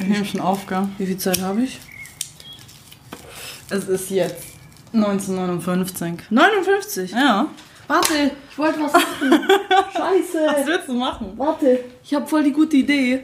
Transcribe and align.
Ich 0.00 0.06
nehme 0.06 0.24
schon 0.24 0.40
auf, 0.40 0.66
gell? 0.66 0.88
Wie 0.96 1.06
viel 1.06 1.18
Zeit 1.18 1.40
habe 1.40 1.62
ich? 1.62 1.80
Es 3.68 3.84
ist 3.88 4.10
jetzt 4.10 4.44
1959. 4.92 6.30
59. 6.30 7.10
Ja. 7.10 7.48
Warte, 7.88 8.30
ich 8.50 8.58
wollte 8.58 8.80
was 8.80 8.92
machen. 8.92 9.32
Scheiße. 9.92 10.46
Was 10.46 10.66
willst 10.66 10.88
du 10.88 10.94
machen? 10.94 11.32
Warte, 11.36 11.84
ich 12.04 12.14
habe 12.14 12.26
voll 12.26 12.44
die 12.44 12.52
gute 12.52 12.76
Idee. 12.76 13.22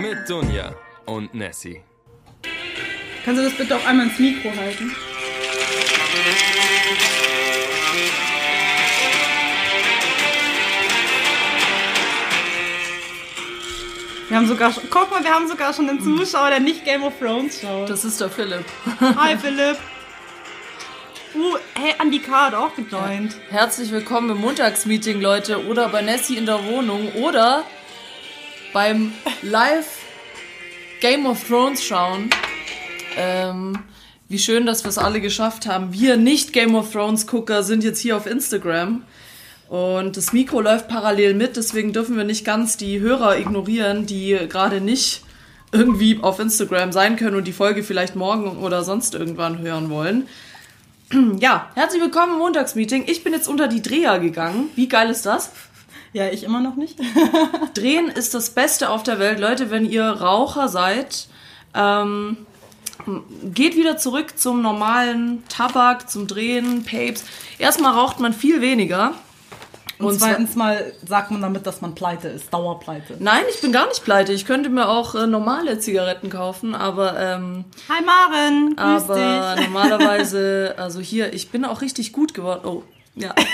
Mit 0.00 0.28
Dunja 0.28 0.74
und 1.06 1.32
Nessie. 1.34 1.80
Kannst 3.24 3.40
du 3.40 3.44
das 3.44 3.56
bitte 3.56 3.76
auch 3.76 3.86
einmal 3.86 4.06
ins 4.06 4.18
Mikro 4.18 4.50
halten? 4.56 4.90
Wir 14.28 14.36
haben 14.38 14.46
sogar 14.46 14.72
schon, 14.72 14.84
guck 14.88 15.10
mal, 15.10 15.22
wir 15.22 15.34
haben 15.34 15.48
sogar 15.48 15.74
schon 15.74 15.90
einen 15.90 16.00
Zuschauer, 16.00 16.50
der 16.50 16.60
nicht 16.60 16.84
Game 16.84 17.02
of 17.02 17.12
Thrones 17.18 17.60
schaut. 17.60 17.90
Das 17.90 18.04
ist 18.04 18.20
der 18.20 18.30
Philipp. 18.30 18.64
Hi 19.00 19.36
Philipp. 19.36 19.76
Uh, 21.34 21.56
hey, 21.74 21.94
Andy 21.98 22.18
K. 22.18 22.46
hat 22.46 22.54
auch 22.54 22.74
gejoint. 22.74 23.36
Herzlich 23.50 23.90
willkommen 23.90 24.30
im 24.30 24.38
Montagsmeeting, 24.40 25.20
Leute. 25.20 25.66
Oder 25.66 25.88
bei 25.88 26.02
Nessie 26.02 26.36
in 26.36 26.46
der 26.46 26.64
Wohnung. 26.64 27.12
Oder 27.14 27.64
beim 28.72 29.12
Live 29.42 29.98
Game 31.00 31.26
of 31.26 31.42
Thrones 31.46 31.84
schauen. 31.84 32.30
Ähm, 33.16 33.78
wie 34.32 34.38
schön, 34.38 34.64
dass 34.64 34.82
wir 34.82 34.88
es 34.88 34.96
alle 34.96 35.20
geschafft 35.20 35.66
haben. 35.66 35.92
Wir 35.92 36.16
nicht 36.16 36.54
Game 36.54 36.74
of 36.74 36.90
Thrones 36.90 37.26
Gucker 37.26 37.62
sind 37.62 37.84
jetzt 37.84 38.00
hier 38.00 38.16
auf 38.16 38.24
Instagram. 38.24 39.02
Und 39.68 40.16
das 40.16 40.32
Mikro 40.32 40.62
läuft 40.62 40.88
parallel 40.88 41.34
mit, 41.34 41.56
deswegen 41.56 41.92
dürfen 41.92 42.16
wir 42.16 42.24
nicht 42.24 42.42
ganz 42.42 42.78
die 42.78 43.00
Hörer 43.00 43.38
ignorieren, 43.38 44.06
die 44.06 44.38
gerade 44.48 44.80
nicht 44.80 45.22
irgendwie 45.70 46.18
auf 46.22 46.40
Instagram 46.40 46.92
sein 46.92 47.16
können 47.16 47.36
und 47.36 47.46
die 47.46 47.52
Folge 47.52 47.82
vielleicht 47.82 48.16
morgen 48.16 48.56
oder 48.56 48.84
sonst 48.84 49.14
irgendwann 49.14 49.58
hören 49.58 49.90
wollen. 49.90 50.26
Ja, 51.40 51.70
herzlich 51.74 52.00
willkommen 52.00 52.32
im 52.32 52.38
Montagsmeeting. 52.38 53.04
Ich 53.06 53.22
bin 53.22 53.34
jetzt 53.34 53.46
unter 53.46 53.68
die 53.68 53.82
Dreher 53.82 54.18
gegangen. 54.18 54.70
Wie 54.76 54.88
geil 54.88 55.10
ist 55.10 55.26
das? 55.26 55.50
Ja, 56.14 56.28
ich 56.28 56.42
immer 56.42 56.62
noch 56.62 56.76
nicht. 56.76 56.98
Drehen 57.74 58.08
ist 58.08 58.32
das 58.32 58.48
Beste 58.48 58.88
auf 58.88 59.02
der 59.02 59.18
Welt. 59.18 59.38
Leute, 59.38 59.70
wenn 59.70 59.84
ihr 59.84 60.04
Raucher 60.04 60.68
seid, 60.68 61.26
ähm, 61.74 62.38
geht 63.52 63.76
wieder 63.76 63.96
zurück 63.96 64.38
zum 64.38 64.62
normalen 64.62 65.42
Tabak, 65.48 66.10
zum 66.10 66.26
Drehen, 66.26 66.84
Papes. 66.84 67.24
Erstmal 67.58 67.94
raucht 67.94 68.20
man 68.20 68.32
viel 68.32 68.60
weniger. 68.60 69.14
Und, 69.98 70.18
zweitens 70.18 70.56
mal 70.56 70.92
sagt 71.06 71.30
man 71.30 71.40
damit, 71.40 71.66
dass 71.66 71.80
man 71.80 71.94
pleite 71.94 72.28
ist, 72.28 72.52
Dauerpleite. 72.52 73.16
Nein, 73.20 73.44
ich 73.50 73.60
bin 73.60 73.72
gar 73.72 73.86
nicht 73.86 74.02
pleite. 74.02 74.32
Ich 74.32 74.46
könnte 74.46 74.68
mir 74.68 74.88
auch 74.88 75.14
äh, 75.14 75.26
normale 75.26 75.78
Zigaretten 75.78 76.28
kaufen, 76.28 76.74
aber 76.74 77.18
ähm, 77.20 77.64
Hi 77.88 78.04
Maren, 78.04 78.76
aber 78.78 79.54
dich. 79.56 79.64
normalerweise, 79.66 80.74
also 80.76 81.00
hier, 81.00 81.32
ich 81.32 81.50
bin 81.50 81.64
auch 81.64 81.82
richtig 81.82 82.12
gut 82.12 82.34
geworden. 82.34 82.62
Oh, 82.64 82.82
ja. 83.14 83.34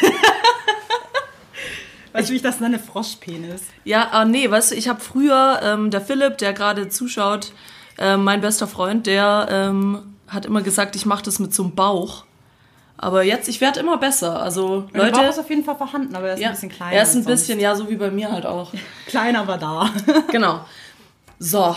Weißt 2.13 2.29
du, 2.31 2.33
wie 2.33 2.37
ich 2.37 2.43
das 2.43 2.61
nenne? 2.61 2.79
Froschpenis. 2.79 3.63
Ja, 3.85 4.09
ah, 4.13 4.25
nee, 4.25 4.51
weißt 4.51 4.71
du, 4.71 4.75
ich 4.75 4.89
habe 4.89 4.99
früher, 4.99 5.61
ähm, 5.63 5.91
der 5.91 6.01
Philipp, 6.01 6.39
der 6.39 6.55
gerade 6.55 6.89
zuschaut, 6.89 7.53
ähm, 7.99 8.25
mein 8.25 8.41
bester 8.41 8.67
Freund, 8.67 9.07
der 9.07 9.49
ähm, 9.51 10.17
hat 10.29 10.47
immer 10.47 10.63
gesagt, 10.63 10.97
ich 10.97 11.07
mache 11.07 11.23
das 11.25 11.39
mit 11.39 11.55
so 11.55 11.63
einem 11.65 11.75
Bauch. 11.75 12.25
Aber 13.01 13.23
jetzt, 13.23 13.49
ich 13.49 13.61
werde 13.61 13.79
immer 13.81 13.97
besser. 13.99 14.43
Also, 14.43 14.83
Der 14.93 14.99
Bauch 15.11 15.19
Leute. 15.19 15.29
ist 15.31 15.39
auf 15.39 15.49
jeden 15.51 15.65
Fall 15.65 15.77
vorhanden, 15.77 16.17
aber 16.17 16.29
er 16.29 16.35
ist 16.35 16.41
Ja, 16.41 16.49
ein 16.49 16.55
bisschen 16.55 16.69
kleiner. 16.71 16.93
er 16.93 17.03
ist 17.05 17.15
ein 17.15 17.25
bisschen, 17.25 17.61
ja, 17.61 17.75
so 17.77 17.89
wie 17.89 17.95
bei 17.97 18.11
mir 18.11 18.31
halt 18.33 18.45
auch. 18.45 18.73
Kleiner, 19.07 19.41
aber 19.41 19.57
da. 19.57 19.91
Genau. 20.33 20.61
So, 21.39 21.77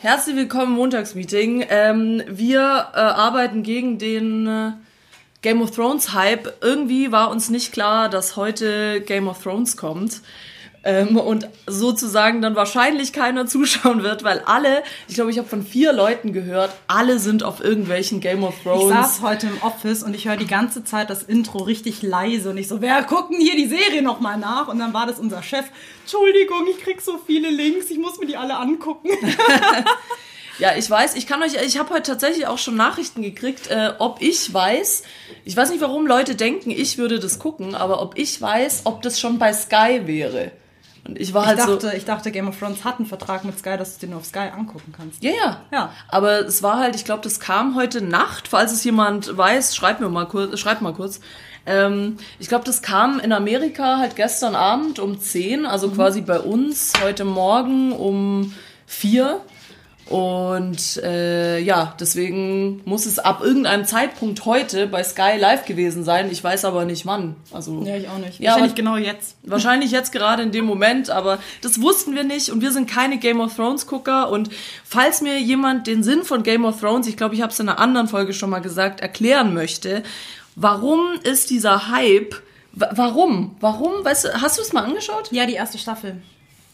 herzlich 0.00 0.34
willkommen 0.36 0.68
im 0.68 0.72
Montagsmeeting. 0.72 1.66
Ähm, 1.68 2.22
wir 2.26 2.88
äh, 2.94 2.98
arbeiten 2.98 3.62
gegen 3.62 3.98
den 3.98 4.46
äh, 4.46 4.72
Game 5.42 5.60
of 5.60 5.72
Thrones 5.72 6.14
Hype. 6.14 6.50
Irgendwie 6.62 7.12
war 7.12 7.30
uns 7.30 7.50
nicht 7.50 7.72
klar, 7.72 8.08
dass 8.08 8.36
heute 8.36 9.02
Game 9.02 9.28
of 9.28 9.42
Thrones 9.42 9.76
kommt. 9.76 10.22
Ähm, 10.84 11.16
und 11.16 11.48
sozusagen 11.66 12.42
dann 12.42 12.56
wahrscheinlich 12.56 13.12
keiner 13.12 13.46
zuschauen 13.46 14.02
wird, 14.02 14.24
weil 14.24 14.42
alle, 14.46 14.82
ich 15.08 15.14
glaube, 15.14 15.30
ich 15.30 15.38
habe 15.38 15.48
von 15.48 15.64
vier 15.64 15.92
Leuten 15.92 16.32
gehört, 16.32 16.72
alle 16.88 17.18
sind 17.18 17.44
auf 17.44 17.62
irgendwelchen 17.62 18.20
Game 18.20 18.42
of 18.42 18.54
Ich 18.56 18.62
Thrones. 18.64 18.88
saß 18.90 19.20
heute 19.22 19.46
im 19.46 19.62
Office 19.62 20.02
und 20.02 20.14
ich 20.14 20.26
höre 20.26 20.36
die 20.36 20.46
ganze 20.46 20.84
Zeit 20.84 21.08
das 21.08 21.22
Intro 21.22 21.58
richtig 21.62 22.02
leise 22.02 22.50
und 22.50 22.56
ich 22.56 22.66
so, 22.68 22.80
wer 22.80 23.02
guckt 23.02 23.32
denn 23.32 23.40
hier 23.40 23.54
die 23.54 23.68
Serie 23.68 24.02
nochmal 24.02 24.38
nach? 24.38 24.68
Und 24.68 24.78
dann 24.80 24.92
war 24.92 25.06
das 25.06 25.18
unser 25.20 25.42
Chef. 25.42 25.66
Entschuldigung, 26.02 26.66
ich 26.68 26.82
krieg 26.82 27.00
so 27.00 27.18
viele 27.26 27.48
Links, 27.50 27.88
ich 27.90 27.98
muss 27.98 28.18
mir 28.18 28.26
die 28.26 28.36
alle 28.36 28.56
angucken. 28.56 29.10
Ja, 30.58 30.76
ich 30.76 30.88
weiß, 30.88 31.14
ich 31.14 31.26
kann 31.26 31.42
euch, 31.42 31.54
ich 31.64 31.78
habe 31.78 31.90
heute 31.94 32.02
tatsächlich 32.02 32.46
auch 32.46 32.58
schon 32.58 32.76
Nachrichten 32.76 33.22
gekriegt, 33.22 33.68
äh, 33.68 33.94
ob 33.98 34.20
ich 34.20 34.52
weiß, 34.52 35.02
ich 35.44 35.56
weiß 35.56 35.70
nicht, 35.70 35.80
warum 35.80 36.06
Leute 36.06 36.34
denken, 36.34 36.70
ich 36.70 36.98
würde 36.98 37.18
das 37.18 37.38
gucken, 37.38 37.74
aber 37.74 38.02
ob 38.02 38.18
ich 38.18 38.40
weiß, 38.40 38.82
ob 38.84 39.02
das 39.02 39.18
schon 39.18 39.38
bei 39.38 39.52
Sky 39.54 40.02
wäre. 40.04 40.52
Und 41.04 41.18
ich 41.20 41.34
war 41.34 41.42
Ich 41.42 41.48
halt 41.48 41.58
dachte, 41.58 41.80
so, 41.80 41.88
ich 41.88 42.04
dachte, 42.04 42.30
Game 42.30 42.48
of 42.48 42.58
Thrones 42.58 42.84
hat 42.84 42.98
einen 42.98 43.06
Vertrag 43.06 43.44
mit 43.44 43.58
Sky, 43.58 43.76
dass 43.76 43.94
du 43.94 44.00
den 44.06 44.10
nur 44.10 44.20
auf 44.20 44.26
Sky 44.26 44.50
angucken 44.56 44.92
kannst. 44.96 45.22
ja, 45.22 45.32
ja. 45.32 45.60
Ja. 45.72 45.92
Aber 46.08 46.40
es 46.46 46.62
war 46.62 46.78
halt, 46.78 46.94
ich 46.94 47.04
glaube, 47.04 47.22
das 47.22 47.40
kam 47.40 47.74
heute 47.74 48.02
Nacht, 48.02 48.48
falls 48.48 48.72
es 48.72 48.84
jemand 48.84 49.36
weiß, 49.36 49.74
schreibt 49.74 50.00
mir 50.00 50.08
mal 50.08 50.26
kurz, 50.26 50.58
schreibt 50.60 50.80
mal 50.80 50.94
kurz. 50.94 51.20
Ähm, 51.66 52.16
ich 52.38 52.48
glaube, 52.48 52.64
das 52.64 52.82
kam 52.82 53.20
in 53.20 53.32
Amerika 53.32 53.98
halt 53.98 54.16
gestern 54.16 54.54
Abend 54.54 54.98
um 54.98 55.20
10, 55.20 55.66
also 55.66 55.90
quasi 55.90 56.20
bei 56.20 56.40
uns 56.40 56.92
heute 57.02 57.24
Morgen 57.24 57.92
um 57.92 58.54
4. 58.86 59.40
Und 60.12 60.98
äh, 61.02 61.58
ja, 61.60 61.94
deswegen 61.98 62.82
muss 62.84 63.06
es 63.06 63.18
ab 63.18 63.40
irgendeinem 63.42 63.84
Zeitpunkt 63.86 64.44
heute 64.44 64.86
bei 64.86 65.02
Sky 65.02 65.38
live 65.38 65.64
gewesen 65.64 66.04
sein. 66.04 66.30
Ich 66.30 66.44
weiß 66.44 66.64
aber 66.66 66.84
nicht 66.84 67.06
wann. 67.06 67.34
Also 67.50 67.82
Ja, 67.84 67.96
ich 67.96 68.08
auch 68.08 68.18
nicht. 68.18 68.38
Ja, 68.38 68.50
Wahrscheinlich 68.52 68.74
genau 68.74 68.96
jetzt. 68.96 69.36
Wahrscheinlich 69.42 69.90
jetzt 69.90 70.12
gerade 70.12 70.42
in 70.42 70.52
dem 70.52 70.66
Moment, 70.66 71.08
aber 71.10 71.38
das 71.62 71.80
wussten 71.80 72.14
wir 72.14 72.24
nicht 72.24 72.50
und 72.50 72.60
wir 72.60 72.72
sind 72.72 72.90
keine 72.90 73.18
Game 73.18 73.40
of 73.40 73.56
Thrones 73.56 73.86
Gucker 73.86 74.30
und 74.30 74.50
falls 74.84 75.22
mir 75.22 75.38
jemand 75.40 75.86
den 75.86 76.02
Sinn 76.02 76.24
von 76.24 76.42
Game 76.42 76.64
of 76.66 76.80
Thrones, 76.80 77.06
ich 77.06 77.16
glaube, 77.16 77.34
ich 77.34 77.40
habe 77.42 77.52
es 77.52 77.58
in 77.60 77.68
einer 77.68 77.78
anderen 77.78 78.06
Folge 78.08 78.34
schon 78.34 78.50
mal 78.50 78.60
gesagt, 78.60 79.00
erklären 79.00 79.54
möchte, 79.54 80.02
warum 80.56 81.00
ist 81.22 81.48
dieser 81.50 81.88
Hype, 81.90 82.34
wa- 82.72 82.90
warum, 82.94 83.56
warum, 83.60 84.04
weißt 84.04 84.24
du, 84.26 84.42
hast 84.42 84.58
du 84.58 84.62
es 84.62 84.72
mal 84.74 84.84
angeschaut? 84.84 85.32
Ja, 85.32 85.46
die 85.46 85.54
erste 85.54 85.78
Staffel. 85.78 86.20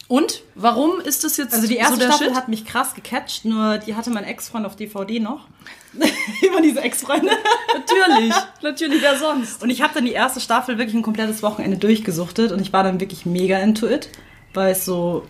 Und 0.09 0.41
warum 0.55 0.99
ist 0.99 1.23
das 1.23 1.37
jetzt 1.37 1.53
Also 1.53 1.67
die 1.67 1.77
erste 1.77 1.97
so 1.97 2.01
Staffel 2.01 2.27
Shit? 2.29 2.35
hat 2.35 2.47
mich 2.47 2.65
krass 2.65 2.95
gecatcht, 2.95 3.45
nur 3.45 3.77
die 3.77 3.95
hatte 3.95 4.09
mein 4.09 4.23
Ex-Freund 4.23 4.65
auf 4.65 4.75
DVD 4.75 5.19
noch. 5.19 5.47
Immer 6.41 6.61
diese 6.61 6.81
Ex-Freunde. 6.81 7.29
natürlich, 7.73 8.33
natürlich, 8.63 9.01
wer 9.03 9.19
sonst? 9.19 9.61
Und 9.61 9.69
ich 9.69 9.83
habe 9.83 9.93
dann 9.93 10.05
die 10.05 10.11
erste 10.11 10.39
Staffel 10.39 10.79
wirklich 10.79 10.95
ein 10.95 11.03
komplettes 11.03 11.43
Wochenende 11.43 11.77
durchgesuchtet 11.77 12.51
und 12.51 12.59
ich 12.59 12.73
war 12.73 12.83
dann 12.83 12.99
wirklich 12.99 13.27
mega 13.27 13.59
into 13.59 13.87
it, 13.87 14.09
weil 14.55 14.71
es 14.71 14.83
so 14.83 15.27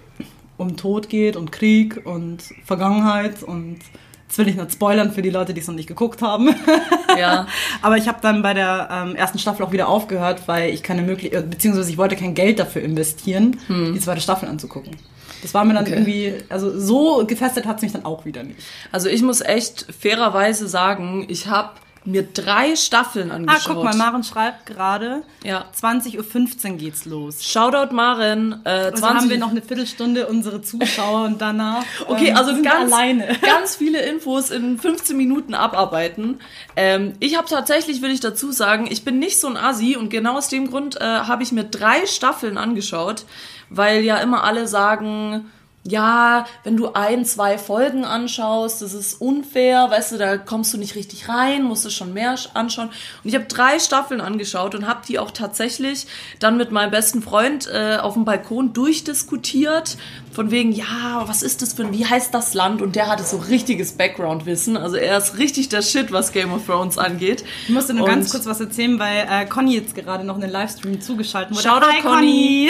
um 0.55 0.77
Tod 0.77 1.09
geht 1.09 1.35
und 1.35 1.51
Krieg 1.51 2.05
und 2.05 2.41
Vergangenheit 2.63 3.43
und 3.43 3.79
jetzt 4.27 4.37
will 4.37 4.47
ich 4.47 4.55
nicht 4.55 4.71
spoilern 4.71 5.11
für 5.11 5.21
die 5.21 5.29
Leute, 5.29 5.53
die 5.53 5.59
es 5.59 5.67
noch 5.67 5.75
nicht 5.75 5.87
geguckt 5.87 6.21
haben. 6.21 6.55
Ja, 7.17 7.47
Aber 7.81 7.97
ich 7.97 8.07
habe 8.07 8.19
dann 8.21 8.41
bei 8.41 8.53
der 8.53 8.89
ähm, 8.91 9.15
ersten 9.15 9.39
Staffel 9.39 9.65
auch 9.65 9.71
wieder 9.71 9.87
aufgehört, 9.87 10.43
weil 10.47 10.69
ich 10.73 10.83
keine 10.83 11.01
Möglichkeit, 11.01 11.49
beziehungsweise 11.49 11.89
ich 11.89 11.97
wollte 11.97 12.15
kein 12.15 12.33
Geld 12.33 12.59
dafür 12.59 12.81
investieren, 12.81 13.57
die 13.69 13.99
zweite 13.99 14.21
Staffel 14.21 14.47
anzugucken. 14.49 14.95
Das 15.41 15.53
war 15.53 15.63
mir 15.63 15.73
dann 15.73 15.85
Okay. 15.85 15.93
irgendwie, 15.93 16.33
also 16.49 16.77
so 16.77 17.25
gefesselt 17.25 17.65
hat 17.65 17.77
es 17.77 17.81
mich 17.83 17.91
dann 17.93 18.03
auch 18.03 18.25
wieder 18.25 18.43
nicht. 18.43 18.59
also 18.91 19.07
ich 19.07 19.21
muss 19.21 19.39
echt 19.39 19.85
fairerweise 19.97 20.67
sagen, 20.67 21.25
ich 21.29 21.47
habe 21.47 21.69
mir 22.11 22.23
drei 22.23 22.75
Staffeln 22.75 23.31
Ah, 23.31 23.35
angeschaut. 23.35 23.75
guck 23.75 23.83
mal, 23.83 23.95
Maren 23.95 24.23
schreibt 24.23 24.65
gerade, 24.65 25.23
Ja. 25.43 25.65
20.15 25.79 26.71
Uhr 26.71 26.77
geht's 26.77 27.05
los. 27.05 27.43
Shoutout 27.45 27.93
Maren, 27.93 28.61
äh, 28.65 28.69
Also 28.93 29.07
haben 29.07 29.29
wir 29.29 29.37
noch 29.37 29.51
eine 29.51 29.61
Viertelstunde 29.61 30.27
unsere 30.27 30.61
Zuschauer 30.61 31.25
und 31.25 31.41
danach 31.41 31.83
Okay, 32.07 32.29
ähm, 32.29 32.37
also 32.37 32.53
sind 32.53 32.63
ganz, 32.63 32.91
alleine. 32.91 33.27
ganz 33.41 33.75
viele 33.75 34.01
Infos 34.01 34.49
in 34.51 34.79
15 34.79 35.15
Minuten 35.15 35.53
abarbeiten. 35.53 36.39
Ähm, 36.75 37.13
ich 37.19 37.37
habe 37.37 37.47
tatsächlich, 37.47 38.01
will 38.01 38.11
ich 38.11 38.19
dazu 38.19 38.51
sagen, 38.51 38.87
ich 38.89 39.03
bin 39.05 39.19
nicht 39.19 39.39
so 39.39 39.47
ein 39.47 39.57
Assi 39.57 39.95
und 39.95 40.09
genau 40.09 40.37
aus 40.37 40.47
dem 40.49 40.69
Grund 40.69 40.99
äh, 40.99 41.03
habe 41.03 41.43
ich 41.43 41.51
mir 41.51 41.63
drei 41.63 42.05
Staffeln 42.05 42.57
angeschaut, 42.57 43.25
weil 43.69 44.03
ja 44.03 44.17
immer 44.17 44.43
alle 44.43 44.67
sagen, 44.67 45.49
ja, 45.83 46.45
wenn 46.63 46.75
du 46.75 46.93
ein, 46.93 47.23
zwei 47.23 47.57
Folgen 47.57 48.03
anschaust, 48.03 48.81
das 48.81 48.93
ist 48.93 49.21
unfair, 49.21 49.89
weißt 49.89 50.11
du, 50.11 50.17
da 50.17 50.37
kommst 50.37 50.73
du 50.73 50.77
nicht 50.77 50.95
richtig 50.95 51.29
rein, 51.29 51.63
musst 51.63 51.85
du 51.85 51.89
schon 51.89 52.13
mehr 52.13 52.35
anschauen. 52.53 52.89
Und 52.89 53.29
ich 53.29 53.33
habe 53.33 53.45
drei 53.45 53.79
Staffeln 53.79 54.19
angeschaut 54.19 54.75
und 54.75 54.85
habe 54.85 55.01
die 55.07 55.19
auch 55.19 55.31
tatsächlich 55.31 56.05
dann 56.39 56.57
mit 56.57 56.71
meinem 56.71 56.91
besten 56.91 57.21
Freund 57.21 57.67
äh, 57.67 57.97
auf 57.97 58.13
dem 58.15 58.25
Balkon 58.25 58.73
durchdiskutiert, 58.73 59.97
von 60.31 60.51
wegen, 60.51 60.71
ja, 60.71 61.23
was 61.25 61.43
ist 61.43 61.61
das 61.61 61.73
für 61.73 61.83
ein, 61.83 61.93
wie 61.93 62.05
heißt 62.05 62.33
das 62.33 62.53
Land? 62.53 62.81
Und 62.81 62.95
der 62.95 63.07
hatte 63.07 63.23
so 63.23 63.37
richtiges 63.37 63.93
Background-Wissen, 63.93 64.77
also 64.77 64.95
er 64.95 65.17
ist 65.17 65.37
richtig 65.37 65.69
der 65.69 65.81
Shit, 65.81 66.11
was 66.11 66.31
Game 66.31 66.53
of 66.53 66.65
Thrones 66.65 66.97
angeht. 66.97 67.43
Ich 67.67 67.73
musste 67.73 67.93
nur 67.93 68.05
Und- 68.05 68.11
ganz 68.11 68.31
kurz 68.31 68.45
was 68.45 68.59
erzählen, 68.59 68.99
weil 68.99 69.27
äh, 69.29 69.45
Conny 69.45 69.75
jetzt 69.75 69.95
gerade 69.95 70.23
noch 70.23 70.35
einen 70.35 70.51
Livestream 70.51 71.01
zugeschaltet 71.01 71.51
wurde. 71.55 71.63
Shoutout, 71.63 71.87
Hi, 71.91 72.01
Conny! 72.01 72.69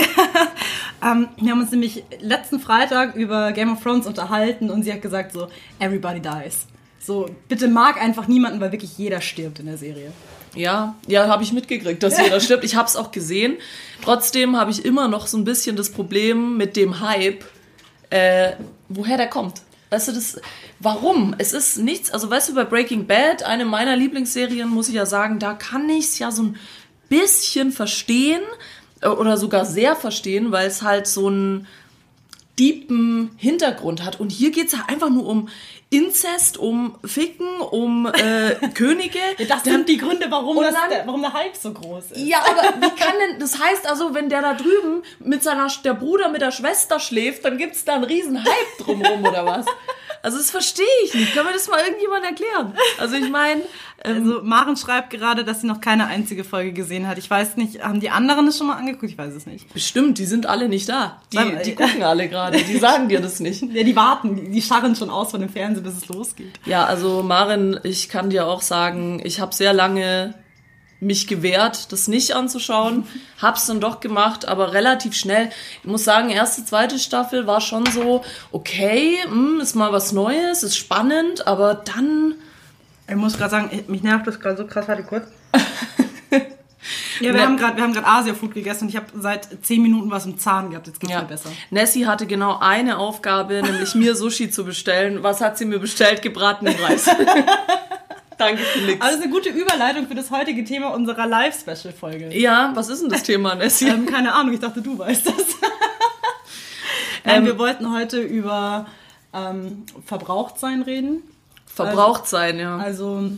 ähm, 1.03 1.27
wir 1.37 1.51
haben 1.51 1.61
uns 1.61 1.71
nämlich 1.71 2.03
letzten 2.21 2.59
Freitag 2.59 3.15
über 3.15 3.51
Game 3.51 3.71
of 3.71 3.81
Thrones 3.83 4.07
unterhalten 4.07 4.69
und 4.69 4.83
sie 4.83 4.93
hat 4.93 5.01
gesagt 5.01 5.33
so, 5.33 5.47
everybody 5.79 6.21
dies. 6.21 6.65
So, 7.01 7.27
bitte 7.47 7.67
mag 7.67 8.01
einfach 8.01 8.27
niemanden, 8.27 8.59
weil 8.59 8.71
wirklich 8.71 8.97
jeder 8.97 9.21
stirbt 9.21 9.59
in 9.59 9.65
der 9.67 9.77
Serie. 9.77 10.11
Ja, 10.55 10.95
ja, 11.07 11.27
habe 11.27 11.43
ich 11.43 11.53
mitgekriegt, 11.53 12.01
dass 12.01 12.17
jeder 12.17 12.39
stirbt. 12.39 12.63
Ich 12.63 12.75
habe 12.75 12.87
es 12.87 12.95
auch 12.95 13.11
gesehen. 13.11 13.57
Trotzdem 14.03 14.57
habe 14.57 14.71
ich 14.71 14.85
immer 14.85 15.07
noch 15.07 15.27
so 15.27 15.37
ein 15.37 15.43
bisschen 15.43 15.75
das 15.75 15.91
Problem 15.91 16.57
mit 16.57 16.75
dem 16.75 16.99
Hype, 17.01 17.43
äh, 18.09 18.53
woher 18.87 19.17
der 19.17 19.27
kommt. 19.27 19.61
Weißt 19.89 20.07
du, 20.07 20.11
das, 20.11 20.39
warum? 20.79 21.35
Es 21.37 21.53
ist 21.53 21.77
nichts, 21.77 22.11
also 22.11 22.29
weißt 22.29 22.49
du, 22.49 22.55
bei 22.55 22.63
Breaking 22.63 23.07
Bad, 23.07 23.43
eine 23.43 23.65
meiner 23.65 23.95
Lieblingsserien, 23.95 24.69
muss 24.69 24.87
ich 24.87 24.95
ja 24.95 25.05
sagen, 25.05 25.39
da 25.39 25.53
kann 25.53 25.89
ich 25.89 26.05
es 26.05 26.19
ja 26.19 26.31
so 26.31 26.43
ein 26.43 26.57
bisschen 27.09 27.71
verstehen 27.71 28.41
äh, 29.01 29.07
oder 29.07 29.37
sogar 29.37 29.65
sehr 29.65 29.95
verstehen, 29.95 30.51
weil 30.51 30.67
es 30.67 30.81
halt 30.83 31.07
so 31.07 31.27
einen 31.27 31.67
deepen 32.59 33.31
Hintergrund 33.37 34.03
hat. 34.03 34.19
Und 34.19 34.31
hier 34.31 34.51
geht's 34.51 34.73
ja 34.73 34.79
einfach 34.87 35.09
nur 35.09 35.25
um 35.25 35.47
Inzest, 35.91 36.57
um 36.57 36.95
Ficken, 37.03 37.47
um 37.61 38.05
äh, 38.05 38.55
Könige. 38.75 39.17
Das 39.47 39.63
sind 39.63 39.89
die 39.89 39.97
Gründe, 39.97 40.27
warum, 40.29 40.61
das, 40.61 40.73
dann- 40.75 40.89
der, 40.89 41.07
warum 41.07 41.21
der 41.21 41.33
Hype 41.33 41.55
so 41.55 41.71
groß 41.73 42.11
ist. 42.11 42.17
Ja, 42.17 42.39
aber 42.39 42.75
wie 42.81 42.89
kann 43.01 43.13
denn, 43.27 43.39
das 43.39 43.57
heißt 43.59 43.87
also, 43.87 44.13
wenn 44.13 44.29
der 44.29 44.41
da 44.41 44.53
drüben 44.53 45.01
mit 45.19 45.41
seiner, 45.41 45.67
der 45.83 45.93
Bruder 45.95 46.29
mit 46.29 46.41
der 46.41 46.51
Schwester 46.51 46.99
schläft, 46.99 47.45
dann 47.45 47.57
gibt's 47.57 47.85
da 47.85 47.95
einen 47.95 48.03
riesen 48.03 48.43
Hype 48.43 48.77
drumrum 48.85 49.25
oder 49.25 49.45
was? 49.45 49.65
Also 50.21 50.37
das 50.37 50.51
verstehe 50.51 50.85
ich 51.05 51.13
nicht. 51.13 51.33
Kann 51.33 51.45
mir 51.45 51.53
das 51.53 51.69
mal 51.69 51.79
irgendjemand 51.79 52.25
erklären? 52.25 52.73
Also 52.97 53.15
ich 53.15 53.29
meine, 53.29 53.61
Also 54.03 54.41
Maren 54.43 54.77
schreibt 54.77 55.09
gerade, 55.09 55.43
dass 55.43 55.61
sie 55.61 55.67
noch 55.67 55.81
keine 55.81 56.07
einzige 56.07 56.43
Folge 56.43 56.71
gesehen 56.71 57.07
hat. 57.07 57.17
Ich 57.17 57.29
weiß 57.29 57.57
nicht, 57.57 57.83
haben 57.83 57.99
die 57.99 58.09
anderen 58.09 58.47
es 58.47 58.57
schon 58.57 58.67
mal 58.67 58.77
angeguckt? 58.77 59.11
Ich 59.11 59.17
weiß 59.17 59.33
es 59.33 59.45
nicht. 59.45 59.71
bestimmt, 59.73 60.17
die 60.17 60.25
sind 60.25 60.45
alle 60.45 60.69
nicht 60.69 60.87
da. 60.87 61.21
Die, 61.33 61.37
Weil- 61.37 61.61
die 61.63 61.75
gucken 61.75 62.03
alle 62.03 62.29
gerade, 62.29 62.57
die 62.63 62.77
sagen 62.79 63.09
dir 63.09 63.19
das 63.19 63.39
nicht. 63.39 63.61
Ja, 63.61 63.83
die 63.83 63.95
warten, 63.95 64.51
die, 64.51 64.61
scharren 64.61 64.95
schon 64.95 65.09
aus 65.09 65.31
von 65.31 65.41
dem 65.41 65.49
Fernsehen, 65.49 65.83
bis 65.83 65.97
es 65.97 66.07
losgeht. 66.07 66.59
Ja, 66.65 66.85
also 66.85 67.23
Marin, 67.23 67.79
ich 67.83 68.07
kann 68.09 68.29
dir 68.29 68.47
auch 68.47 68.61
sagen, 68.61 69.21
ich 69.23 69.39
habe 69.41 69.53
sehr 69.53 69.73
lange 69.73 70.33
mich 71.01 71.27
gewehrt, 71.27 71.91
das 71.93 72.07
nicht 72.09 72.35
anzuschauen. 72.35 73.05
Hab's 73.41 73.65
dann 73.67 73.79
doch 73.79 73.99
gemacht, 74.01 74.47
aber 74.47 74.73
relativ 74.73 75.13
schnell. 75.13 75.49
Ich 75.81 75.87
muss 75.89 76.03
sagen, 76.03 76.29
erste, 76.29 76.65
zweite 76.65 76.99
Staffel 76.99 77.47
war 77.47 77.61
schon 77.61 77.85
so, 77.85 78.23
okay, 78.51 79.17
hm, 79.25 79.59
ist 79.61 79.75
mal 79.75 79.91
was 79.93 80.11
Neues, 80.11 80.63
ist 80.63 80.75
spannend, 80.77 81.47
aber 81.47 81.73
dann, 81.73 82.35
Ich 83.09 83.15
muss 83.15 83.37
gerade 83.37 83.49
sagen, 83.51 83.83
mich 83.87 84.03
nervt 84.03 84.27
das 84.27 84.39
gerade 84.39 84.57
so 84.57 84.65
krass. 84.65 84.87
Warte 84.87 85.03
kurz. 85.03 85.27
Ja, 87.19 87.33
wir 87.33 87.33
Ne- 87.33 87.41
haben 87.41 87.57
gerade 87.57 87.75
wir 87.75 87.83
haben 87.83 87.91
gerade 87.93 88.07
Asia-Food 88.07 88.53
gegessen 88.53 88.85
und 88.85 88.89
ich 88.91 88.95
habe 88.95 89.07
seit 89.13 89.49
10 89.65 89.81
Minuten 89.81 90.09
was 90.09 90.25
im 90.25 90.39
Zahn 90.39 90.69
gehabt. 90.69 90.87
Jetzt 90.87 91.01
geht's 91.01 91.11
ja. 91.11 91.19
mir 91.21 91.27
besser. 91.27 91.49
Nessie 91.69 92.07
hatte 92.07 92.25
genau 92.25 92.57
eine 92.61 92.97
Aufgabe, 92.97 93.61
nämlich 93.61 93.93
mir 93.93 94.15
Sushi 94.15 94.49
zu 94.49 94.63
bestellen. 94.63 95.21
Was 95.21 95.41
hat 95.41 95.57
sie 95.57 95.65
mir 95.65 95.79
bestellt? 95.79 96.21
Gebratenen 96.21 96.75
Reis. 96.81 97.05
Danke 98.37 98.63
für 98.63 98.79
nix. 98.79 99.01
Also 99.05 99.21
eine 99.21 99.29
gute 99.29 99.49
Überleitung 99.49 100.07
für 100.07 100.15
das 100.15 100.31
heutige 100.31 100.63
Thema 100.63 100.93
unserer 100.93 101.27
Live-Special-Folge. 101.27 102.29
ja, 102.39 102.71
was 102.73 102.87
ist 102.87 103.01
denn 103.03 103.09
das 103.09 103.23
Thema, 103.23 103.55
Nessie? 103.55 103.89
Ähm, 103.89 104.05
keine 104.05 104.33
Ahnung, 104.33 104.53
ich 104.53 104.61
dachte, 104.61 104.81
du 104.81 104.97
weißt 104.97 105.27
das. 105.27 105.35
Nein, 107.25 107.43
wir 107.45 107.59
wollten 107.59 107.91
heute 107.93 108.21
über 108.21 108.85
ähm, 109.33 109.83
Verbrauchtsein 110.05 110.83
reden. 110.83 111.21
Verbraucht 111.85 112.27
sein, 112.27 112.59
ja. 112.59 112.77
Also, 112.77 113.29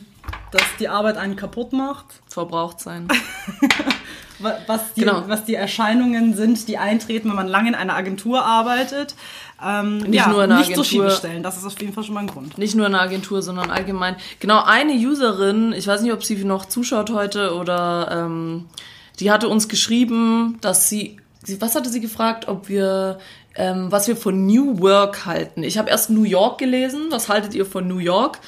dass 0.51 0.63
die 0.79 0.87
Arbeit 0.89 1.17
einen 1.17 1.35
kaputt 1.35 1.73
macht. 1.73 2.05
Verbraucht 2.27 2.79
sein. 2.79 3.07
Wa- 4.39 4.57
Was 4.67 4.93
die, 4.95 5.01
Genau. 5.01 5.23
was 5.27 5.45
die 5.45 5.53
Erscheinungen 5.55 6.33
sind, 6.35 6.67
die 6.67 6.77
eintreten, 6.77 7.29
wenn 7.29 7.35
man 7.35 7.47
lange 7.47 7.69
in 7.69 7.75
einer 7.75 7.93
Agentur 7.95 8.43
arbeitet. 8.43 9.15
Ähm, 9.63 9.97
Nicht 9.99 10.15
ja, 10.15 10.27
nur 10.29 10.43
in 10.43 10.51
einer 10.51 10.59
nicht 10.61 10.75
Sushi 10.75 10.95
Agentur. 10.97 11.05
bestellen, 11.05 11.43
das 11.43 11.57
ist 11.57 11.65
auf 11.65 11.79
jeden 11.79 11.93
Fall 11.93 12.03
schon 12.03 12.15
mal 12.15 12.21
ein 12.21 12.27
Grund. 12.27 12.57
Nicht 12.57 12.73
nur 12.73 12.87
in 12.87 12.93
der 12.93 13.01
Agentur, 13.01 13.43
sondern 13.43 13.69
allgemein. 13.69 14.15
Genau, 14.39 14.63
eine 14.63 14.93
Userin, 14.93 15.71
ich 15.73 15.85
weiß 15.87 16.01
nicht, 16.01 16.11
ob 16.13 16.23
sie 16.23 16.43
noch 16.43 16.65
zuschaut 16.65 17.11
heute 17.11 17.53
oder 17.55 18.09
ähm, 18.25 18.65
die 19.19 19.29
hatte 19.31 19.47
uns 19.47 19.67
geschrieben, 19.67 20.57
dass 20.61 20.89
sie 20.89 21.17
was 21.59 21.75
hatte 21.75 21.89
sie 21.89 22.01
gefragt, 22.01 22.47
ob 22.47 22.69
wir, 22.69 23.19
ähm, 23.55 23.91
was 23.91 24.07
wir 24.07 24.15
von 24.15 24.45
New 24.45 24.79
Work 24.79 25.25
halten. 25.25 25.63
Ich 25.63 25.77
habe 25.77 25.89
erst 25.89 26.09
New 26.09 26.23
York 26.23 26.57
gelesen. 26.59 27.07
Was 27.09 27.29
haltet 27.29 27.53
ihr 27.53 27.65
von 27.65 27.87
New 27.87 27.97
York? 27.97 28.39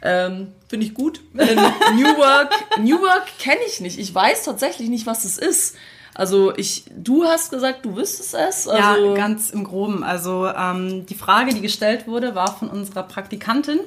Ähm, 0.00 0.52
Finde 0.68 0.86
ich 0.86 0.94
gut. 0.94 1.20
Äh, 1.36 1.54
New 1.94 2.16
Work, 2.16 2.52
New 2.78 3.00
Work 3.00 3.26
kenne 3.38 3.60
ich 3.66 3.80
nicht. 3.80 3.98
Ich 3.98 4.14
weiß 4.14 4.44
tatsächlich 4.44 4.88
nicht, 4.88 5.06
was 5.06 5.24
es 5.24 5.38
ist. 5.38 5.76
Also 6.14 6.56
ich, 6.56 6.84
du 6.96 7.24
hast 7.24 7.50
gesagt, 7.50 7.84
du 7.84 7.96
wüsstest 7.96 8.34
es. 8.34 8.66
Also, 8.66 9.08
ja, 9.08 9.14
ganz 9.14 9.50
im 9.50 9.64
Groben. 9.64 10.02
Also 10.02 10.48
ähm, 10.48 11.06
die 11.06 11.14
Frage, 11.14 11.54
die 11.54 11.60
gestellt 11.60 12.06
wurde, 12.06 12.34
war 12.34 12.56
von 12.56 12.68
unserer 12.68 13.04
Praktikantin, 13.04 13.80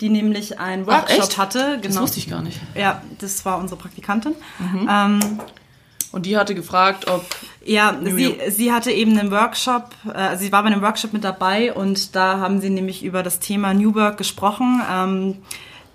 die 0.00 0.08
nämlich 0.08 0.60
einen 0.60 0.84
Ach, 0.88 1.02
Workshop 1.02 1.18
echt? 1.18 1.38
hatte. 1.38 1.78
das 1.82 1.98
wusste 1.98 2.18
ich 2.18 2.30
gar 2.30 2.42
nicht. 2.42 2.60
Ja, 2.74 3.02
das 3.18 3.44
war 3.44 3.58
unsere 3.58 3.78
Praktikantin. 3.78 4.34
Mhm. 4.58 4.88
Ähm, 4.90 5.40
Und 6.14 6.26
die 6.26 6.36
hatte 6.36 6.54
gefragt, 6.54 7.08
ob 7.10 7.24
Ja, 7.64 7.98
sie, 8.00 8.38
sie 8.48 8.72
hatte 8.72 8.92
eben 8.92 9.18
einen 9.18 9.32
Workshop, 9.32 9.90
äh, 10.14 10.36
sie 10.36 10.52
war 10.52 10.62
bei 10.62 10.68
einem 10.68 10.80
Workshop 10.80 11.12
mit 11.12 11.24
dabei 11.24 11.72
und 11.72 12.14
da 12.14 12.38
haben 12.38 12.60
sie 12.60 12.70
nämlich 12.70 13.02
über 13.02 13.24
das 13.24 13.40
Thema 13.40 13.74
New 13.74 13.96
Work 13.96 14.18
gesprochen. 14.18 14.80
Ähm, 14.88 15.38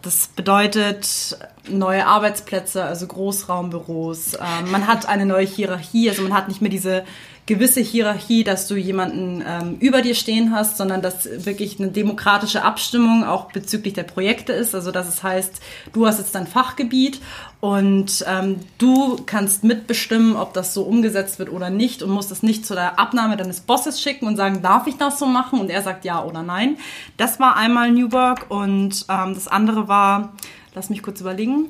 das 0.02 0.28
bedeutet 0.28 1.38
neue 1.70 2.06
Arbeitsplätze, 2.06 2.84
also 2.84 3.08
Großraumbüros. 3.08 4.34
Ähm, 4.34 4.72
man 4.72 4.88
hat 4.88 5.08
eine 5.08 5.26
neue 5.26 5.46
Hierarchie, 5.46 6.10
also 6.10 6.24
man 6.24 6.34
hat 6.34 6.50
nicht 6.50 6.62
mehr 6.62 6.72
diese 6.72 7.06
gewisse 7.50 7.82
Hierarchie, 7.82 8.44
dass 8.44 8.68
du 8.68 8.76
jemanden 8.76 9.44
ähm, 9.46 9.78
über 9.80 10.04
dir 10.04 10.14
stehen 10.14 10.54
hast, 10.54 10.78
sondern 10.78 11.02
dass 11.02 11.28
wirklich 11.46 11.80
eine 11.80 11.90
demokratische 11.90 12.64
Abstimmung 12.64 13.24
auch 13.24 13.52
bezüglich 13.52 13.96
der 13.96 14.04
Projekte 14.04 14.54
ist. 14.54 14.76
Also 14.76 14.92
dass 14.92 15.10
es 15.10 15.24
heißt, 15.24 15.60
du 15.92 16.06
hast 16.06 16.20
jetzt 16.20 16.36
dein 16.36 16.46
Fachgebiet 16.46 17.20
und 17.60 18.24
ähm, 18.28 18.58
du 18.78 19.16
kannst 19.26 19.64
mitbestimmen, 19.64 20.36
ob 20.36 20.54
das 20.54 20.76
so 20.76 20.84
umgesetzt 20.84 21.40
wird 21.40 21.52
oder 21.52 21.72
nicht 21.72 22.04
und 22.04 22.12
musst 22.12 22.32
es 22.32 22.44
nicht 22.44 22.68
zu 22.68 22.76
der 22.76 23.00
Abnahme 23.00 23.36
deines 23.36 23.62
Bosses 23.62 24.00
schicken 24.00 24.28
und 24.28 24.36
sagen, 24.36 24.62
darf 24.62 24.86
ich 24.86 24.98
das 24.98 25.18
so 25.18 25.26
machen? 25.26 25.60
Und 25.60 25.72
er 25.72 25.82
sagt 25.82 26.06
ja 26.06 26.24
oder 26.24 26.44
nein. 26.44 26.78
Das 27.18 27.40
war 27.40 27.58
einmal 27.58 27.92
New 27.92 28.12
Work 28.12 28.46
und 28.50 29.08
ähm, 29.10 29.34
das 29.34 29.48
andere 29.48 29.88
war, 29.88 30.34
lass 30.76 30.92
mich 30.92 31.02
kurz 31.02 31.20
überlegen, 31.20 31.66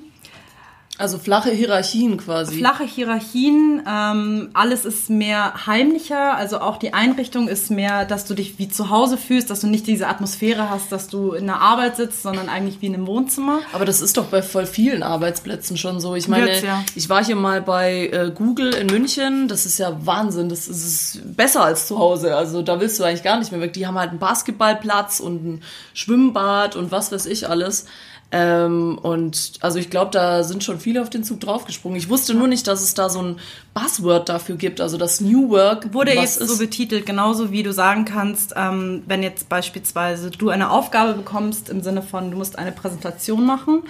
Also 1.00 1.18
flache 1.18 1.50
Hierarchien 1.51 2.18
quasi. 2.18 2.57
Flache 2.57 2.84
Hierarchien, 2.84 3.81
ähm, 3.88 4.50
alles 4.54 4.83
ist 4.83 5.09
mehr 5.09 5.66
heimlicher, 5.66 6.35
also 6.35 6.59
auch 6.59 6.76
die 6.76 6.94
Einrichtung 6.94 7.47
ist 7.47 7.71
mehr, 7.71 8.04
dass 8.04 8.26
du 8.26 8.33
dich 8.33 8.59
wie 8.59 8.68
zu 8.68 8.90
Hause 8.90 9.16
fühlst, 9.16 9.50
dass 9.50 9.62
du 9.62 9.68
nicht 9.68 9.88
diese 9.88 10.09
Atmosphäre 10.09 10.69
hast, 10.69 10.92
dass 10.92 11.07
du 11.07 11.31
in 11.31 11.45
der 11.45 11.62
Arbeit 11.62 11.95
sitzt, 11.95 12.21
sondern 12.21 12.50
eigentlich 12.50 12.81
wie 12.81 12.88
in 12.88 12.95
einem 12.95 13.07
Wohnzimmer. 13.07 13.62
Aber 13.71 13.85
das 13.85 14.02
ist 14.02 14.18
doch 14.18 14.26
bei 14.26 14.42
voll 14.42 14.66
vielen 14.66 15.02
Arbeitsplätzen 15.02 15.78
schon 15.78 16.02
so. 16.02 16.16
Ich 16.16 16.28
meine, 16.28 16.47
Wird's, 16.47 16.64
ja. 16.64 16.83
ich 16.95 17.07
war 17.07 17.23
hier 17.23 17.38
mal 17.38 17.62
bei 17.62 18.09
äh, 18.12 18.31
Google 18.35 18.73
in 18.73 18.88
München. 18.88 19.47
Das 19.47 19.66
ist 19.66 19.80
ja 19.80 20.06
Wahnsinn. 20.06 20.50
Das 20.50 20.68
ist 20.68 21.21
besser 21.33 21.64
als 21.64 21.88
zu 21.88 21.97
Hause. 21.97 22.35
Also 22.35 22.62
da 22.62 22.81
willst 22.81 23.00
du 23.00 23.06
eigentlich 23.06 23.23
gar 23.23 23.40
nicht 23.40 23.54
mehr 23.54 23.62
weg. 23.62 23.71
Die 23.71 23.88
haben 23.88 23.97
halt 23.97 24.09
einen 24.09 24.19
Basketballplatz 24.19 25.21
und 25.21 25.45
ein 25.45 25.64
Schwimmbad 25.94 26.76
und 26.76 26.92
was 26.92 27.14
weiß 27.14 27.26
ich 27.28 27.47
alles. 27.47 27.85
Ähm, 28.31 29.00
und 29.02 29.54
also 29.62 29.80
ich 29.80 29.90
glaube, 29.90 30.12
da 30.12 30.44
sind 30.44 30.64
schon 30.64 30.80
viele 30.80 31.02
auf 31.02 31.09
den 31.09 31.24
Zug 31.24 31.40
draufgesprungen. 31.40 31.98
Ich 31.98 32.09
wusste 32.09 32.36
nur 32.36 32.48
nicht, 32.48 32.68
dass 32.68 32.83
es 32.83 32.94
da 32.94 33.09
so 33.09 33.21
ein 33.21 33.40
Buzzword 33.74 34.30
dafür 34.30 34.56
gibt. 34.56 34.81
Also 34.81 34.98
das 34.98 35.19
New 35.19 35.50
Work 35.50 35.94
Wurde 35.94 36.14
jetzt 36.14 36.40
so 36.40 36.57
betitelt, 36.57 37.06
genauso 37.06 37.52
wie 37.52 37.64
du 37.64 37.74
sagen 37.74 38.06
kannst, 38.06 38.54
ähm, 38.56 39.04
wenn 39.07 39.24
jetzt 39.24 39.50
beispielsweise 39.50 40.30
du 40.30 40.50
eine 40.50 40.69
Aufgabe 40.69 41.14
bekommst 41.14 41.69
im 41.69 41.81
Sinne 41.81 42.02
von, 42.02 42.30
du 42.30 42.38
musst 42.38 42.59
eine 42.59 42.71
Präsentation 42.71 43.45
machen, 43.45 43.83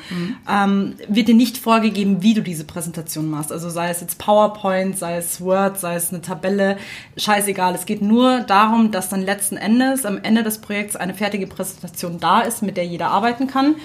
ähm, 0.50 0.96
wird 1.08 1.28
dir 1.28 1.36
nicht 1.36 1.58
vorgegeben, 1.58 2.22
wie 2.22 2.34
du 2.34 2.42
diese 2.42 2.64
Präsentation 2.64 3.30
machst. 3.30 3.52
Also 3.52 3.70
sei 3.70 3.90
es 3.90 4.00
jetzt 4.00 4.20
PowerPoint, 4.20 4.98
sei 4.98 5.18
es 5.18 5.42
Word, 5.42 5.80
sei 5.80 5.96
es 5.96 6.14
eine 6.14 6.22
Tabelle, 6.22 6.78
scheißegal. 7.18 7.76
Es 7.76 7.86
geht 7.86 8.02
nur 8.02 8.40
darum, 8.42 8.92
dass 8.92 9.10
dann 9.10 9.22
letzten 9.22 9.58
Endes 9.58 10.06
am 10.06 10.18
Ende 10.24 10.44
des 10.44 10.60
Projekts 10.60 10.96
eine 10.96 11.14
fertige 11.14 11.48
Präsentation 11.48 12.20
da 12.20 12.42
ist, 12.42 12.62
mit 12.62 12.78
der 12.78 12.86
jeder 12.86 13.10
arbeiten 13.12 13.48
kann. 13.48 13.76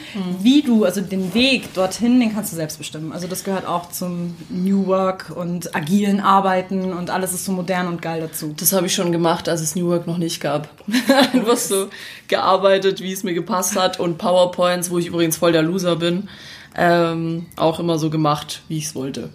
Wie 0.45 0.63
du, 0.63 0.85
also 0.85 1.01
den 1.01 1.33
Weg 1.33 1.73
dorthin, 1.73 2.21
den 2.21 2.35
kannst 2.35 2.53
du 2.53 2.57
selbst 2.57 2.77
bestimmen. 2.77 3.13
Also 3.13 3.27
das 3.27 3.45
gehört 3.45 3.67
auch 3.67 3.91
zum 3.91 4.37
New 4.51 4.87
Work 4.87 5.33
und 5.35 5.75
agilen 5.75 6.21
Arbeiten 6.21 6.93
und 6.93 7.09
alles 7.11 7.33
ist 7.33 7.47
so 7.47 7.53
modern 7.53 7.89
und 7.89 8.03
geil 8.03 8.21
dazu. 8.21 8.55
Das 8.57 8.73
habe 8.73 8.87
ich 8.87 8.95
schon 8.95 9.11
gemacht, 9.11 9.49
als 9.49 9.63
es 9.63 9.75
New 9.75 9.89
Work 9.89 10.07
noch 10.07 10.19
nicht 10.19 10.41
gab. 10.41 10.69
Einfach 11.33 11.57
so 11.57 11.89
gearbeitet, 12.29 13.01
wie 13.01 13.13
es 13.13 13.25
mir 13.25 13.35
gepasst 13.35 13.75
hat 13.75 13.99
und 13.99 14.19
PowerPoints, 14.19 14.91
wo 14.91 14.99
ich 14.99 15.07
übrigens 15.07 15.39
voll 15.39 15.53
der 15.53 15.63
Loser 15.63 15.97
bin, 15.97 16.29
ähm, 16.77 17.47
auch 17.57 17.81
immer 17.81 17.99
so 17.99 18.11
gemacht, 18.11 18.63
wie 18.69 18.77
ich 18.77 18.85
es 18.85 18.95
wollte. 18.95 19.31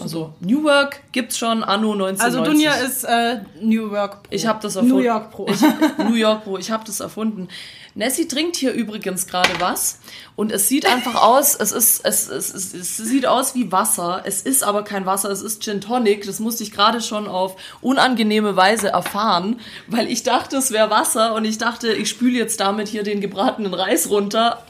Also 0.00 0.32
New 0.40 0.64
Work 0.64 1.00
gibt's 1.12 1.38
schon 1.38 1.62
anno 1.62 1.92
1990. 1.92 2.24
Also 2.24 2.44
Dunja 2.44 2.72
ist 2.74 3.04
äh, 3.04 3.40
New 3.60 3.90
Work 3.90 4.22
Pro. 4.22 4.28
Ich 4.30 4.46
habe 4.46 4.60
das 4.62 4.76
erfunden. 4.76 4.96
New 4.96 5.02
York 5.02 5.30
Pro. 5.30 5.48
Ich, 5.48 5.60
New 5.98 6.14
York 6.14 6.44
Pro. 6.44 6.58
Ich 6.58 6.70
habe 6.70 6.84
das 6.86 7.00
erfunden. 7.00 7.48
Nessie 7.94 8.26
trinkt 8.26 8.56
hier 8.56 8.72
übrigens 8.72 9.26
gerade 9.26 9.50
was 9.58 9.98
und 10.34 10.50
es 10.50 10.68
sieht 10.68 10.86
einfach 10.86 11.14
aus, 11.14 11.54
es 11.54 11.72
ist, 11.72 12.04
es, 12.04 12.28
es, 12.28 12.52
es, 12.54 12.74
es 12.74 12.96
sieht 12.96 13.26
aus 13.26 13.54
wie 13.54 13.70
Wasser. 13.70 14.22
Es 14.24 14.42
ist 14.42 14.64
aber 14.64 14.82
kein 14.82 15.04
Wasser, 15.04 15.30
es 15.30 15.42
ist 15.42 15.62
Gin 15.62 15.80
Tonic. 15.80 16.24
Das 16.24 16.40
musste 16.40 16.62
ich 16.62 16.72
gerade 16.72 17.00
schon 17.00 17.28
auf 17.28 17.56
unangenehme 17.80 18.56
Weise 18.56 18.88
erfahren, 18.88 19.60
weil 19.86 20.10
ich 20.10 20.22
dachte, 20.22 20.56
es 20.56 20.70
wäre 20.70 20.90
Wasser 20.90 21.34
und 21.34 21.44
ich 21.44 21.58
dachte, 21.58 21.92
ich 21.92 22.08
spüle 22.08 22.38
jetzt 22.38 22.60
damit 22.60 22.88
hier 22.88 23.02
den 23.02 23.20
gebratenen 23.20 23.74
Reis 23.74 24.08
runter. 24.08 24.64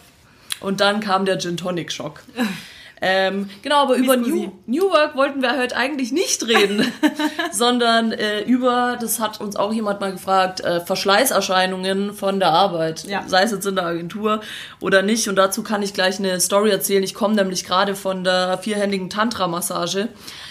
Und 0.60 0.80
dann 0.80 1.00
kam 1.00 1.24
der 1.24 1.38
Gin 1.38 1.56
Tonic 1.56 1.92
Schock. 1.92 2.22
Ähm, 3.04 3.50
genau, 3.62 3.78
aber 3.82 3.96
über 3.96 4.16
New, 4.16 4.52
New 4.66 4.84
Work 4.84 5.16
wollten 5.16 5.42
wir 5.42 5.58
heute 5.58 5.76
eigentlich 5.76 6.12
nicht 6.12 6.46
reden, 6.46 6.86
sondern 7.52 8.12
äh, 8.12 8.42
über, 8.42 8.96
das 9.00 9.18
hat 9.18 9.40
uns 9.40 9.56
auch 9.56 9.72
jemand 9.72 10.00
mal 10.00 10.12
gefragt, 10.12 10.60
äh, 10.60 10.80
Verschleißerscheinungen 10.80 12.14
von 12.14 12.38
der 12.38 12.50
Arbeit, 12.50 13.02
Ja. 13.04 13.24
sei 13.26 13.42
es 13.42 13.50
jetzt 13.50 13.66
in 13.66 13.74
der 13.74 13.86
Agentur 13.86 14.40
oder 14.78 15.02
nicht. 15.02 15.28
Und 15.28 15.34
dazu 15.34 15.64
kann 15.64 15.82
ich 15.82 15.94
gleich 15.94 16.20
eine 16.20 16.38
Story 16.40 16.70
erzählen. 16.70 17.02
Ich 17.02 17.12
komme 17.14 17.34
nämlich 17.34 17.64
gerade 17.64 17.96
von 17.96 18.22
der 18.22 18.58
vierhändigen 18.58 19.10
Tantra-Massage. 19.10 20.06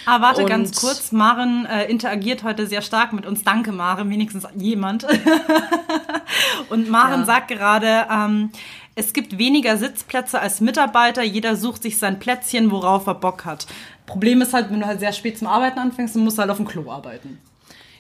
Ah, 0.05 0.19
warte 0.21 0.41
Und- 0.41 0.49
ganz 0.49 0.75
kurz. 0.79 1.13
Maren 1.13 1.65
äh, 1.67 1.85
interagiert 1.85 2.43
heute 2.43 2.67
sehr 2.67 2.81
stark 2.81 3.13
mit 3.13 3.25
uns. 3.25 3.43
Danke, 3.43 3.71
Maren, 3.71 4.09
wenigstens 4.09 4.45
jemand. 4.57 5.05
Und 6.69 6.89
Maren 6.89 7.21
Ja. 7.21 7.25
sagt 7.25 7.47
gerade, 7.49 8.05
ähm, 8.11 8.51
es 8.95 9.13
gibt 9.13 9.37
weniger 9.37 9.77
Sitzplätze 9.77 10.39
als 10.39 10.61
Mitarbeiter. 10.61 11.23
Jeder 11.23 11.55
sucht 11.55 11.83
sich 11.83 11.97
sein 11.97 12.19
Plätzchen, 12.19 12.71
worauf 12.71 13.07
er 13.07 13.15
Bock 13.15 13.45
hat. 13.45 13.67
Problem 14.05 14.41
ist 14.41 14.53
halt, 14.53 14.69
wenn 14.69 14.81
du 14.81 14.85
halt 14.85 14.99
sehr 14.99 15.13
spät 15.13 15.37
zum 15.37 15.47
Arbeiten 15.47 15.79
anfängst, 15.79 16.15
dann 16.15 16.23
musst 16.23 16.37
du 16.37 16.41
halt 16.41 16.51
auf 16.51 16.57
dem 16.57 16.67
Klo 16.67 16.91
arbeiten. 16.91 17.39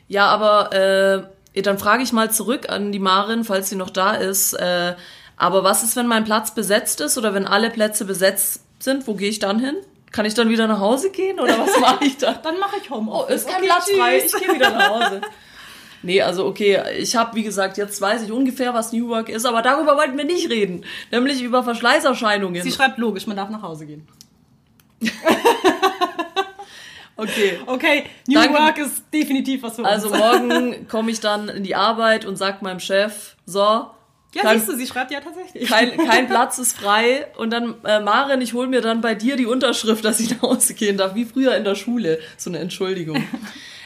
Ja, 0.07 0.25
aber 0.27 0.73
äh, 1.55 1.61
dann 1.61 1.77
frage 1.79 2.03
ich 2.03 2.11
mal 2.11 2.31
zurück 2.31 2.69
an 2.69 2.91
die 2.91 2.99
Marin, 2.99 3.43
falls 3.45 3.69
sie 3.69 3.75
noch 3.77 3.89
da 3.89 4.13
ist. 4.13 4.53
Äh, 4.53 4.95
aber 5.37 5.63
was 5.63 5.83
ist, 5.83 5.95
wenn 5.95 6.07
mein 6.07 6.25
Platz 6.25 6.53
besetzt 6.53 6.99
ist 7.01 7.17
oder 7.17 7.33
wenn 7.33 7.47
alle 7.47 7.69
Plätze 7.69 8.03
besetzt 8.05 8.61
sind? 8.79 9.07
Wo 9.07 9.13
gehe 9.15 9.29
ich 9.29 9.39
dann 9.39 9.59
hin? 9.59 9.75
Kann 10.11 10.25
ich 10.25 10.33
dann 10.33 10.49
wieder 10.49 10.67
nach 10.67 10.81
Hause 10.81 11.09
gehen 11.11 11.39
oder 11.39 11.57
was 11.57 11.79
mache 11.79 12.03
ich 12.03 12.17
dann? 12.17 12.39
Dann 12.43 12.59
mache 12.59 12.75
ich 12.81 12.91
Oh, 12.91 12.95
Homeoffice. 12.95 13.35
ist 13.43 13.47
kein 13.47 13.57
Okay, 13.57 13.65
Platz 13.67 13.89
frei, 13.97 14.17
ich 14.17 14.33
gehe 14.33 14.55
wieder 14.55 14.69
nach 14.71 14.89
Hause. 14.89 15.21
Nee, 16.03 16.21
also 16.21 16.45
okay, 16.47 16.79
ich 16.97 17.15
habe, 17.15 17.35
wie 17.35 17.43
gesagt, 17.43 17.77
jetzt 17.77 18.01
weiß 18.01 18.23
ich 18.23 18.31
ungefähr, 18.31 18.73
was 18.73 18.91
New 18.91 19.07
Work 19.09 19.29
ist, 19.29 19.45
aber 19.45 19.61
darüber 19.61 19.95
wollten 19.97 20.17
wir 20.17 20.25
nicht 20.25 20.49
reden. 20.49 20.83
Nämlich 21.11 21.41
über 21.43 21.63
Verschleißerscheinungen. 21.63 22.61
Sie 22.63 22.71
schreibt 22.71 22.97
logisch, 22.97 23.27
man 23.27 23.37
darf 23.37 23.49
nach 23.49 23.61
Hause 23.61 23.85
gehen. 23.85 24.07
okay. 27.15 27.59
Okay, 27.65 28.03
New 28.27 28.39
Danke. 28.39 28.53
Work 28.59 28.77
ist 28.79 29.03
definitiv 29.13 29.63
was 29.63 29.75
für 29.75 29.85
Also 29.85 30.09
uns. 30.09 30.17
morgen 30.17 30.87
komme 30.89 31.11
ich 31.11 31.19
dann 31.19 31.49
in 31.49 31.63
die 31.63 31.75
Arbeit 31.75 32.25
und 32.25 32.35
sag 32.37 32.61
meinem 32.61 32.79
Chef, 32.79 33.35
so, 33.45 33.59
ja, 33.59 33.91
kein- 34.43 34.57
siehst 34.59 34.69
du, 34.71 34.77
sie 34.77 34.87
schreibt 34.87 35.11
ja 35.11 35.19
tatsächlich. 35.19 35.69
kein, 35.69 35.97
kein 35.97 36.27
Platz 36.29 36.57
ist 36.57 36.77
frei. 36.77 37.27
Und 37.37 37.51
dann, 37.51 37.75
äh, 37.83 37.99
Maren, 37.99 38.41
ich 38.41 38.53
hole 38.53 38.67
mir 38.67 38.81
dann 38.81 39.01
bei 39.01 39.13
dir 39.13 39.35
die 39.35 39.45
Unterschrift, 39.45 40.05
dass 40.05 40.19
ich 40.19 40.31
nach 40.31 40.41
Hause 40.43 40.73
gehen 40.73 40.97
darf, 40.97 41.15
wie 41.15 41.25
früher 41.25 41.55
in 41.55 41.63
der 41.63 41.75
Schule. 41.75 42.19
So 42.37 42.49
eine 42.49 42.59
Entschuldigung. 42.59 43.21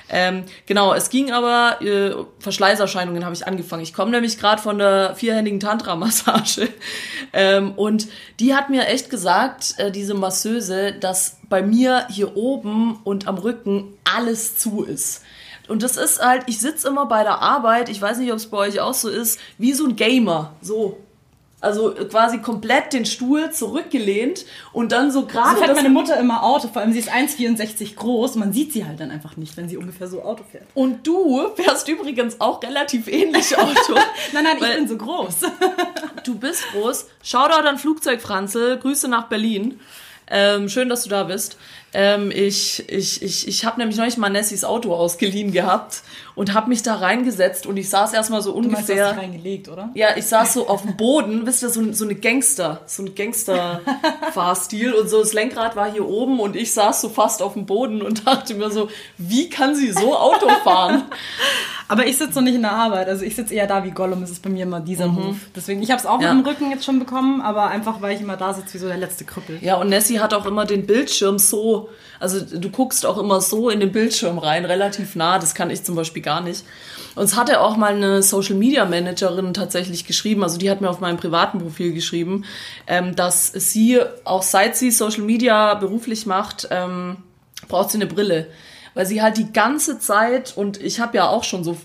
Ähm, 0.09 0.43
genau, 0.65 0.93
es 0.93 1.09
ging 1.09 1.31
aber, 1.31 1.81
äh, 1.81 2.11
Verschleißerscheinungen 2.39 3.25
habe 3.25 3.33
ich 3.33 3.47
angefangen. 3.47 3.83
Ich 3.83 3.93
komme 3.93 4.11
nämlich 4.11 4.37
gerade 4.37 4.61
von 4.61 4.77
der 4.77 5.15
vierhändigen 5.15 5.59
Tantra-Massage. 5.59 6.69
ähm, 7.33 7.73
und 7.75 8.07
die 8.39 8.53
hat 8.53 8.69
mir 8.69 8.87
echt 8.87 9.09
gesagt, 9.09 9.75
äh, 9.77 9.91
diese 9.91 10.13
Masseuse, 10.13 10.93
dass 10.93 11.37
bei 11.49 11.61
mir 11.61 12.07
hier 12.09 12.37
oben 12.37 12.99
und 13.03 13.27
am 13.27 13.37
Rücken 13.37 13.97
alles 14.03 14.57
zu 14.57 14.83
ist. 14.83 15.23
Und 15.67 15.81
das 15.81 15.97
ist 15.97 16.23
halt, 16.23 16.43
ich 16.47 16.59
sitze 16.59 16.87
immer 16.87 17.07
bei 17.07 17.23
der 17.23 17.41
Arbeit, 17.41 17.89
ich 17.89 18.01
weiß 18.01 18.19
nicht, 18.19 18.31
ob 18.31 18.37
es 18.37 18.47
bei 18.47 18.57
euch 18.57 18.79
auch 18.79 18.93
so 18.93 19.09
ist, 19.09 19.39
wie 19.57 19.73
so 19.73 19.85
ein 19.85 19.95
Gamer. 19.95 20.53
So. 20.61 20.97
Also 21.65 21.91
quasi 21.93 22.37
komplett 22.37 22.93
den 22.93 23.05
Stuhl 23.05 23.51
zurückgelehnt 23.51 24.45
und 24.71 24.91
dann 24.91 25.11
so 25.11 25.25
gerade 25.25 25.57
fährt 25.57 25.69
das 25.69 25.77
meine 25.77 25.89
Mutter 25.89 26.17
immer 26.19 26.43
Auto, 26.43 26.67
vor 26.67 26.81
allem 26.81 26.93
sie 26.93 26.99
ist 26.99 27.11
1,64 27.11 27.95
groß. 27.95 28.35
Man 28.35 28.53
sieht 28.53 28.71
sie 28.71 28.85
halt 28.85 28.99
dann 28.99 29.09
einfach 29.09 29.35
nicht, 29.35 29.57
wenn 29.57 29.67
sie 29.67 29.77
ungefähr 29.77 30.07
so 30.07 30.21
Auto 30.21 30.43
fährt. 30.49 30.65
Und 30.75 31.07
du 31.07 31.49
fährst 31.55 31.89
übrigens 31.89 32.39
auch 32.39 32.61
relativ 32.61 33.07
ähnlich 33.07 33.57
Auto. 33.57 33.95
Nein, 34.31 34.43
nein, 34.43 34.57
ich 34.61 34.75
bin 34.75 34.87
so 34.87 34.97
groß. 34.97 35.37
Du 36.23 36.35
bist 36.35 36.63
groß. 36.71 37.07
Shoutout 37.23 37.67
an 37.67 37.77
Flugzeug 37.77 38.21
Franzl. 38.21 38.77
Grüße 38.77 39.07
nach 39.07 39.27
Berlin. 39.27 39.79
Ähm, 40.27 40.69
schön, 40.69 40.89
dass 40.89 41.03
du 41.03 41.09
da 41.09 41.23
bist. 41.23 41.57
Ähm, 41.97 42.29
ich 42.29 42.83
ich, 42.89 43.21
ich, 43.21 43.47
ich 43.47 43.63
habe 43.65 43.79
nämlich 43.79 43.97
neulich 43.97 44.17
mal 44.17 44.29
Nessys 44.29 44.65
Auto 44.65 44.93
ausgeliehen 44.93 45.53
gehabt 45.53 46.01
und 46.35 46.53
habe 46.53 46.67
mich 46.67 46.83
da 46.83 46.95
reingesetzt 46.95 47.65
und 47.65 47.77
ich 47.77 47.89
saß 47.89 48.11
erstmal 48.13 48.41
so 48.41 48.51
Du 48.51 48.67
meinst, 48.69 48.89
du 48.89 48.93
ungefähr. 48.93 49.17
reingelegt, 49.17 49.69
oder? 49.69 49.89
Ja, 49.93 50.09
ich 50.17 50.25
saß 50.25 50.53
so 50.55 50.67
auf 50.67 50.81
dem 50.81 50.97
Boden, 50.97 51.45
wisst 51.45 51.63
ihr, 51.63 51.69
so, 51.69 51.93
so 51.93 52.03
eine 52.03 52.15
Gangster, 52.15 52.81
so 52.85 53.03
ein 53.03 53.15
Gangster-Fahrstil 53.15 54.93
und 54.93 55.09
so 55.09 55.19
das 55.19 55.33
Lenkrad 55.33 55.75
war 55.75 55.91
hier 55.91 56.05
oben 56.07 56.39
und 56.39 56.55
ich 56.55 56.73
saß 56.73 57.01
so 57.01 57.09
fast 57.09 57.41
auf 57.41 57.53
dem 57.53 57.65
Boden 57.65 58.01
und 58.01 58.27
dachte 58.27 58.53
mir 58.55 58.69
so, 58.71 58.89
wie 59.17 59.49
kann 59.49 59.75
sie 59.75 59.91
so 59.91 60.17
Auto 60.17 60.49
fahren? 60.63 61.03
Aber 61.87 62.07
ich 62.07 62.17
sitze 62.17 62.33
noch 62.33 62.41
nicht 62.41 62.55
in 62.55 62.63
der 62.63 62.71
Arbeit. 62.71 63.07
Also 63.09 63.23
ich 63.23 63.35
sitze 63.35 63.53
eher 63.53 63.67
da 63.67 63.83
wie 63.83 63.91
Gollum. 63.91 64.23
Es 64.23 64.31
ist 64.31 64.41
bei 64.41 64.49
mir 64.49 64.63
immer 64.63 64.79
dieser 64.79 65.05
Move. 65.05 65.35
Deswegen, 65.55 65.83
ich 65.83 65.91
habe 65.91 65.99
es 65.99 66.07
auch 66.07 66.19
Ja. 66.19 66.31
im 66.31 66.39
Rücken 66.39 66.71
jetzt 66.71 66.83
schon 66.83 66.97
bekommen, 66.97 67.41
aber 67.41 67.67
einfach, 67.67 68.01
weil 68.01 68.15
ich 68.15 68.21
immer 68.21 68.37
da 68.37 68.55
sitze 68.55 68.73
wie 68.73 68.77
so 68.79 68.87
der 68.87 68.97
letzte 68.97 69.23
Krüppel. 69.23 69.59
Ja, 69.61 69.75
und 69.75 69.89
Nessie 69.89 70.19
hat 70.19 70.33
auch 70.33 70.47
immer 70.47 70.65
den 70.65 70.87
Bildschirm 70.87 71.37
so, 71.37 71.84
also 72.19 72.39
du 72.39 72.69
guckst 72.69 73.05
auch 73.05 73.17
immer 73.17 73.41
so 73.41 73.69
in 73.69 73.79
den 73.79 73.91
Bildschirm 73.91 74.37
rein, 74.37 74.65
relativ 74.65 75.15
nah, 75.15 75.39
das 75.39 75.55
kann 75.55 75.69
ich 75.69 75.83
zum 75.83 75.95
Beispiel 75.95 76.21
gar 76.21 76.41
nicht. 76.41 76.63
Uns 77.15 77.35
hatte 77.35 77.61
auch 77.61 77.77
mal 77.77 77.93
eine 77.93 78.21
Social 78.21 78.55
Media 78.55 78.85
Managerin 78.85 79.53
tatsächlich 79.53 80.05
geschrieben, 80.05 80.43
also 80.43 80.57
die 80.57 80.69
hat 80.69 80.81
mir 80.81 80.89
auf 80.89 80.99
meinem 80.99 81.17
privaten 81.17 81.59
Profil 81.59 81.93
geschrieben, 81.93 82.45
ähm, 82.87 83.15
dass 83.15 83.51
sie, 83.53 83.99
auch 84.23 84.43
seit 84.43 84.75
sie 84.75 84.91
Social 84.91 85.23
Media 85.23 85.75
beruflich 85.75 86.25
macht, 86.25 86.67
ähm, 86.71 87.17
braucht 87.67 87.91
sie 87.91 87.97
eine 87.97 88.07
Brille. 88.07 88.47
Weil 88.93 89.05
sie 89.05 89.21
halt 89.21 89.37
die 89.37 89.51
ganze 89.51 89.99
Zeit, 89.99 90.53
und 90.55 90.81
ich 90.81 90.99
habe 90.99 91.17
ja 91.17 91.27
auch 91.27 91.43
schon 91.43 91.63
so 91.63 91.77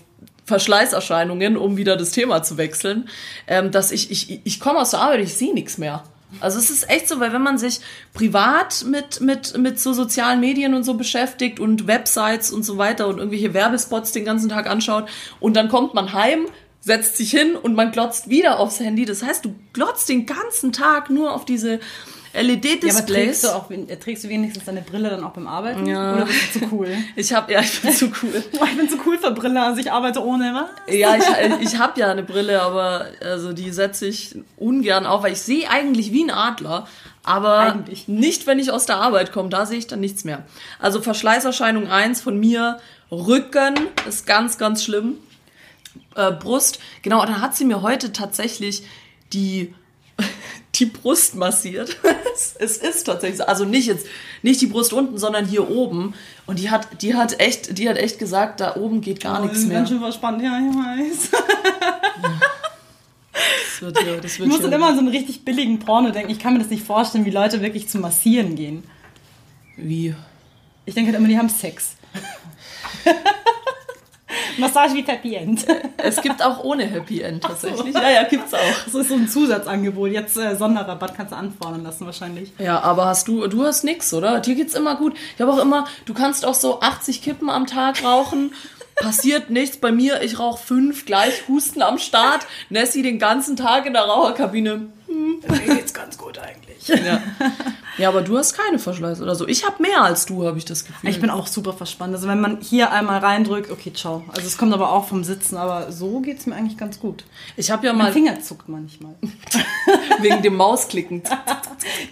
Verschleißerscheinungen, 0.45 1.57
um 1.57 1.77
wieder 1.77 1.95
das 1.97 2.11
Thema 2.11 2.43
zu 2.43 2.57
wechseln, 2.57 3.09
ähm, 3.47 3.71
dass 3.71 3.91
ich, 3.91 4.11
ich, 4.11 4.41
ich 4.43 4.59
komme 4.59 4.79
aus 4.79 4.91
der 4.91 5.01
Arbeit, 5.01 5.21
ich 5.21 5.33
sehe 5.33 5.53
nichts 5.53 5.77
mehr. 5.77 6.03
Also 6.39 6.59
es 6.59 6.69
ist 6.69 6.89
echt 6.89 7.07
so, 7.07 7.19
weil 7.19 7.33
wenn 7.33 7.41
man 7.41 7.57
sich 7.57 7.81
privat 8.13 8.85
mit, 8.85 9.21
mit, 9.21 9.57
mit 9.57 9.79
so 9.79 9.93
sozialen 9.93 10.39
Medien 10.39 10.73
und 10.73 10.83
so 10.83 10.93
beschäftigt 10.93 11.59
und 11.59 11.87
Websites 11.87 12.51
und 12.51 12.63
so 12.63 12.77
weiter 12.77 13.07
und 13.07 13.17
irgendwelche 13.17 13.53
Werbespots 13.53 14.11
den 14.11 14.25
ganzen 14.25 14.49
Tag 14.49 14.69
anschaut 14.69 15.09
und 15.39 15.55
dann 15.55 15.69
kommt 15.69 15.93
man 15.93 16.13
heim, 16.13 16.45
setzt 16.79 17.17
sich 17.17 17.31
hin 17.31 17.55
und 17.55 17.75
man 17.75 17.91
glotzt 17.91 18.29
wieder 18.29 18.59
aufs 18.59 18.79
Handy. 18.79 19.05
Das 19.05 19.23
heißt, 19.23 19.45
du 19.45 19.53
glotzt 19.73 20.09
den 20.09 20.25
ganzen 20.25 20.71
Tag 20.71 21.09
nur 21.09 21.33
auf 21.33 21.45
diese 21.45 21.79
Ja, 22.33 22.39
aber 22.39 22.47
LED-Displays. 22.47 23.05
trägst 23.05 23.43
du, 23.43 23.47
auch, 23.49 23.69
trägst 23.99 24.23
du 24.23 24.29
wenigstens 24.29 24.65
deine 24.65 24.81
Brille 24.81 25.09
dann 25.09 25.23
auch 25.23 25.31
beim 25.31 25.47
Arbeiten? 25.47 25.85
Ja. 25.85 26.15
Oder 26.15 26.25
bist 26.25 26.55
du 26.55 26.59
zu 26.59 26.69
cool? 26.71 26.89
ich 27.15 27.33
habe 27.33 27.51
ja, 27.51 27.59
ich 27.61 27.81
bin 27.81 27.93
zu 27.93 28.11
cool. 28.21 28.43
Oh, 28.59 28.65
ich 28.65 28.77
bin 28.77 28.89
zu 28.89 28.97
cool 29.05 29.17
für 29.17 29.31
Brille, 29.31 29.61
also 29.61 29.79
ich 29.79 29.91
arbeite 29.91 30.23
ohne, 30.23 30.53
was? 30.53 30.95
Ja, 30.95 31.15
ich, 31.15 31.23
ich 31.61 31.79
habe 31.79 31.99
ja 31.99 32.11
eine 32.11 32.23
Brille, 32.23 32.61
aber 32.61 33.07
also 33.23 33.53
die 33.53 33.71
setze 33.71 34.07
ich 34.07 34.35
ungern 34.57 35.05
auf, 35.05 35.23
weil 35.23 35.33
ich 35.33 35.41
sehe 35.41 35.69
eigentlich 35.69 36.11
wie 36.11 36.23
ein 36.23 36.31
Adler, 36.31 36.87
aber 37.23 37.59
Eigentlich. 37.59 38.07
nicht, 38.07 38.47
wenn 38.47 38.59
ich 38.59 38.71
aus 38.71 38.85
der 38.85 38.97
Arbeit 38.97 39.31
komme, 39.31 39.49
da 39.49 39.65
sehe 39.65 39.77
ich 39.77 39.87
dann 39.87 39.99
nichts 39.99 40.23
mehr. 40.23 40.45
Also 40.79 41.01
Verschleißerscheinung 41.01 41.87
1 41.87 42.21
von 42.21 42.39
mir, 42.39 42.79
Rücken 43.11 43.75
ist 44.07 44.25
ganz, 44.25 44.57
ganz 44.57 44.83
schlimm. 44.83 45.17
Äh, 46.15 46.31
Brust, 46.31 46.79
genau, 47.01 47.21
dann 47.25 47.41
hat 47.41 47.55
sie 47.55 47.65
mir 47.65 47.81
heute 47.81 48.11
tatsächlich 48.11 48.83
die 49.33 49.73
die 50.81 50.85
Brust 50.87 51.35
massiert. 51.35 51.97
es, 52.59 52.77
ist 52.77 53.03
tatsächlich 53.03 53.37
so. 53.37 53.45
Also 53.45 53.65
nicht 53.65 53.87
jetzt, 53.87 54.05
nicht 54.41 54.59
die 54.59 54.67
Brust 54.67 54.91
unten, 54.91 55.17
sondern 55.17 55.45
hier 55.45 55.69
oben. 55.69 56.13
Und 56.47 56.59
die 56.59 56.69
hat, 56.69 57.01
die 57.01 57.15
hat 57.15 57.39
echt, 57.39 57.77
die 57.77 57.87
hat 57.87 57.97
echt 57.97 58.19
gesagt, 58.19 58.59
da 58.59 58.75
oben 58.75 59.01
geht 59.01 59.21
gar 59.21 59.39
nichts 59.39 59.55
das 59.55 59.63
ist 59.63 59.67
mehr. 59.69 59.77
ganz 59.77 59.89
schön 59.89 59.99
verspannt, 59.99 60.41
ja, 60.41 60.59
ich 60.59 60.75
weiß. 60.75 61.41
Das 63.31 63.81
wird 63.81 64.23
das 64.23 64.33
Ich 64.33 64.39
wird 64.39 64.49
muss 64.49 64.57
hier. 64.59 64.69
dann 64.69 64.73
immer 64.73 64.87
an 64.87 64.95
so 64.95 64.99
einen 64.99 65.09
richtig 65.09 65.45
billigen 65.45 65.79
Porno 65.79 66.11
denken. 66.11 66.31
Ich 66.31 66.39
kann 66.39 66.53
mir 66.53 66.59
das 66.59 66.69
nicht 66.69 66.83
vorstellen, 66.83 67.25
wie 67.25 67.31
Leute 67.31 67.61
wirklich 67.61 67.87
zum 67.87 68.01
Massieren 68.01 68.55
gehen. 68.55 68.83
Wie? 69.77 70.13
Ich 70.85 70.93
denke 70.93 71.11
halt 71.11 71.19
immer, 71.19 71.27
die 71.27 71.37
haben 71.37 71.49
Sex. 71.49 71.95
Massage 74.57 74.93
wie 74.95 75.03
Happy 75.03 75.35
End. 75.35 75.65
Es 76.03 76.21
gibt 76.21 76.43
auch 76.43 76.63
ohne 76.63 76.85
Happy 76.85 77.21
End 77.21 77.43
tatsächlich. 77.43 77.93
Ja, 77.93 78.09
ja, 78.09 78.23
gibt's 78.23 78.53
auch. 78.53 78.59
Das 78.85 78.93
ist 78.93 79.09
so 79.09 79.13
ein 79.13 79.27
Zusatzangebot. 79.27 80.09
Jetzt 80.11 80.35
äh, 80.35 80.55
Sonderrabatt 80.55 81.15
kannst 81.15 81.31
du 81.31 81.37
anfordern 81.37 81.83
lassen 81.83 82.05
wahrscheinlich. 82.05 82.51
Ja, 82.57 82.81
aber 82.81 83.05
hast 83.05 83.27
du, 83.27 83.45
du 83.47 83.63
hast 83.63 83.83
nix, 83.83 84.11
oder? 84.13 84.39
Dir 84.39 84.55
geht's 84.55 84.73
immer 84.73 84.95
gut. 84.95 85.13
Ich 85.35 85.41
habe 85.41 85.53
auch 85.53 85.59
immer, 85.59 85.85
du 86.05 86.13
kannst 86.15 86.43
auch 86.45 86.55
so 86.55 86.81
80 86.81 87.21
Kippen 87.21 87.49
am 87.49 87.67
Tag 87.67 88.03
rauchen. 88.03 88.53
Passiert 88.95 89.49
nichts 89.49 89.77
bei 89.77 89.91
mir, 89.91 90.21
ich 90.21 90.37
rauche 90.39 90.61
fünf, 90.63 91.05
gleich 91.05 91.47
Husten 91.47 91.81
am 91.81 91.97
Start. 91.97 92.45
Nessie 92.69 93.01
den 93.01 93.19
ganzen 93.19 93.55
Tag 93.55 93.85
in 93.85 93.93
der 93.93 94.03
Raucherkabine. 94.03 94.87
Mir 95.07 95.75
geht's 95.75 95.93
ganz 95.93 96.17
gut 96.17 96.37
eigentlich. 96.37 96.87
Ja. 96.87 97.21
Ja, 97.97 98.09
aber 98.09 98.21
du 98.21 98.37
hast 98.37 98.53
keine 98.53 98.79
Verschleiß 98.79 99.21
oder 99.21 99.35
so. 99.35 99.47
Ich 99.47 99.65
habe 99.65 99.81
mehr 99.81 100.01
als 100.03 100.25
du, 100.25 100.45
habe 100.45 100.57
ich 100.57 100.65
das 100.65 100.85
Gefühl. 100.85 101.09
Ich 101.09 101.19
bin 101.19 101.29
auch 101.29 101.47
super 101.47 101.73
verspannt. 101.73 102.13
Also 102.13 102.27
wenn 102.27 102.39
man 102.39 102.59
hier 102.61 102.91
einmal 102.91 103.19
reindrückt, 103.19 103.71
okay, 103.71 103.91
ciao. 103.93 104.23
Also 104.29 104.47
es 104.47 104.57
kommt 104.57 104.73
aber 104.73 104.91
auch 104.91 105.05
vom 105.07 105.23
Sitzen, 105.23 105.57
aber 105.57 105.91
so 105.91 106.19
geht's 106.21 106.45
mir 106.45 106.55
eigentlich 106.55 106.77
ganz 106.77 106.99
gut. 106.99 107.25
Ich 107.57 107.71
habe 107.71 107.85
ja 107.85 107.93
Mein 107.93 108.07
mal 108.07 108.13
Finger 108.13 108.39
zuckt 108.41 108.69
manchmal. 108.69 109.15
wegen 110.21 110.41
dem 110.41 110.55
Mausklicken. 110.55 111.23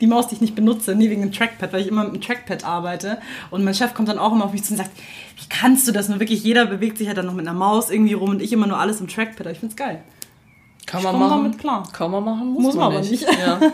Die 0.01 0.07
Maus, 0.07 0.27
die 0.27 0.35
ich 0.35 0.41
nicht 0.41 0.55
benutze, 0.55 0.95
nie 0.95 1.09
wegen 1.09 1.21
dem 1.21 1.31
Trackpad, 1.31 1.73
weil 1.73 1.81
ich 1.81 1.87
immer 1.87 2.03
mit 2.03 2.13
dem 2.15 2.21
Trackpad 2.21 2.63
arbeite. 2.65 3.19
Und 3.51 3.63
mein 3.63 3.73
Chef 3.73 3.93
kommt 3.93 4.09
dann 4.09 4.19
auch 4.19 4.31
immer 4.31 4.45
auf 4.45 4.51
mich 4.51 4.63
zu 4.63 4.73
und 4.73 4.77
sagt, 4.77 4.91
wie 5.37 5.47
kannst 5.49 5.87
du 5.87 5.91
das 5.91 6.09
nur 6.09 6.19
wirklich? 6.19 6.43
Jeder 6.43 6.65
bewegt 6.65 6.97
sich 6.97 7.07
halt 7.07 7.17
dann 7.17 7.25
noch 7.25 7.33
mit 7.33 7.47
einer 7.47 7.57
Maus 7.57 7.89
irgendwie 7.89 8.13
rum 8.13 8.31
und 8.31 8.41
ich 8.41 8.51
immer 8.51 8.67
nur 8.67 8.79
alles 8.79 8.99
im 8.99 9.07
Trackpad. 9.07 9.41
Aber 9.41 9.51
ich 9.51 9.59
find's 9.59 9.75
geil. 9.75 10.01
Kann 10.85 11.03
man 11.03 11.19
machen. 11.19 11.57
Kann 11.91 12.11
man 12.11 12.23
machen, 12.23 12.47
muss, 12.47 12.63
Muss 12.63 12.75
man, 12.75 12.85
man 12.85 12.97
aber 12.97 13.07
nicht. 13.07 13.27
nicht. 13.27 13.39
Ja. 13.39 13.59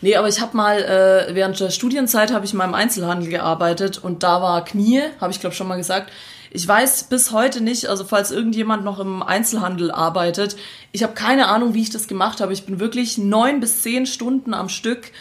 Nee, 0.00 0.16
aber 0.16 0.28
ich 0.28 0.40
habe 0.40 0.56
mal, 0.56 0.78
äh, 0.78 1.34
während 1.34 1.58
der 1.58 1.70
Studienzeit 1.70 2.32
habe 2.32 2.44
ich 2.44 2.54
mal 2.54 2.64
im 2.64 2.74
Einzelhandel 2.74 3.28
gearbeitet 3.30 3.98
und 3.98 4.22
da 4.22 4.40
war 4.40 4.64
Knie, 4.64 5.02
habe 5.20 5.32
ich 5.32 5.40
glaube 5.40 5.56
schon 5.56 5.68
mal 5.68 5.76
gesagt. 5.76 6.12
Ich 6.50 6.66
weiß 6.66 7.04
bis 7.04 7.32
heute 7.32 7.60
nicht, 7.60 7.88
also 7.88 8.04
falls 8.04 8.30
irgendjemand 8.30 8.84
noch 8.84 9.00
im 9.00 9.22
Einzelhandel 9.22 9.90
arbeitet, 9.90 10.56
ich 10.92 11.02
habe 11.02 11.12
keine 11.12 11.48
Ahnung, 11.48 11.74
wie 11.74 11.82
ich 11.82 11.90
das 11.90 12.08
gemacht 12.08 12.40
habe. 12.40 12.52
Ich 12.52 12.64
bin 12.64 12.80
wirklich 12.80 13.18
neun 13.18 13.60
bis 13.60 13.82
zehn 13.82 14.06
Stunden 14.06 14.54
am 14.54 14.68
Stück 14.68 15.12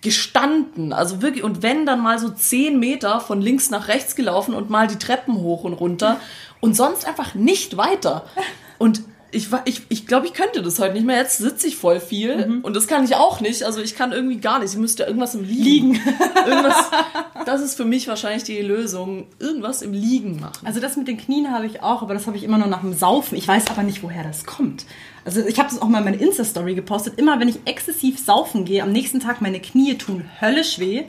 gestanden, 0.00 0.92
also 0.92 1.22
wirklich, 1.22 1.42
und 1.42 1.62
wenn 1.62 1.84
dann 1.84 2.00
mal 2.00 2.20
so 2.20 2.28
zehn 2.28 2.78
Meter 2.78 3.18
von 3.18 3.40
links 3.40 3.70
nach 3.70 3.88
rechts 3.88 4.14
gelaufen 4.14 4.54
und 4.54 4.70
mal 4.70 4.86
die 4.86 4.98
Treppen 4.98 5.40
hoch 5.40 5.64
und 5.64 5.72
runter 5.72 6.20
und 6.60 6.76
sonst 6.76 7.06
einfach 7.06 7.34
nicht 7.34 7.76
weiter. 7.76 8.24
Und 8.78 9.02
ich, 9.30 9.48
ich, 9.66 9.82
ich 9.88 10.06
glaube, 10.06 10.26
ich 10.26 10.32
könnte 10.32 10.62
das 10.62 10.78
heute 10.78 10.94
nicht 10.94 11.04
mehr. 11.04 11.18
Jetzt 11.18 11.38
sitze 11.38 11.66
ich 11.66 11.76
voll 11.76 12.00
viel 12.00 12.60
und 12.62 12.74
das 12.74 12.86
kann 12.86 13.04
ich 13.04 13.14
auch 13.14 13.40
nicht. 13.40 13.62
Also 13.62 13.80
ich 13.80 13.94
kann 13.94 14.12
irgendwie 14.12 14.38
gar 14.38 14.58
nicht. 14.58 14.72
Ich 14.72 14.78
müsste 14.78 15.04
irgendwas 15.04 15.34
im 15.34 15.44
Liegen. 15.44 15.92
Liegen. 15.92 16.00
irgendwas, 16.46 16.90
das 17.44 17.60
ist 17.60 17.74
für 17.74 17.84
mich 17.84 18.08
wahrscheinlich 18.08 18.44
die 18.44 18.60
Lösung. 18.60 19.26
Irgendwas 19.38 19.82
im 19.82 19.92
Liegen 19.92 20.40
machen. 20.40 20.66
Also 20.66 20.80
das 20.80 20.96
mit 20.96 21.08
den 21.08 21.18
Knien 21.18 21.50
habe 21.52 21.66
ich 21.66 21.82
auch, 21.82 22.02
aber 22.02 22.14
das 22.14 22.26
habe 22.26 22.36
ich 22.36 22.44
immer 22.44 22.58
nur 22.58 22.68
nach 22.68 22.80
dem 22.80 22.94
Saufen. 22.94 23.36
Ich 23.36 23.46
weiß 23.46 23.66
aber 23.68 23.82
nicht, 23.82 24.02
woher 24.02 24.22
das 24.22 24.46
kommt. 24.46 24.86
Also 25.24 25.44
ich 25.44 25.58
habe 25.58 25.68
das 25.68 25.80
auch 25.82 25.88
mal 25.88 25.98
in 25.98 26.04
meine 26.04 26.16
Insta-Story 26.16 26.74
gepostet. 26.74 27.18
Immer 27.18 27.38
wenn 27.38 27.48
ich 27.48 27.60
exzessiv 27.66 28.18
saufen 28.18 28.64
gehe, 28.64 28.82
am 28.82 28.92
nächsten 28.92 29.20
Tag 29.20 29.42
meine 29.42 29.60
Knie 29.60 29.96
tun 29.96 30.24
höllisch 30.40 30.78
weh. 30.78 31.04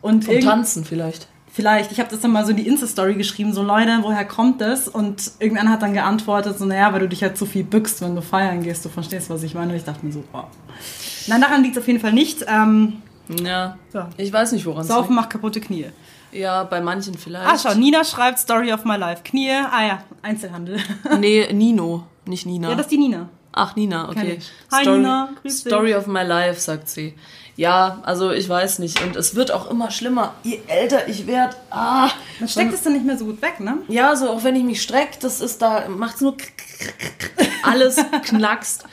Und 0.00 0.24
Vom 0.24 0.40
Tanzen 0.40 0.84
vielleicht. 0.84 1.28
Vielleicht, 1.52 1.90
ich 1.90 1.98
habe 1.98 2.08
das 2.10 2.20
dann 2.20 2.30
mal 2.30 2.44
so 2.44 2.50
in 2.50 2.56
die 2.56 2.66
Insta-Story 2.68 3.14
geschrieben, 3.14 3.52
so 3.52 3.62
Leute, 3.62 3.98
woher 4.02 4.24
kommt 4.24 4.60
das? 4.60 4.86
Und 4.86 5.32
irgendwann 5.40 5.68
hat 5.70 5.82
dann 5.82 5.92
geantwortet, 5.92 6.58
so, 6.58 6.64
naja, 6.64 6.92
weil 6.92 7.00
du 7.00 7.08
dich 7.08 7.22
halt 7.22 7.36
zu 7.36 7.46
viel 7.46 7.64
bückst, 7.64 8.00
wenn 8.02 8.14
du 8.14 8.22
feiern 8.22 8.62
gehst, 8.62 8.84
du 8.84 8.88
verstehst, 8.88 9.28
was 9.30 9.42
ich 9.42 9.54
meine. 9.54 9.72
Und 9.72 9.76
ich 9.76 9.84
dachte 9.84 10.04
mir 10.06 10.12
so, 10.12 10.22
oh. 10.32 10.44
Nein, 11.26 11.40
daran 11.40 11.62
liegt 11.62 11.76
es 11.76 11.82
auf 11.82 11.86
jeden 11.88 12.00
Fall 12.00 12.12
nicht. 12.12 12.44
Ähm, 12.46 13.02
Ja. 13.44 13.76
Ja. 13.92 14.08
Ich 14.16 14.32
weiß 14.32 14.52
nicht, 14.52 14.64
woran 14.66 14.82
es 14.82 14.88
Saufen 14.88 15.14
macht 15.16 15.30
kaputte 15.30 15.60
Knie. 15.60 15.86
Ja, 16.30 16.64
bei 16.64 16.80
manchen 16.80 17.14
vielleicht. 17.14 17.46
Ah, 17.46 17.56
schau, 17.58 17.74
Nina 17.74 18.04
schreibt 18.04 18.38
Story 18.38 18.72
of 18.72 18.84
my 18.84 18.96
life. 18.96 19.22
Knie, 19.24 19.50
ah 19.50 19.86
ja, 19.86 19.98
Einzelhandel. 20.22 20.78
Nee, 21.18 21.48
Nino, 21.52 22.06
nicht 22.26 22.46
Nina. 22.46 22.68
ja, 22.70 22.74
das 22.74 22.86
ist 22.86 22.92
die 22.92 22.98
Nina. 22.98 23.28
Ach, 23.58 23.74
Nina, 23.74 24.08
okay. 24.08 24.38
Hi, 24.70 24.82
Story, 24.82 24.98
Nina, 24.98 25.30
grüß 25.42 25.64
dich. 25.64 25.72
Story 25.72 25.94
of 25.94 26.06
my 26.06 26.22
life, 26.22 26.60
sagt 26.60 26.88
sie. 26.88 27.14
Ja, 27.56 27.98
also 28.04 28.30
ich 28.30 28.48
weiß 28.48 28.78
nicht. 28.78 29.02
Und 29.02 29.16
es 29.16 29.34
wird 29.34 29.50
auch 29.50 29.68
immer 29.68 29.90
schlimmer. 29.90 30.34
Je 30.44 30.60
älter 30.68 31.08
ich 31.08 31.26
werde, 31.26 31.56
ah. 31.70 32.08
Man 32.38 32.48
steckt 32.48 32.72
es 32.72 32.82
dann 32.84 32.92
nicht 32.92 33.04
mehr 33.04 33.18
so 33.18 33.24
gut 33.24 33.42
weg, 33.42 33.58
ne? 33.58 33.78
Ja, 33.88 34.14
so 34.14 34.30
auch 34.30 34.44
wenn 34.44 34.54
ich 34.54 34.62
mich 34.62 34.80
strecke, 34.80 35.18
das 35.20 35.40
ist 35.40 35.60
da, 35.60 35.88
macht's 35.88 36.20
nur 36.20 36.36
alles 37.64 37.96
knackst. 38.26 38.84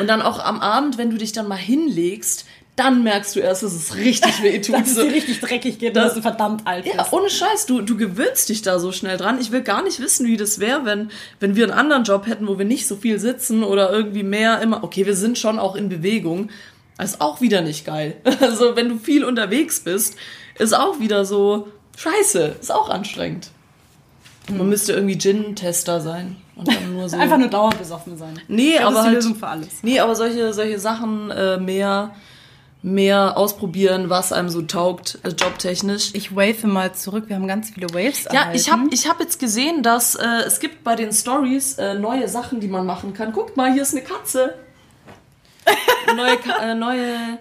Und 0.00 0.06
dann 0.06 0.22
auch 0.22 0.38
am 0.42 0.60
Abend, 0.60 0.96
wenn 0.96 1.10
du 1.10 1.18
dich 1.18 1.32
dann 1.32 1.46
mal 1.46 1.56
hinlegst, 1.56 2.46
dann 2.76 3.02
merkst 3.02 3.34
du 3.34 3.40
erst, 3.40 3.62
dass 3.62 3.72
es 3.72 3.96
richtig 3.96 4.42
weh 4.42 4.60
tut. 4.60 4.74
Dass 4.78 4.88
es 4.88 4.94
So. 4.94 5.02
dir 5.02 5.12
richtig 5.12 5.40
dreckig 5.40 5.78
geht, 5.78 5.96
dass 5.96 6.14
du 6.14 6.20
verdammt 6.22 6.66
alt 6.66 6.84
bist. 6.84 6.94
Ja, 6.94 7.06
ohne 7.10 7.30
Scheiß, 7.30 7.64
du, 7.66 7.80
du 7.80 7.96
gewöhnst 7.96 8.50
dich 8.50 8.60
da 8.60 8.78
so 8.78 8.92
schnell 8.92 9.16
dran. 9.16 9.40
Ich 9.40 9.50
will 9.50 9.62
gar 9.62 9.82
nicht 9.82 9.98
wissen, 9.98 10.26
wie 10.26 10.36
das 10.36 10.58
wäre, 10.58 10.84
wenn, 10.84 11.10
wenn 11.40 11.56
wir 11.56 11.64
einen 11.64 11.72
anderen 11.72 12.04
Job 12.04 12.26
hätten, 12.26 12.46
wo 12.46 12.58
wir 12.58 12.66
nicht 12.66 12.86
so 12.86 12.96
viel 12.96 13.18
sitzen 13.18 13.64
oder 13.64 13.90
irgendwie 13.90 14.22
mehr 14.22 14.60
immer. 14.60 14.84
Okay, 14.84 15.06
wir 15.06 15.16
sind 15.16 15.38
schon 15.38 15.58
auch 15.58 15.74
in 15.74 15.88
Bewegung. 15.88 16.50
Das 16.98 17.12
ist 17.12 17.20
auch 17.20 17.40
wieder 17.40 17.62
nicht 17.62 17.86
geil. 17.86 18.16
Also, 18.40 18.76
wenn 18.76 18.90
du 18.90 18.98
viel 18.98 19.24
unterwegs 19.24 19.80
bist, 19.80 20.16
ist 20.58 20.74
auch 20.74 21.00
wieder 21.00 21.24
so 21.24 21.68
scheiße. 21.96 22.56
Ist 22.60 22.72
auch 22.72 22.90
anstrengend. 22.90 23.50
Man 24.48 24.68
müsste 24.68 24.92
irgendwie 24.92 25.18
Gin-Tester 25.18 26.00
sein. 26.00 26.36
Und 26.54 26.68
dann 26.68 26.92
nur 26.94 27.08
so. 27.08 27.16
Einfach 27.16 27.38
nur 27.38 27.48
dauerbesoffen 27.48 28.16
sein. 28.16 28.38
Nee, 28.48 28.76
glaub, 28.78 28.86
aber 28.86 28.94
das 28.94 28.98
ist 28.98 29.02
die 29.02 29.06
halt, 29.06 29.14
Lösung 29.16 29.34
für 29.36 29.48
alles. 29.48 29.68
Nee, 29.82 29.98
aber 30.00 30.14
solche, 30.14 30.52
solche 30.52 30.78
Sachen 30.78 31.30
äh, 31.30 31.58
mehr, 31.58 32.14
mehr 32.86 33.36
ausprobieren, 33.36 34.10
was 34.10 34.32
einem 34.32 34.48
so 34.48 34.62
taugt, 34.62 35.18
äh, 35.24 35.30
jobtechnisch. 35.30 36.10
Ich 36.14 36.36
wave 36.36 36.68
mal 36.68 36.94
zurück. 36.94 37.24
Wir 37.26 37.34
haben 37.34 37.48
ganz 37.48 37.70
viele 37.70 37.90
Waves 37.90 38.28
Ja, 38.32 38.52
ich 38.52 38.70
habe 38.70 38.84
ich 38.92 39.08
hab 39.08 39.18
jetzt 39.18 39.40
gesehen, 39.40 39.82
dass 39.82 40.14
äh, 40.14 40.24
es 40.46 40.60
gibt 40.60 40.84
bei 40.84 40.94
den 40.94 41.12
Stories 41.12 41.78
äh, 41.78 41.94
neue 41.94 42.28
Sachen, 42.28 42.60
die 42.60 42.68
man 42.68 42.86
machen 42.86 43.12
kann. 43.12 43.32
Guckt 43.32 43.56
mal, 43.56 43.72
hier 43.72 43.82
ist 43.82 43.92
eine 43.92 44.04
Katze. 44.04 44.54
neue, 46.16 46.36
Ka 46.36 46.58
äh, 46.62 46.74
neue. 46.76 47.38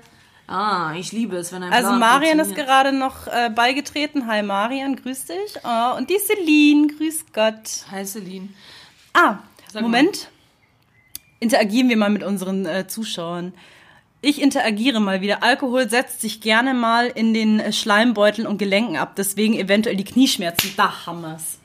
Ah, 0.48 0.94
ich 0.98 1.12
liebe 1.12 1.38
es, 1.38 1.52
wenn 1.52 1.62
ein 1.62 1.72
Also 1.72 1.90
Plan 1.90 2.00
Marian 2.00 2.40
ist 2.40 2.56
gerade 2.56 2.92
noch 2.92 3.28
äh, 3.28 3.52
beigetreten. 3.54 4.26
Hi 4.26 4.42
Marian, 4.42 4.96
grüß 4.96 5.26
dich. 5.26 5.60
Oh, 5.64 5.96
und 5.96 6.10
die 6.10 6.18
Celine, 6.18 6.88
grüß 6.88 7.26
Gott. 7.34 7.86
Hi 7.92 8.04
Celine. 8.04 8.50
Ah, 9.14 9.38
Sag 9.72 9.84
Moment. 9.84 10.30
Interagieren 11.40 11.88
wir 11.90 11.98
mal 11.98 12.10
mit 12.10 12.24
unseren 12.24 12.66
äh, 12.66 12.88
Zuschauern. 12.88 13.54
Ich 14.28 14.42
interagiere 14.42 15.00
mal 15.00 15.22
wieder. 15.22 15.44
Alkohol 15.44 15.88
setzt 15.88 16.20
sich 16.20 16.42
gerne 16.42 16.74
mal 16.74 17.06
in 17.06 17.36
den 17.36 17.60
äh, 17.60 17.72
Schleimbeuteln 17.72 18.48
und 18.48 18.58
Gelenken 18.58 18.98
ab, 18.98 19.16
deswegen 19.16 19.54
eventuell 19.54 19.96
die 19.96 20.04
Knieschmerzen. 20.04 20.74
Da 20.78 21.06
haben 21.06 21.22
wir's. 21.22 21.60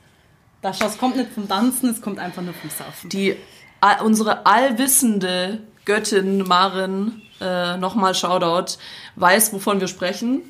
Da 0.61 0.71
schau, 0.71 0.85
es 0.85 0.99
kommt 0.99 1.17
nicht 1.17 1.31
vom 1.31 1.47
Tanzen, 1.47 1.89
es 1.89 2.03
kommt 2.03 2.19
einfach 2.19 2.43
nur 2.43 2.53
vom 2.53 2.69
Saufen. 2.69 3.09
Die, 3.09 3.35
all, 3.79 4.05
unsere 4.05 4.45
allwissende 4.45 5.63
Göttin 5.85 6.43
Marin, 6.43 7.23
äh, 7.41 7.77
nochmal 7.77 8.13
Shoutout, 8.13 8.77
weiß, 9.15 9.53
wovon 9.53 9.79
wir 9.79 9.87
sprechen. 9.87 10.43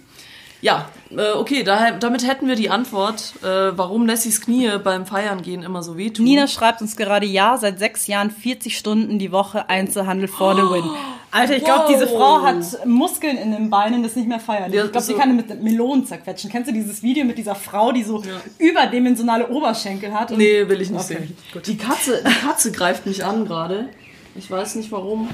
Ja, 0.59 0.89
äh, 1.11 1.31
okay, 1.31 1.63
daher, 1.63 1.93
damit 1.93 2.27
hätten 2.27 2.45
wir 2.49 2.55
die 2.55 2.69
Antwort, 2.69 3.35
äh, 3.41 3.77
warum 3.77 4.05
Nessies 4.05 4.41
Knie 4.41 4.69
beim 4.83 5.05
Feiern 5.05 5.43
gehen 5.43 5.63
immer 5.63 5.81
so 5.81 5.97
wehtun. 5.97 6.25
Nina 6.25 6.47
schreibt 6.47 6.81
uns 6.81 6.97
gerade, 6.97 7.25
ja, 7.25 7.55
seit 7.55 7.79
sechs 7.79 8.07
Jahren 8.07 8.31
40 8.31 8.77
Stunden 8.77 9.17
die 9.17 9.31
Woche 9.31 9.69
Einzelhandel 9.69 10.27
for 10.27 10.55
the 10.55 10.63
win. 10.63 10.83
Alter, 11.31 11.55
ich 11.55 11.63
glaube, 11.63 11.83
Wow. 11.85 11.91
diese 11.93 12.07
Frau 12.07 12.41
hat 12.41 12.85
Muskeln 12.85 13.37
in 13.37 13.51
den 13.51 13.69
Beinen, 13.69 14.03
das 14.03 14.11
ist 14.11 14.17
nicht 14.17 14.27
mehr 14.27 14.39
feierlich. 14.39 14.75
Ja, 14.75 14.85
ich 14.85 14.91
glaube, 14.91 15.05
sie 15.05 15.13
kann 15.13 15.33
mit 15.35 15.63
Melonen 15.63 16.05
zerquetschen. 16.05 16.49
Kennst 16.51 16.69
du 16.69 16.73
dieses 16.73 17.01
Video 17.01 17.23
mit 17.23 17.37
dieser 17.37 17.55
Frau, 17.55 17.91
die 17.93 18.03
so 18.03 18.21
überdimensionale 18.57 19.47
Oberschenkel 19.47 20.13
hat? 20.13 20.31
Und 20.31 20.37
Nee, 20.39 20.67
will 20.67 20.81
ich 20.81 20.89
nicht 20.89 21.03
Okay, 21.05 21.13
sehen. 21.19 21.37
gut. 21.53 21.67
Die 21.67 21.77
Katze, 21.77 22.21
die 22.27 22.45
Katze 22.45 22.71
greift 22.71 23.05
mich 23.05 23.23
an 23.23 23.45
gerade. 23.45 23.89
Ich 24.35 24.49
weiß 24.51 24.75
nicht 24.75 24.91
warum. 24.91 25.29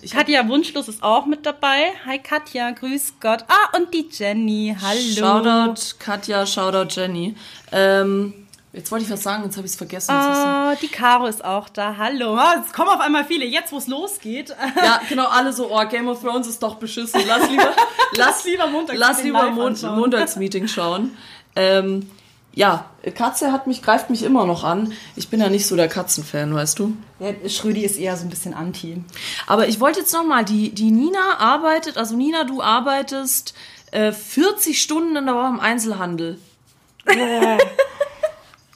Ich 0.00 0.12
Katja 0.12 0.46
Wunschlos 0.48 0.86
ist 0.86 1.02
auch 1.02 1.26
mit 1.26 1.44
dabei. 1.44 1.90
Hi 2.06 2.18
Katja, 2.20 2.70
grüß 2.70 3.14
Gott. 3.20 3.44
Ah, 3.48 3.76
und 3.76 3.92
die 3.92 4.06
Jenny, 4.12 4.76
hallo. 4.80 5.00
Shoutout 5.00 5.96
Katja, 5.98 6.46
Shoutout 6.46 6.88
Jenny. 6.94 7.34
Ähm, 7.72 8.32
jetzt 8.72 8.90
wollte 8.90 9.04
ich 9.04 9.10
was 9.10 9.22
sagen, 9.22 9.44
jetzt 9.44 9.56
habe 9.56 9.66
ich 9.66 9.72
es 9.72 9.78
vergessen. 9.78 10.10
Ah, 10.10 10.74
die 10.80 10.88
Caro 10.88 11.26
ist 11.26 11.44
auch 11.44 11.68
da, 11.68 11.96
hallo. 11.96 12.34
Ah, 12.34 12.62
es 12.64 12.72
kommen 12.72 12.90
auf 12.90 13.00
einmal 13.00 13.24
viele, 13.24 13.44
jetzt 13.44 13.72
wo 13.72 13.78
es 13.78 13.86
losgeht. 13.86 14.54
Ja, 14.76 15.00
genau, 15.08 15.26
alle 15.26 15.52
so, 15.52 15.70
oh, 15.72 15.88
Game 15.88 16.08
of 16.08 16.22
Thrones 16.22 16.46
ist 16.46 16.62
doch 16.62 16.76
beschissen. 16.76 17.20
Lass 17.26 17.50
lieber, 17.50 17.74
lass 18.16 18.44
lieber 18.44 18.66
Montagsmeeting 18.68 19.00
lass 19.00 19.22
lieber 19.22 19.42
live 19.44 19.54
Mon 19.54 19.66
anschauen. 19.68 19.98
Montagsmeeting 19.98 20.68
schauen. 20.68 21.16
Ähm, 21.56 22.08
ja, 22.54 22.86
Katze 23.14 23.52
hat 23.52 23.66
mich, 23.66 23.82
greift 23.82 24.10
mich 24.10 24.22
immer 24.22 24.44
noch 24.44 24.64
an. 24.64 24.92
Ich 25.16 25.28
bin 25.28 25.40
ja 25.40 25.48
nicht 25.48 25.66
so 25.66 25.76
der 25.76 25.88
Katzenfan, 25.88 26.54
weißt 26.54 26.78
du. 26.78 26.96
Ja, 27.20 27.48
Schrödi 27.48 27.84
ist 27.84 27.98
eher 27.98 28.16
so 28.16 28.24
ein 28.24 28.30
bisschen 28.30 28.54
anti. 28.54 29.02
Aber 29.46 29.68
ich 29.68 29.80
wollte 29.80 30.00
jetzt 30.00 30.12
noch 30.12 30.24
mal, 30.24 30.44
die, 30.44 30.70
die 30.70 30.90
Nina 30.90 31.38
arbeitet, 31.38 31.96
also 31.96 32.16
Nina, 32.16 32.44
du 32.44 32.62
arbeitest 32.62 33.54
äh, 33.92 34.12
40 34.12 34.82
Stunden 34.82 35.16
in 35.16 35.26
der 35.26 35.34
Woche 35.34 35.48
im 35.48 35.60
Einzelhandel. 35.60 36.38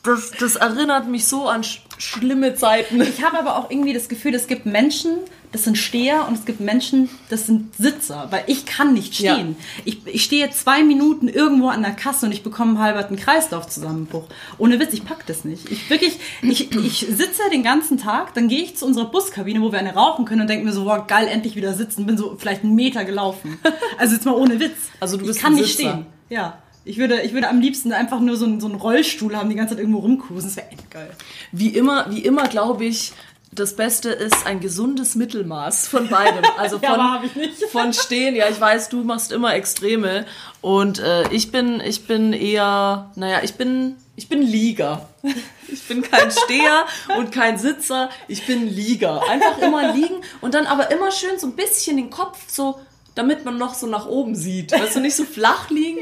Das, 0.03 0.33
das 0.33 0.57
erinnert 0.57 1.09
mich 1.09 1.27
so 1.27 1.49
an 1.49 1.63
sch 1.63 1.81
schlimme 1.99 2.57
Zeiten. 2.57 3.01
Ich 3.01 3.23
habe 3.23 3.39
aber 3.39 3.57
auch 3.57 3.71
irgendwie 3.71 3.93
das 3.93 4.09
Gefühl, 4.09 4.35
es 4.35 4.49
gibt 4.49 4.67
Menschen, 4.67 5.19
das 5.53 5.63
sind 5.63 5.79
Steher 5.79 6.27
und 6.27 6.35
es 6.37 6.45
gibt 6.45 6.59
Menschen, 6.59 7.09
das 7.31 7.47
sind 7.47 7.77
Sitzer, 7.77 8.27
weil 8.31 8.43
ich 8.49 8.67
kann 8.67 8.93
nicht 8.95 9.21
Ja. 9.21 9.35
stehen. 9.35 9.55
Ich, 9.85 10.05
ich 10.07 10.25
stehe 10.25 10.51
zwei 10.51 10.83
Minuten 10.83 11.29
irgendwo 11.29 11.69
an 11.69 11.83
der 11.83 11.93
Kasse 11.93 12.27
und 12.27 12.33
ich 12.33 12.43
bekomme 12.43 12.71
einen 12.71 12.81
halberten 12.81 13.17
Kreislaufzusammenbruch. 13.17 14.25
Ohne 14.59 14.81
Witz, 14.81 14.95
ich 14.95 15.05
pack 15.05 15.25
das 15.27 15.45
nicht. 15.45 15.71
Ich 15.71 15.89
wirklich, 15.89 16.19
ich, 16.43 16.73
ich 16.75 17.07
sitze 17.09 17.43
den 17.53 17.63
ganzen 17.63 17.99
Tag, 17.99 18.35
dann 18.35 18.49
gehe 18.49 18.65
ich 18.65 18.77
zu 18.77 18.85
unserer 18.87 19.05
Buskabine, 19.09 19.61
wo 19.63 19.71
wir 19.71 19.79
eine 19.79 19.95
rauchen 19.95 20.25
können 20.25 20.41
und 20.41 20.51
denke 20.51 20.65
mir 20.65 20.73
so, 20.73 20.85
wow, 20.87 21.07
geil, 21.07 21.29
endlich 21.29 21.55
wieder 21.55 21.75
sitzen. 21.75 22.07
Bin 22.07 22.19
so 22.19 22.35
vielleicht 22.37 22.65
einen 22.65 22.75
Meter 22.75 23.05
gelaufen. 23.05 23.59
Also 23.99 24.15
jetzt 24.15 24.25
mal 24.27 24.35
ohne 24.35 24.59
Witz. 24.59 24.73
Also 24.99 25.17
du 25.17 25.27
bist 25.27 25.37
ich 25.37 25.43
kann 25.45 25.55
nicht 25.55 25.77
Sitzer. 25.77 25.91
stehen. 25.91 26.07
Ja. 26.31 26.59
Ich 26.85 26.99
würde, 26.99 27.21
ich 27.23 27.33
würde 27.33 27.49
am 27.49 27.61
liebsten 27.61 27.93
einfach 27.93 28.21
nur 28.21 28.37
so 28.37 28.45
einen, 28.45 28.61
so 28.61 28.67
einen 28.67 28.77
Rollstuhl 28.77 29.37
haben, 29.37 29.49
die 29.49 29.55
ganze 29.55 29.75
Zeit 29.75 29.81
irgendwo 29.81 30.01
rumcruisen. 30.01 30.49
Das 30.49 30.57
wäre 30.57 30.71
echt 30.71 30.91
geil. 30.91 31.11
Wie 31.53 31.69
immer, 31.69 32.07
wie 32.11 32.21
immer 32.21 32.49
glaube 32.49 32.85
ich, 32.85 33.13
das 33.55 33.77
Beste 33.77 34.09
ist 34.09 34.47
ein 34.47 34.61
gesundes 34.61 35.15
Mittelmaß 35.15 35.87
von 35.87 36.09
beidem. 36.09 36.43
Also 36.57 36.79
Ja, 36.83 37.21
von, 37.21 37.41
nicht. 37.41 37.63
von 37.71 37.93
Stehen. 37.93 38.35
Ja, 38.35 38.49
ich 38.49 38.61
weiß, 38.61 38.89
du 38.89 39.05
machst 39.05 39.31
immer 39.31 39.55
Extreme. 39.55 40.25
Und 40.63 40.99
äh, 40.99 41.29
ich 41.29 41.53
bin, 41.53 41.81
ich 41.81 42.07
bin 42.07 42.33
eher, 42.33 43.11
naja, 43.15 43.41
ich 43.43 43.55
bin, 43.55 43.97
ich 44.17 44.29
bin 44.29 44.43
Lieger. 44.43 45.09
Ich 45.69 45.89
bin 45.89 46.03
kein 46.03 46.31
Steher 46.31 46.85
und 47.17 47.33
kein 47.33 47.57
Sitzer. 47.57 48.11
Ich 48.29 48.45
bin 48.45 48.69
Lieger. 48.69 49.23
Einfach 49.31 49.57
immer 49.57 49.95
liegen 49.95 50.17
und 50.43 50.53
dann 50.53 50.67
aber 50.67 50.91
immer 50.91 51.11
schön 51.11 51.39
so 51.39 51.47
ein 51.47 51.57
bisschen 51.57 51.97
den 51.97 52.11
Kopf 52.11 52.37
so 52.47 52.79
damit 53.15 53.45
man 53.45 53.59
noch 53.59 53.75
so 53.75 53.87
nach 53.87 54.07
oben 54.07 54.35
sieht. 54.35 54.73
Weißt 54.73 54.97
du, 54.97 55.01
nicht 55.01 55.17
so 55.17 55.25
flach 55.25 55.71
liegen. 55.71 55.99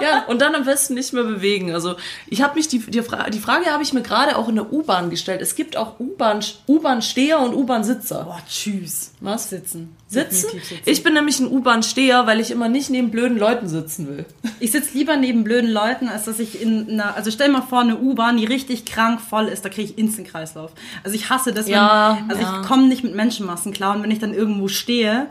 Ja, 0.00 0.24
und 0.28 0.40
dann 0.40 0.54
am 0.54 0.64
besten 0.64 0.94
nicht 0.94 1.12
mehr 1.12 1.24
bewegen. 1.24 1.72
Also 1.72 1.96
ich 2.26 2.42
habe 2.42 2.54
mich 2.54 2.68
die, 2.68 2.78
die, 2.78 3.02
Fra 3.02 3.28
die 3.30 3.38
Frage 3.38 3.66
habe 3.66 3.82
ich 3.82 3.92
mir 3.92 4.02
gerade 4.02 4.36
auch 4.36 4.48
in 4.48 4.54
der 4.54 4.72
U-Bahn 4.72 5.10
gestellt. 5.10 5.42
Es 5.42 5.54
gibt 5.54 5.76
auch 5.76 6.00
U-Bahn 6.00 6.42
U-Bahn-Steher 6.66 7.38
und 7.40 7.54
U-Bahn-Sitzer. 7.54 8.24
Boah, 8.24 8.40
tschüss. 8.48 9.12
Was? 9.20 9.50
Sitzen. 9.50 9.94
Sitzen? 10.08 10.50
Sitzen. 10.50 10.78
Ich 10.84 11.02
bin 11.02 11.14
nämlich 11.14 11.40
ein 11.40 11.50
U-Bahn-Steher, 11.50 12.26
weil 12.26 12.40
ich 12.40 12.50
immer 12.50 12.68
nicht 12.68 12.90
neben 12.90 13.10
blöden 13.10 13.38
Leuten 13.38 13.68
sitzen 13.68 14.08
will. 14.08 14.24
Ich 14.60 14.72
sitze 14.72 14.96
lieber 14.96 15.16
neben 15.16 15.44
blöden 15.44 15.70
Leuten, 15.70 16.08
als 16.08 16.24
dass 16.24 16.38
ich 16.38 16.60
in 16.60 16.90
einer, 16.90 17.14
also 17.14 17.30
stell 17.30 17.50
mal 17.50 17.62
vor, 17.62 17.80
eine 17.80 17.98
U-Bahn, 17.98 18.36
die 18.36 18.44
richtig 18.44 18.84
krank 18.86 19.20
voll 19.20 19.46
ist, 19.46 19.64
da 19.64 19.68
kriege 19.68 19.90
ich 19.90 19.98
instant 19.98 20.28
Kreislauf. 20.28 20.72
Also 21.02 21.16
ich 21.16 21.30
hasse 21.30 21.52
das, 21.52 21.66
wenn, 21.66 21.72
Ja, 21.72 22.18
also 22.28 22.42
ja. 22.42 22.60
ich 22.60 22.66
komme 22.66 22.86
nicht 22.86 23.04
mit 23.04 23.14
Menschenmassen 23.14 23.72
klar 23.72 23.96
und 23.96 24.02
wenn 24.02 24.10
ich 24.10 24.18
dann 24.18 24.32
irgendwo 24.32 24.68
stehe, 24.68 25.26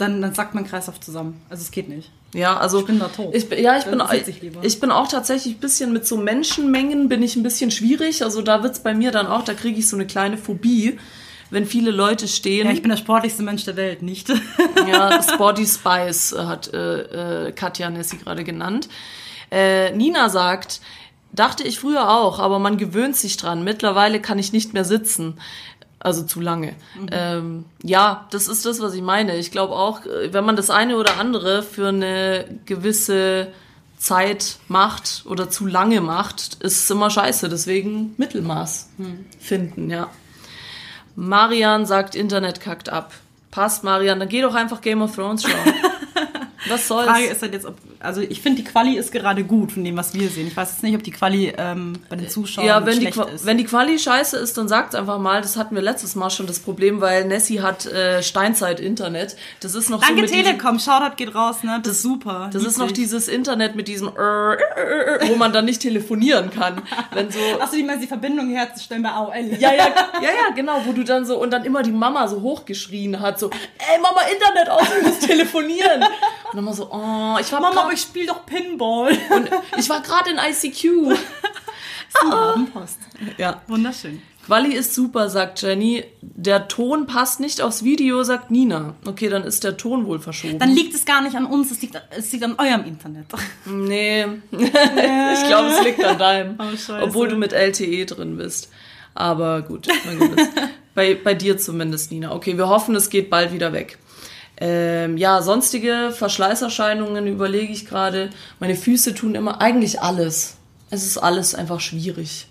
dann, 0.00 0.20
dann 0.22 0.34
sackt 0.34 0.54
mein 0.54 0.66
Kreislauf 0.66 1.00
zusammen. 1.00 1.40
Also 1.50 1.62
es 1.62 1.70
geht 1.70 1.88
nicht. 1.88 2.10
Ja, 2.32 2.56
also 2.58 2.80
Ich 2.80 2.86
bin 2.86 2.98
da 3.00 3.08
tot. 3.08 3.34
Ich, 3.34 3.48
bin- 3.48 3.62
ja, 3.62 3.76
ich 3.78 3.84
bin, 3.84 4.00
ich 4.12 4.42
ich 4.62 4.80
bin 4.80 4.90
auch 4.90 5.08
tatsächlich 5.08 5.54
ein 5.56 5.60
bisschen 5.60 5.92
mit 5.92 6.06
so 6.06 6.16
Menschenmengen 6.16 7.08
bin 7.08 7.22
ich 7.22 7.34
ein 7.36 7.42
bisschen 7.42 7.70
schwierig. 7.70 8.22
Also 8.24 8.40
da 8.42 8.62
wird's 8.62 8.80
bei 8.80 8.94
mir 8.94 9.10
dann 9.10 9.26
auch, 9.26 9.42
da 9.44 9.54
kriege 9.54 9.78
ich 9.78 9.88
so 9.88 9.96
eine 9.96 10.06
kleine 10.06 10.38
Phobie, 10.38 10.98
wenn 11.50 11.66
viele 11.66 11.90
Leute 11.90 12.28
stehen. 12.28 12.66
Ja, 12.68 12.72
ich 12.72 12.82
bin 12.82 12.90
der 12.90 12.96
sportlichste 12.98 13.42
Mensch 13.42 13.64
der 13.64 13.76
Welt, 13.76 14.02
nicht? 14.02 14.28
Ja, 14.88 15.20
Sporty 15.34 15.66
Spice 15.66 16.32
äh, 16.32 16.44
hat 16.46 16.72
äh, 16.72 17.46
äh, 17.48 17.52
Katja 17.52 17.90
Nessi 17.90 18.16
gerade 18.18 18.44
genannt. 18.44 18.88
Äh, 19.50 19.90
Nina 19.96 20.28
sagt, 20.28 20.80
dachte 21.32 21.64
ich 21.64 21.80
früher 21.80 22.08
auch, 22.10 22.38
aber 22.38 22.58
man 22.60 22.76
gewöhnt 22.76 23.16
sich 23.16 23.36
dran. 23.36 23.64
Mittlerweile 23.64 24.20
kann 24.20 24.38
ich 24.38 24.52
nicht 24.52 24.72
mehr 24.74 24.84
sitzen. 24.84 25.38
Also 26.02 26.22
zu 26.22 26.40
lange. 26.40 26.74
Ähm, 27.12 27.66
ja, 27.82 28.26
das 28.30 28.48
ist 28.48 28.64
das, 28.64 28.80
was 28.80 28.94
ich 28.94 29.02
meine. 29.02 29.36
Ich 29.36 29.50
glaube 29.50 29.74
auch, 29.74 30.04
äh, 30.06 30.32
wenn 30.32 30.44
man 30.46 30.56
das 30.56 30.70
eine 30.70 30.96
oder 30.96 31.18
andere 31.18 31.62
für 31.62 31.88
eine 31.88 32.46
gewisse 32.64 33.48
Zeit 33.98 34.56
macht 34.66 35.24
oder 35.26 35.50
zu 35.50 35.66
lange 35.66 36.00
macht, 36.00 36.54
ist 36.60 36.84
es 36.84 36.90
immer 36.90 37.10
scheiße. 37.10 37.50
Deswegen 37.50 38.14
Mittelmaß 38.16 38.88
finden, 39.38 39.90
ja. 39.90 40.08
Marian 41.16 41.84
sagt, 41.84 42.14
Internet 42.14 42.60
kackt 42.60 42.88
ab. 42.88 43.12
Passt, 43.50 43.84
Marian, 43.84 44.18
dann 44.18 44.28
geh 44.28 44.40
doch 44.40 44.54
einfach 44.54 44.80
Game 44.80 45.02
of 45.02 45.14
Thrones 45.14 45.42
schauen. 45.42 45.52
Was 46.68 46.86
soll's? 46.88 47.06
Frage 47.08 47.24
ist 47.26 47.42
halt 47.42 47.52
jetzt, 47.54 47.66
ob, 47.66 47.74
also 48.00 48.20
ich 48.20 48.40
finde, 48.42 48.62
die 48.62 48.68
Quali 48.68 48.96
ist 48.96 49.12
gerade 49.12 49.44
gut 49.44 49.72
von 49.72 49.82
dem, 49.84 49.96
was 49.96 50.12
wir 50.14 50.28
sehen. 50.28 50.46
Ich 50.46 50.56
weiß 50.56 50.70
jetzt 50.72 50.82
nicht, 50.82 50.94
ob 50.94 51.02
die 51.02 51.10
Quali 51.10 51.52
ähm, 51.56 51.94
bei 52.08 52.16
den 52.16 52.28
Zuschauern 52.28 52.66
ja, 52.66 52.84
wenn 52.84 52.94
die, 52.94 53.00
schlecht 53.06 53.14
Qua- 53.18 53.28
ist. 53.28 53.46
wenn 53.46 53.56
die 53.58 53.64
Quali 53.64 53.98
scheiße 53.98 54.36
ist, 54.36 54.58
dann 54.58 54.68
sagt's 54.68 54.94
einfach 54.94 55.18
mal. 55.18 55.40
Das 55.40 55.56
hatten 55.56 55.74
wir 55.74 55.82
letztes 55.82 56.14
Mal 56.16 56.30
schon 56.30 56.46
das 56.46 56.58
Problem, 56.58 57.00
weil 57.00 57.24
Nessie 57.24 57.60
hat 57.62 57.86
äh, 57.86 58.22
Steinzeit-Internet. 58.22 59.36
Das 59.60 59.74
ist 59.74 59.88
noch 59.90 60.02
so 60.02 60.06
Danke 60.08 60.22
diesem- 60.26 60.44
Telekom, 60.44 60.78
Shoutout 60.78 61.16
geht 61.16 61.34
raus, 61.34 61.62
ne? 61.62 61.80
Das 61.82 61.92
ist 61.96 62.02
super. 62.02 62.50
Das 62.52 62.62
ist 62.64 62.78
noch 62.78 62.90
dieses 62.90 63.28
Internet 63.28 63.74
mit 63.74 63.88
diesem, 63.88 64.08
äh, 64.08 64.52
äh, 64.54 64.56
äh, 65.24 65.28
wo 65.28 65.36
man 65.36 65.52
dann 65.52 65.64
nicht 65.64 65.80
telefonieren 65.82 66.50
kann. 66.50 66.82
Wenn 67.12 67.30
so, 67.30 67.38
Achso, 67.60 67.76
die 67.76 67.82
meinen 67.82 68.00
die 68.00 68.06
Verbindung 68.06 68.50
herzustellen 68.50 69.02
bei 69.02 69.10
AOL. 69.10 69.34
ja, 69.58 69.72
ja, 69.72 69.86
ja, 70.20 70.20
ja, 70.22 70.54
genau, 70.54 70.82
wo 70.84 70.92
du 70.92 71.04
dann 71.04 71.24
so, 71.24 71.40
und 71.40 71.50
dann 71.52 71.64
immer 71.64 71.82
die 71.82 71.92
Mama 71.92 72.28
so 72.28 72.40
hochgeschrien 72.42 73.20
hat, 73.20 73.38
so, 73.38 73.48
ey 73.50 74.00
Mama, 74.00 74.20
Internet 74.32 74.68
aus, 74.70 74.82
ich 74.98 75.06
muss 75.06 75.18
telefonieren. 75.20 76.04
Und 76.52 76.64
mal 76.64 76.74
so, 76.74 76.90
oh, 76.90 77.36
ich 77.40 77.50
war 77.52 77.60
Mama, 77.60 77.82
aber 77.82 77.92
ich 77.92 78.00
spiele 78.00 78.26
doch 78.26 78.44
Pinball. 78.46 79.10
und 79.30 79.50
ich 79.78 79.88
war 79.88 80.00
gerade 80.00 80.30
in 80.30 80.38
ICQ. 80.38 81.16
Abendpost. 82.30 82.98
Ja. 83.38 83.62
Wunderschön. 83.68 84.20
Quali 84.46 84.74
ist 84.74 84.94
super, 84.94 85.28
sagt 85.28 85.62
Jenny. 85.62 86.04
Der 86.22 86.66
Ton 86.66 87.06
passt 87.06 87.38
nicht 87.38 87.60
aufs 87.60 87.84
Video, 87.84 88.24
sagt 88.24 88.50
Nina. 88.50 88.96
Okay, 89.06 89.28
dann 89.28 89.44
ist 89.44 89.62
der 89.62 89.76
Ton 89.76 90.06
wohl 90.06 90.18
verschoben. 90.18 90.58
Dann 90.58 90.70
liegt 90.70 90.92
es 90.94 91.04
gar 91.04 91.22
nicht 91.22 91.36
an 91.36 91.46
uns, 91.46 91.70
es 91.70 91.80
liegt, 91.82 92.00
es 92.10 92.32
liegt 92.32 92.44
an 92.44 92.56
eurem 92.58 92.84
Internet. 92.84 93.26
nee, 93.66 94.24
ich 94.50 95.46
glaube, 95.46 95.68
es 95.68 95.84
liegt 95.84 96.04
an 96.04 96.18
deinem. 96.18 96.58
Oh, 96.58 96.92
obwohl 97.02 97.28
du 97.28 97.36
mit 97.36 97.52
LTE 97.52 98.06
drin 98.06 98.38
bist. 98.38 98.70
Aber 99.14 99.62
gut, 99.62 99.86
mein 100.04 100.18
Gott. 100.18 100.48
bei, 100.94 101.14
bei 101.14 101.34
dir 101.34 101.58
zumindest, 101.58 102.10
Nina. 102.10 102.32
Okay, 102.32 102.56
wir 102.56 102.68
hoffen, 102.68 102.94
es 102.96 103.10
geht 103.10 103.30
bald 103.30 103.52
wieder 103.52 103.72
weg. 103.72 103.98
Ähm, 104.60 105.16
ja, 105.16 105.40
sonstige 105.40 106.12
Verschleißerscheinungen 106.12 107.26
überlege 107.26 107.72
ich 107.72 107.86
gerade. 107.86 108.28
Meine 108.58 108.76
Füße 108.76 109.14
tun 109.14 109.34
immer 109.34 109.60
eigentlich 109.62 110.02
alles. 110.02 110.56
Es 110.90 111.06
ist 111.06 111.16
alles 111.16 111.54
einfach 111.54 111.80
schwierig. 111.80 112.46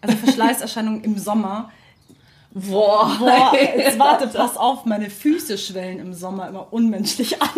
Also 0.00 0.16
Verschleißerscheinungen 0.16 1.02
im 1.02 1.18
Sommer. 1.18 1.72
Boah, 2.52 3.16
Boah, 3.18 3.52
jetzt 3.56 3.98
warte, 3.98 4.28
pass 4.28 4.56
auf, 4.56 4.84
meine 4.84 5.10
Füße 5.10 5.58
schwellen 5.58 5.98
im 5.98 6.14
Sommer 6.14 6.48
immer 6.48 6.72
unmenschlich 6.72 7.42
an. 7.42 7.48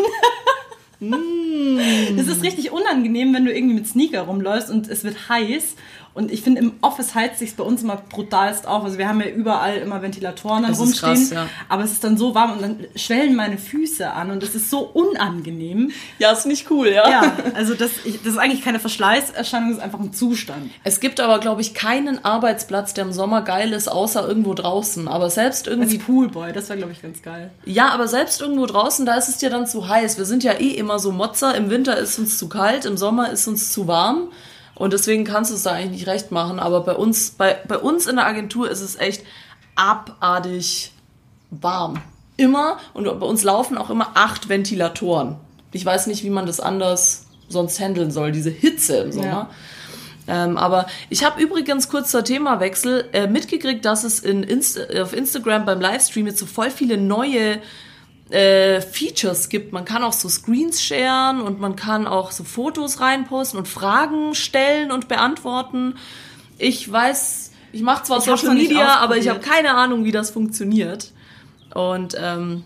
Das 0.98 2.26
ist 2.26 2.42
richtig 2.42 2.72
unangenehm, 2.72 3.34
wenn 3.34 3.44
du 3.44 3.52
irgendwie 3.52 3.74
mit 3.74 3.86
Sneaker 3.86 4.22
rumläufst 4.22 4.70
und 4.70 4.88
es 4.88 5.04
wird 5.04 5.28
heiß. 5.28 5.76
Und 6.16 6.32
ich 6.32 6.40
finde, 6.40 6.62
im 6.62 6.72
Office 6.80 7.14
heizt 7.14 7.38
sich 7.38 7.54
bei 7.56 7.62
uns 7.62 7.82
immer 7.82 7.96
brutalst 7.96 8.66
auf. 8.66 8.82
Also 8.84 8.96
wir 8.96 9.06
haben 9.06 9.20
ja 9.20 9.26
überall 9.28 9.76
immer 9.76 10.00
Ventilatoren 10.00 10.62
dann 10.62 10.72
Das 10.72 10.80
ist 10.80 11.02
rumstehen. 11.04 11.14
krass, 11.14 11.30
ja. 11.30 11.46
Aber 11.68 11.84
es 11.84 11.92
ist 11.92 12.02
dann 12.02 12.16
so 12.16 12.34
warm 12.34 12.52
und 12.52 12.62
dann 12.62 12.78
schwellen 12.96 13.36
meine 13.36 13.58
Füße 13.58 14.10
an 14.10 14.30
und 14.30 14.42
das 14.42 14.54
ist 14.54 14.70
so 14.70 14.80
unangenehm. 14.80 15.90
Ja, 16.18 16.32
ist 16.32 16.46
nicht 16.46 16.70
cool, 16.70 16.88
ja. 16.88 17.08
Ja, 17.08 17.32
also 17.54 17.74
das, 17.74 17.90
ich, 18.04 18.22
das 18.22 18.32
ist 18.32 18.38
eigentlich 18.38 18.64
keine 18.64 18.80
Verschleißerscheinung, 18.80 19.68
das 19.68 19.78
ist 19.78 19.84
einfach 19.84 20.00
ein 20.00 20.12
Zustand. 20.14 20.70
Es 20.84 21.00
gibt 21.00 21.20
aber, 21.20 21.38
glaube 21.38 21.60
ich, 21.60 21.74
keinen 21.74 22.24
Arbeitsplatz, 22.24 22.94
der 22.94 23.04
im 23.04 23.12
Sommer 23.12 23.42
geil 23.42 23.72
ist, 23.74 23.88
außer 23.88 24.26
irgendwo 24.26 24.54
draußen. 24.54 25.08
Aber 25.08 25.28
selbst 25.28 25.68
Als 25.68 25.76
irgendwie. 25.76 25.98
Poolboy, 25.98 26.52
das 26.52 26.68
wäre, 26.70 26.78
glaube 26.78 26.92
ich, 26.92 27.02
ganz 27.02 27.22
geil. 27.22 27.50
Ja, 27.66 27.90
aber 27.90 28.08
selbst 28.08 28.40
irgendwo 28.40 28.64
draußen, 28.64 29.04
da 29.04 29.16
ist 29.16 29.28
es 29.28 29.36
dir 29.36 29.50
dann 29.50 29.66
zu 29.66 29.86
heiß. 29.86 30.16
Wir 30.16 30.24
sind 30.24 30.42
ja 30.44 30.52
eh 30.52 30.70
immer 30.70 30.98
so 30.98 31.12
Motzer. 31.12 31.54
Im 31.54 31.68
Winter 31.68 31.96
ist 31.98 32.18
uns 32.18 32.38
zu 32.38 32.48
kalt, 32.48 32.86
im 32.86 32.96
Sommer 32.96 33.30
ist 33.30 33.46
uns 33.46 33.70
zu 33.70 33.86
warm. 33.86 34.28
Und 34.76 34.92
deswegen 34.92 35.24
kannst 35.24 35.50
du 35.50 35.54
es 35.54 35.62
da 35.62 35.72
eigentlich 35.72 36.00
nicht 36.00 36.06
recht 36.06 36.30
machen. 36.30 36.60
Aber 36.60 36.82
bei 36.82 36.94
uns, 36.94 37.30
bei, 37.30 37.58
bei 37.66 37.78
uns 37.78 38.06
in 38.06 38.16
der 38.16 38.26
Agentur 38.26 38.70
ist 38.70 38.82
es 38.82 38.96
echt 38.96 39.24
abartig 39.74 40.92
warm. 41.50 42.00
Immer. 42.36 42.78
Und 42.92 43.04
bei 43.04 43.26
uns 43.26 43.42
laufen 43.42 43.78
auch 43.78 43.90
immer 43.90 44.10
acht 44.14 44.48
Ventilatoren. 44.48 45.36
Ich 45.72 45.84
weiß 45.84 46.06
nicht, 46.06 46.22
wie 46.24 46.30
man 46.30 46.46
das 46.46 46.60
anders 46.60 47.26
sonst 47.48 47.80
handeln 47.80 48.10
soll, 48.10 48.32
diese 48.32 48.50
Hitze 48.50 48.98
im 48.98 49.12
Sommer. 49.12 49.50
Ähm, 50.28 50.56
aber 50.56 50.86
ich 51.08 51.24
habe 51.24 51.40
übrigens 51.40 51.88
kurzer 51.88 52.24
Themawechsel 52.24 53.08
äh, 53.12 53.26
mitgekriegt, 53.28 53.84
dass 53.84 54.04
es 54.04 54.18
in 54.20 54.42
Inst 54.42 54.78
auf 54.96 55.12
Instagram 55.12 55.64
beim 55.64 55.80
Livestream 55.80 56.26
jetzt 56.26 56.38
so 56.38 56.46
voll 56.46 56.70
viele 56.70 56.96
neue 56.96 57.60
äh, 58.30 58.80
Features 58.80 59.48
gibt. 59.48 59.72
Man 59.72 59.84
kann 59.84 60.02
auch 60.02 60.12
so 60.12 60.28
Screens 60.28 60.82
sharen 60.82 61.40
und 61.40 61.60
man 61.60 61.76
kann 61.76 62.06
auch 62.06 62.32
so 62.32 62.44
Fotos 62.44 63.00
reinposten 63.00 63.58
und 63.58 63.68
Fragen 63.68 64.34
stellen 64.34 64.90
und 64.90 65.08
beantworten. 65.08 65.94
Ich 66.58 66.90
weiß, 66.90 67.52
ich 67.72 67.82
mache 67.82 68.04
zwar 68.04 68.18
Ich 68.18 68.24
Social 68.24 68.54
Media, 68.54 68.96
aber 68.96 69.16
ich 69.16 69.28
habe 69.28 69.40
keine 69.40 69.74
Ahnung, 69.74 70.04
wie 70.04 70.12
das 70.12 70.30
funktioniert. 70.30 71.12
Und 71.74 72.16
ähm, 72.18 72.64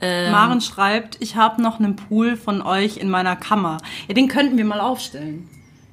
ähm, 0.00 0.32
Maren 0.32 0.60
schreibt, 0.60 1.16
ich 1.20 1.36
habe 1.36 1.60
noch 1.60 1.78
einen 1.78 1.96
Pool 1.96 2.36
von 2.36 2.62
euch 2.62 2.96
in 2.96 3.10
meiner 3.10 3.36
Kammer. 3.36 3.78
Ja, 4.06 4.14
den 4.14 4.28
könnten 4.28 4.56
wir 4.56 4.64
mal 4.64 4.80
aufstellen. 4.80 5.48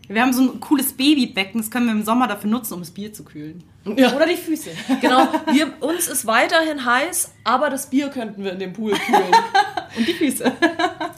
Wir 0.08 0.22
haben 0.22 0.34
so 0.34 0.41
ein 0.41 0.60
cooles 0.60 0.94
Babybecken, 0.94 1.62
das 1.62 1.72
können 1.72 1.88
wir 1.88 1.94
im 1.94 2.04
Sommer 2.04 2.28
dafür 2.28 2.50
nutzen, 2.50 2.74
um 2.74 2.80
das 2.80 2.91
Bier 2.91 3.13
zu 3.13 3.24
kühlen. 3.24 3.63
Ja. 3.98 4.15
Oder 4.15 4.26
die 4.26 4.36
Füße. 4.36 4.70
Genau, 5.02 5.28
wir, 5.52 5.74
uns 5.82 6.08
ist 6.08 6.26
weiterhin 6.26 6.86
heiß, 6.86 7.34
aber 7.44 7.70
das 7.70 7.89
Bier 7.89 8.10
könnten 8.10 8.44
wir 8.44 8.54
in 8.54 8.60
dem 8.60 8.74
Pool 8.74 8.94
kühlen. 8.94 9.24
Und 9.98 10.08
die 10.08 10.13
Füße. 10.13 10.52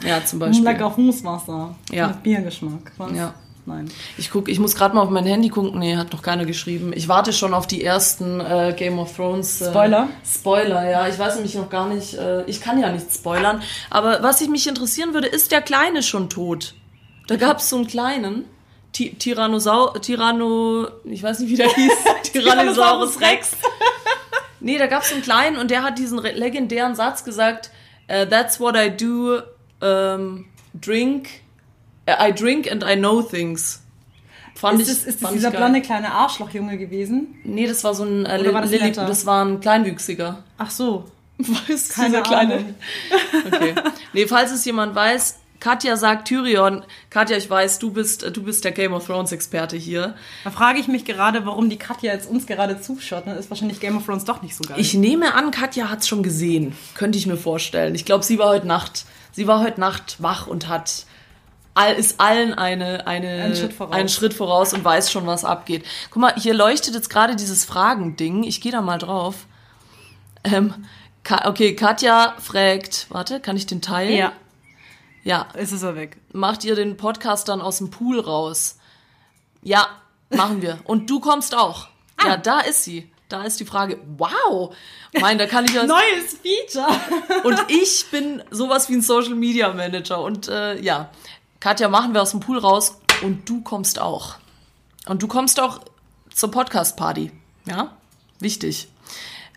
Ja, 0.06 0.24
zum 0.24 0.38
Beispiel. 0.38 0.64
Lecker 0.64 0.90
Fußwasser. 0.90 1.74
Ja. 1.90 2.08
Mit 2.08 2.22
Biergeschmack. 2.22 2.92
Was? 2.96 3.12
Ja. 3.12 3.34
Nein. 3.68 3.90
Ich 4.16 4.30
guck, 4.30 4.48
ich 4.48 4.58
muss 4.58 4.74
gerade 4.74 4.94
mal 4.94 5.02
auf 5.02 5.10
mein 5.10 5.26
Handy 5.26 5.50
gucken. 5.50 5.78
Nee, 5.78 5.96
hat 5.96 6.12
noch 6.12 6.22
keiner 6.22 6.46
geschrieben. 6.46 6.92
Ich 6.94 7.06
warte 7.06 7.34
schon 7.34 7.52
auf 7.52 7.66
die 7.66 7.84
ersten 7.84 8.40
äh, 8.40 8.74
Game 8.76 8.98
of 8.98 9.14
Thrones 9.14 9.60
äh, 9.60 9.68
Spoiler? 9.68 10.08
Spoiler, 10.24 10.88
ja. 10.88 11.06
Ich 11.06 11.18
weiß 11.18 11.34
nämlich 11.34 11.54
noch 11.54 11.68
gar 11.68 11.86
nicht. 11.86 12.14
Äh, 12.14 12.44
ich 12.44 12.62
kann 12.62 12.80
ja 12.80 12.90
nicht 12.90 13.12
spoilern. 13.12 13.60
Aber 13.90 14.22
was 14.22 14.40
ich 14.40 14.48
mich 14.48 14.66
interessieren 14.66 15.12
würde, 15.12 15.28
ist 15.28 15.52
der 15.52 15.60
Kleine 15.60 16.02
schon 16.02 16.30
tot? 16.30 16.74
Da 17.26 17.36
gab 17.36 17.58
es 17.58 17.68
so 17.68 17.76
einen 17.76 17.86
kleinen 17.86 18.46
Tyrannosau 19.18 19.90
Tyranno, 19.98 20.88
ich 21.04 21.22
weiß 21.22 21.40
nicht 21.40 21.50
wie 21.50 21.56
der 21.56 21.68
hieß, 21.72 21.92
Tyrannosaurus 22.32 23.20
Rex. 23.20 23.52
Nee, 24.60 24.78
da 24.78 24.86
gab 24.86 25.02
es 25.02 25.12
einen 25.12 25.22
kleinen 25.22 25.56
und 25.56 25.70
der 25.70 25.82
hat 25.82 25.98
diesen 25.98 26.18
re- 26.18 26.32
legendären 26.32 26.94
Satz 26.94 27.24
gesagt: 27.24 27.70
äh, 28.08 28.26
That's 28.26 28.58
what 28.60 28.76
I 28.76 28.90
do. 28.90 29.40
ähm, 29.80 30.46
drink. 30.74 31.28
äh, 32.06 32.30
I 32.30 32.32
drink 32.34 32.70
and 32.70 32.82
I 32.84 32.96
know 32.96 33.22
things. 33.22 33.82
Fand 34.56 34.80
Ist 34.80 35.02
ich, 35.02 35.06
ist 35.06 35.20
fand 35.20 35.36
dieser 35.36 35.52
blonde 35.52 35.80
kleine 35.82 36.10
Arschlochjunge 36.12 36.78
gewesen? 36.78 37.36
Nee, 37.44 37.68
das 37.68 37.84
war 37.84 37.94
so 37.94 38.02
ein 38.02 38.26
äh, 38.26 38.52
war 38.52 38.62
das 38.62 38.70
netter? 38.72 39.06
das 39.06 39.24
war 39.24 39.44
ein 39.44 39.60
kleinwüchsiger. 39.60 40.42
Ach 40.58 40.70
so. 40.70 41.04
Weiß 41.38 41.90
Keine 41.90 42.24
Ahnung. 42.26 42.74
Okay. 43.46 43.74
Nee, 44.12 44.26
falls 44.26 44.50
es 44.50 44.64
jemand 44.64 44.96
weiß, 44.96 45.38
Katja 45.60 45.96
sagt 45.96 46.28
Tyrion. 46.28 46.84
Katja, 47.10 47.36
ich 47.36 47.50
weiß, 47.50 47.78
du 47.80 47.90
bist, 47.90 48.24
du 48.36 48.42
bist 48.42 48.64
der 48.64 48.72
Game 48.72 48.92
of 48.92 49.06
Thrones 49.06 49.32
Experte 49.32 49.76
hier. 49.76 50.14
Da 50.44 50.50
frage 50.50 50.78
ich 50.78 50.86
mich 50.88 51.04
gerade, 51.04 51.44
warum 51.46 51.68
die 51.68 51.78
Katja 51.78 52.12
jetzt 52.12 52.28
uns 52.28 52.46
gerade 52.46 52.80
zuschaut. 52.80 53.26
Dann 53.26 53.36
ist 53.36 53.50
wahrscheinlich 53.50 53.80
Game 53.80 53.96
of 53.96 54.06
Thrones 54.06 54.24
doch 54.24 54.40
nicht 54.42 54.54
so 54.54 54.62
geil. 54.62 54.78
Ich 54.78 54.94
nehme 54.94 55.34
an, 55.34 55.50
Katja 55.50 55.90
hat's 55.90 56.06
schon 56.06 56.22
gesehen. 56.22 56.76
Könnte 56.94 57.18
ich 57.18 57.26
mir 57.26 57.36
vorstellen. 57.36 57.94
Ich 57.94 58.04
glaube, 58.04 58.24
sie 58.24 58.38
war 58.38 58.50
heute 58.50 58.66
Nacht, 58.68 59.04
sie 59.32 59.46
war 59.46 59.60
heute 59.60 59.80
Nacht 59.80 60.16
wach 60.20 60.46
und 60.46 60.68
hat 60.68 61.06
all, 61.74 61.94
ist 61.94 62.20
allen 62.20 62.54
eine, 62.54 63.06
eine, 63.06 63.28
Einen 63.28 63.56
Schritt 63.56 63.72
voraus. 63.72 63.94
einen 63.94 64.08
Schritt 64.08 64.34
voraus 64.34 64.72
und 64.74 64.84
weiß 64.84 65.10
schon, 65.10 65.26
was 65.26 65.44
abgeht. 65.44 65.84
Guck 66.10 66.22
mal, 66.22 66.34
hier 66.36 66.54
leuchtet 66.54 66.94
jetzt 66.94 67.10
gerade 67.10 67.34
dieses 67.36 67.64
Fragending. 67.64 68.44
Ich 68.44 68.60
gehe 68.60 68.72
da 68.72 68.80
mal 68.80 68.98
drauf. 68.98 69.46
Ähm, 70.44 70.72
Ka 71.24 71.48
okay, 71.48 71.74
Katja 71.74 72.34
fragt, 72.38 73.06
warte, 73.10 73.40
kann 73.40 73.56
ich 73.56 73.66
den 73.66 73.82
teilen? 73.82 74.14
ja, 74.16 74.32
Ja, 75.24 75.48
ist 75.54 75.72
es 75.72 75.82
er 75.82 75.94
weg. 75.96 76.18
macht 76.32 76.64
ihr 76.64 76.74
den 76.74 76.96
Podcast 76.96 77.48
dann 77.48 77.60
aus 77.60 77.78
dem 77.78 77.90
Pool 77.90 78.20
raus? 78.20 78.78
Ja, 79.62 79.88
machen 80.30 80.62
wir. 80.62 80.78
Und 80.84 81.10
du 81.10 81.20
kommst 81.20 81.54
auch. 81.54 81.88
Ah. 82.16 82.28
Ja, 82.28 82.36
da 82.36 82.60
ist 82.60 82.84
sie. 82.84 83.10
Da 83.28 83.42
ist 83.42 83.60
die 83.60 83.66
Frage. 83.66 83.98
Wow! 84.16 84.74
Mein, 85.20 85.36
da 85.36 85.46
kann 85.46 85.66
ich 85.66 85.74
ja. 85.74 85.84
Neues 85.86 86.38
Feature. 86.42 86.88
Und 87.44 87.58
ich 87.68 88.06
bin 88.10 88.42
sowas 88.50 88.88
wie 88.88 88.94
ein 88.94 89.02
Social 89.02 89.34
Media 89.34 89.72
Manager. 89.72 90.22
Und 90.22 90.48
äh, 90.48 90.80
ja, 90.80 91.10
Katja, 91.60 91.88
machen 91.88 92.14
wir 92.14 92.22
aus 92.22 92.30
dem 92.30 92.40
Pool 92.40 92.58
raus 92.58 92.98
und 93.22 93.48
du 93.48 93.60
kommst 93.62 93.98
auch. 93.98 94.36
Und 95.06 95.22
du 95.22 95.28
kommst 95.28 95.60
auch 95.60 95.80
zur 96.32 96.50
Podcast 96.50 96.96
Party. 96.96 97.30
Ja, 97.66 97.96
wichtig. 98.40 98.88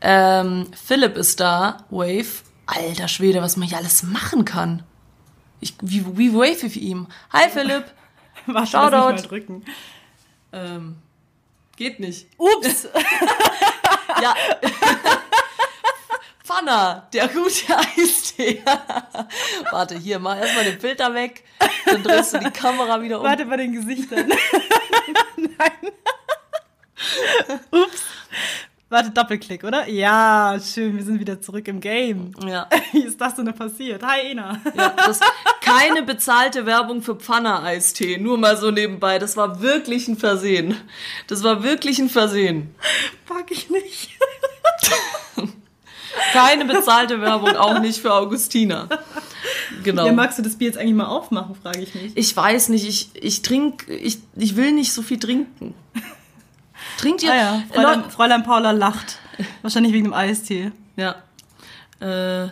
Ähm, 0.01 0.67
Philipp 0.83 1.15
ist 1.15 1.39
da. 1.39 1.85
Wave. 1.89 2.43
Alter 2.65 3.07
Schwede, 3.07 3.41
was 3.41 3.55
man 3.55 3.67
hier 3.67 3.77
alles 3.77 4.03
machen 4.03 4.45
kann. 4.45 4.83
Ich, 5.61 5.75
wie, 5.81 6.05
wie 6.17 6.33
wave 6.33 6.65
ich 6.65 6.81
ihm? 6.81 7.07
Hi 7.31 7.49
Philipp. 7.49 7.85
Warte, 8.47 8.71
Shoutout. 8.71 8.95
mal 9.13 9.21
drücken. 9.21 9.63
Ähm, 10.51 10.97
geht 11.77 11.99
nicht. 11.99 12.27
Ups. 12.37 12.87
Ja. 14.21 14.35
Pfanner, 16.43 17.07
der 17.13 17.27
gute 17.29 17.75
Eistee. 17.97 18.61
Warte, 19.71 19.97
hier, 19.97 20.19
mach 20.19 20.37
erstmal 20.37 20.65
den 20.65 20.79
Filter 20.79 21.13
weg. 21.15 21.43
Dann 21.85 22.03
drehst 22.03 22.33
du 22.33 22.39
die 22.39 22.51
Kamera 22.51 23.01
wieder 23.01 23.19
um. 23.19 23.25
Warte 23.25 23.45
bei 23.45 23.57
den 23.57 23.71
Gesichtern. 23.71 24.27
Nein. 25.37 25.91
Ups. 27.71 28.03
Warte, 28.91 29.09
Doppelklick, 29.11 29.63
oder? 29.63 29.87
Ja, 29.87 30.59
schön, 30.61 30.97
wir 30.97 31.05
sind 31.05 31.17
wieder 31.17 31.39
zurück 31.39 31.65
im 31.69 31.79
Game. 31.79 32.33
Ja, 32.45 32.67
Wie 32.91 33.03
ist 33.03 33.21
das 33.21 33.35
denn 33.35 33.45
passiert? 33.53 34.03
Hi, 34.03 34.31
Ena. 34.31 34.59
ja 34.75 34.89
das, 34.89 35.21
keine 35.61 36.03
bezahlte 36.03 36.65
Werbung 36.65 37.01
für 37.01 37.15
Pfanner-Eistee. 37.15 38.17
Nur 38.17 38.37
mal 38.37 38.57
so 38.57 38.69
nebenbei. 38.69 39.17
Das 39.17 39.37
war 39.37 39.61
wirklich 39.61 40.09
ein 40.09 40.17
Versehen. 40.17 40.75
Das 41.27 41.41
war 41.41 41.63
wirklich 41.63 41.99
ein 41.99 42.09
Versehen. 42.09 42.75
Pack 43.25 43.51
ich 43.51 43.69
nicht. 43.69 44.09
Keine 46.33 46.65
bezahlte 46.65 47.21
Werbung, 47.21 47.55
auch 47.55 47.79
nicht 47.79 48.01
für 48.01 48.13
Augustina. 48.13 48.89
Genau. 49.83 50.05
Ja, 50.05 50.11
magst 50.11 50.37
du 50.37 50.43
das 50.43 50.57
Bier 50.57 50.67
jetzt 50.67 50.77
eigentlich 50.77 50.95
mal 50.95 51.05
aufmachen, 51.05 51.55
frage 51.55 51.79
ich 51.79 51.95
mich. 51.95 52.11
Ich 52.15 52.35
weiß 52.35 52.67
nicht, 52.67 52.85
ich, 52.85 53.09
ich 53.13 53.41
trinke, 53.41 53.93
ich, 53.93 54.19
ich 54.35 54.57
will 54.57 54.73
nicht 54.73 54.91
so 54.91 55.01
viel 55.01 55.19
trinken. 55.19 55.73
Trinkt 57.01 57.23
ihr? 57.23 57.31
Ah 57.31 57.35
ja, 57.35 57.63
Fräulein, 57.73 58.09
Fräulein 58.11 58.43
Paula 58.43 58.71
lacht. 58.71 59.17
Wahrscheinlich 59.63 59.91
wegen 59.93 60.05
dem 60.05 60.13
Eistee. 60.13 60.71
Ja. 60.95 61.15
Äh, 61.99 62.49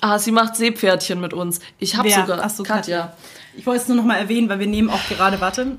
ah, 0.00 0.18
sie 0.18 0.30
macht 0.30 0.56
Seepferdchen 0.56 1.20
mit 1.20 1.32
uns. 1.32 1.60
Ich 1.78 1.96
habe 1.96 2.10
sogar. 2.10 2.40
Ach 2.42 2.50
so, 2.50 2.62
Katja. 2.62 3.12
Ich 3.56 3.66
wollte 3.66 3.82
es 3.82 3.88
nur 3.88 3.96
noch 3.96 4.04
mal 4.04 4.16
erwähnen, 4.16 4.48
weil 4.48 4.58
wir 4.58 4.66
nehmen 4.66 4.90
auch 4.90 5.02
gerade, 5.08 5.40
warte, 5.40 5.78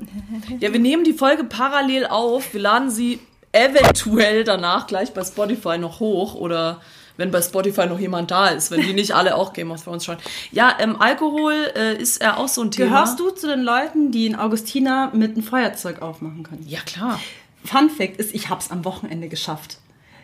Ja, 0.59 0.73
wir 0.73 0.79
nehmen 0.79 1.03
die 1.03 1.13
Folge 1.13 1.43
parallel 1.43 2.07
auf. 2.07 2.53
Wir 2.53 2.61
laden 2.61 2.89
sie 2.89 3.19
eventuell 3.51 4.43
danach 4.43 4.87
gleich 4.87 5.13
bei 5.13 5.23
Spotify 5.23 5.77
noch 5.77 5.99
hoch 5.99 6.35
oder 6.35 6.81
wenn 7.17 7.31
bei 7.31 7.41
Spotify 7.41 7.87
noch 7.87 7.99
jemand 7.99 8.31
da 8.31 8.47
ist, 8.47 8.69
wenn 8.69 8.81
die 8.81 8.93
nicht 8.93 9.13
alle 9.13 9.35
auch 9.35 9.53
Game 9.53 9.71
of 9.71 9.83
Thrones 9.83 10.05
schauen. 10.05 10.17
Ja, 10.51 10.75
ähm, 10.79 10.99
Alkohol 10.99 11.71
äh, 11.75 11.95
ist 11.95 12.21
ja 12.21 12.37
auch 12.37 12.47
so 12.47 12.61
ein 12.61 12.71
Thema. 12.71 12.89
Gehörst 12.89 13.19
du 13.19 13.31
zu 13.31 13.47
den 13.47 13.61
Leuten, 13.61 14.11
die 14.11 14.27
in 14.27 14.35
Augustina 14.35 15.11
mit 15.13 15.33
einem 15.33 15.43
Feuerzeug 15.43 16.01
aufmachen 16.01 16.43
können? 16.43 16.65
Ja, 16.67 16.79
klar. 16.81 17.19
Fun 17.63 17.89
Fact 17.89 18.17
ist, 18.17 18.33
ich 18.33 18.49
habe 18.49 18.61
es 18.61 18.71
am 18.71 18.85
Wochenende 18.85 19.27
geschafft. 19.27 19.79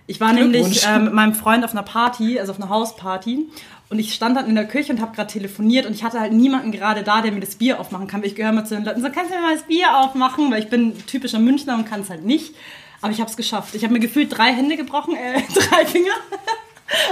Ich 0.05 0.19
war 0.19 0.33
nämlich 0.33 0.85
ähm, 0.85 1.05
mit 1.05 1.13
meinem 1.13 1.33
Freund 1.33 1.63
auf 1.63 1.71
einer 1.71 1.83
Party, 1.83 2.39
also 2.39 2.51
auf 2.51 2.59
einer 2.59 2.69
Hausparty. 2.69 3.47
Und 3.89 3.99
ich 3.99 4.13
stand 4.13 4.35
dann 4.35 4.47
in 4.47 4.55
der 4.55 4.67
Küche 4.67 4.91
und 4.91 5.01
habe 5.01 5.15
gerade 5.15 5.31
telefoniert 5.31 5.85
und 5.85 5.93
ich 5.93 6.03
hatte 6.03 6.19
halt 6.19 6.33
niemanden 6.33 6.71
gerade 6.71 7.03
da, 7.03 7.21
der 7.21 7.31
mir 7.31 7.39
das 7.39 7.55
Bier 7.55 7.79
aufmachen 7.79 8.07
kann. 8.07 8.23
Ich 8.23 8.35
gehöre 8.35 8.51
mal 8.51 8.65
zu 8.65 8.75
den 8.75 8.85
Leuten, 8.85 9.01
so 9.01 9.09
kannst 9.09 9.31
du 9.31 9.35
mir 9.35 9.41
mal 9.41 9.53
das 9.53 9.63
Bier 9.63 9.97
aufmachen, 9.97 10.51
weil 10.51 10.63
ich 10.63 10.69
bin 10.69 10.97
typischer 11.05 11.39
Münchner 11.39 11.75
und 11.75 11.85
kann 11.85 12.01
es 12.01 12.09
halt 12.09 12.25
nicht. 12.25 12.55
Aber 13.01 13.11
ich 13.11 13.19
habe 13.19 13.29
es 13.29 13.37
geschafft. 13.37 13.75
Ich 13.75 13.83
habe 13.83 13.93
mir 13.93 13.99
gefühlt 13.99 14.35
drei 14.35 14.51
Hände 14.53 14.77
gebrochen, 14.77 15.15
äh, 15.15 15.41
drei 15.53 15.85
Finger. 15.85 16.13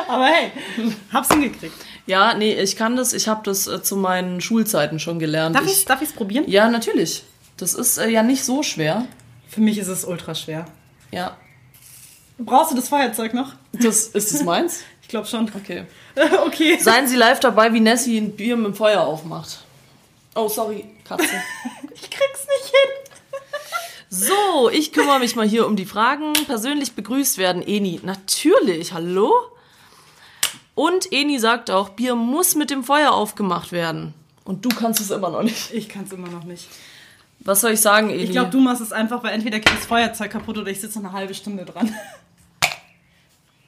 Aber 0.07 0.25
hey, 0.25 0.51
hab's 1.13 1.29
hingekriegt. 1.29 1.75
Ja, 2.07 2.33
nee, 2.33 2.53
ich 2.53 2.75
kann 2.75 2.95
das. 2.95 3.13
Ich 3.13 3.27
habe 3.27 3.41
das 3.43 3.67
äh, 3.67 3.83
zu 3.83 3.95
meinen 3.95 4.41
Schulzeiten 4.41 4.99
schon 4.99 5.19
gelernt. 5.19 5.55
Darf 5.55 5.65
ich, 5.65 5.71
ich's, 5.71 5.85
darf 5.85 6.01
ich's 6.01 6.13
probieren? 6.13 6.45
ja, 6.47 6.69
natürlich. 6.69 7.23
Das 7.57 7.73
ist 7.73 7.97
äh, 7.97 8.09
ja 8.09 8.23
nicht 8.23 8.43
so 8.43 8.63
schwer. 8.63 9.05
Für 9.51 9.59
mich 9.59 9.77
ist 9.77 9.89
es 9.89 10.05
ultra 10.05 10.33
schwer. 10.33 10.65
Ja. 11.11 11.35
Brauchst 12.37 12.71
du 12.71 12.75
das 12.77 12.87
Feuerzeug 12.87 13.33
noch? 13.33 13.53
Das, 13.73 14.07
ist 14.07 14.33
das 14.33 14.43
meins? 14.43 14.83
Ich 15.01 15.11
glaube 15.11 15.27
schon. 15.27 15.51
Okay. 15.53 15.83
okay. 16.45 16.77
Seien 16.79 17.05
Sie 17.05 17.17
live 17.17 17.41
dabei, 17.41 17.73
wie 17.73 17.81
Nessie 17.81 18.17
ein 18.17 18.33
Bier 18.33 18.55
mit 18.55 18.67
dem 18.67 18.73
Feuer 18.73 19.01
aufmacht. 19.01 19.65
Oh, 20.35 20.47
sorry, 20.47 20.85
Katze. 21.03 21.25
Ich 21.93 22.09
krieg's 22.09 22.47
nicht 22.47 22.71
hin. 22.71 23.11
So, 24.09 24.69
ich 24.69 24.93
kümmere 24.93 25.19
mich 25.19 25.35
mal 25.35 25.45
hier 25.45 25.67
um 25.67 25.75
die 25.75 25.85
Fragen. 25.85 26.31
Persönlich 26.45 26.93
begrüßt 26.93 27.37
werden 27.37 27.61
Eni. 27.61 27.99
Natürlich, 28.03 28.93
hallo? 28.93 29.33
Und 30.75 31.11
Eni 31.11 31.39
sagt 31.39 31.69
auch, 31.69 31.89
Bier 31.89 32.15
muss 32.15 32.55
mit 32.55 32.69
dem 32.69 32.85
Feuer 32.85 33.11
aufgemacht 33.11 33.73
werden. 33.73 34.13
Und 34.45 34.63
du 34.63 34.69
kannst 34.69 35.01
es 35.01 35.11
immer 35.11 35.29
noch 35.29 35.43
nicht. 35.43 35.73
Ich 35.73 35.89
kann's 35.89 36.13
immer 36.13 36.29
noch 36.29 36.45
nicht. 36.45 36.69
Was 37.43 37.61
soll 37.61 37.71
ich 37.71 37.81
sagen, 37.81 38.09
Eni? 38.09 38.23
Ich 38.23 38.31
glaube, 38.31 38.51
du 38.51 38.59
machst 38.59 38.81
es 38.81 38.91
einfach, 38.91 39.23
weil 39.23 39.33
entweder 39.33 39.59
geht 39.59 39.73
das 39.73 39.85
Feuerzeug 39.85 40.31
kaputt 40.31 40.57
oder 40.57 40.69
ich 40.69 40.79
sitze 40.79 40.99
noch 40.99 41.09
eine 41.09 41.17
halbe 41.17 41.33
Stunde 41.33 41.65
dran. 41.65 41.93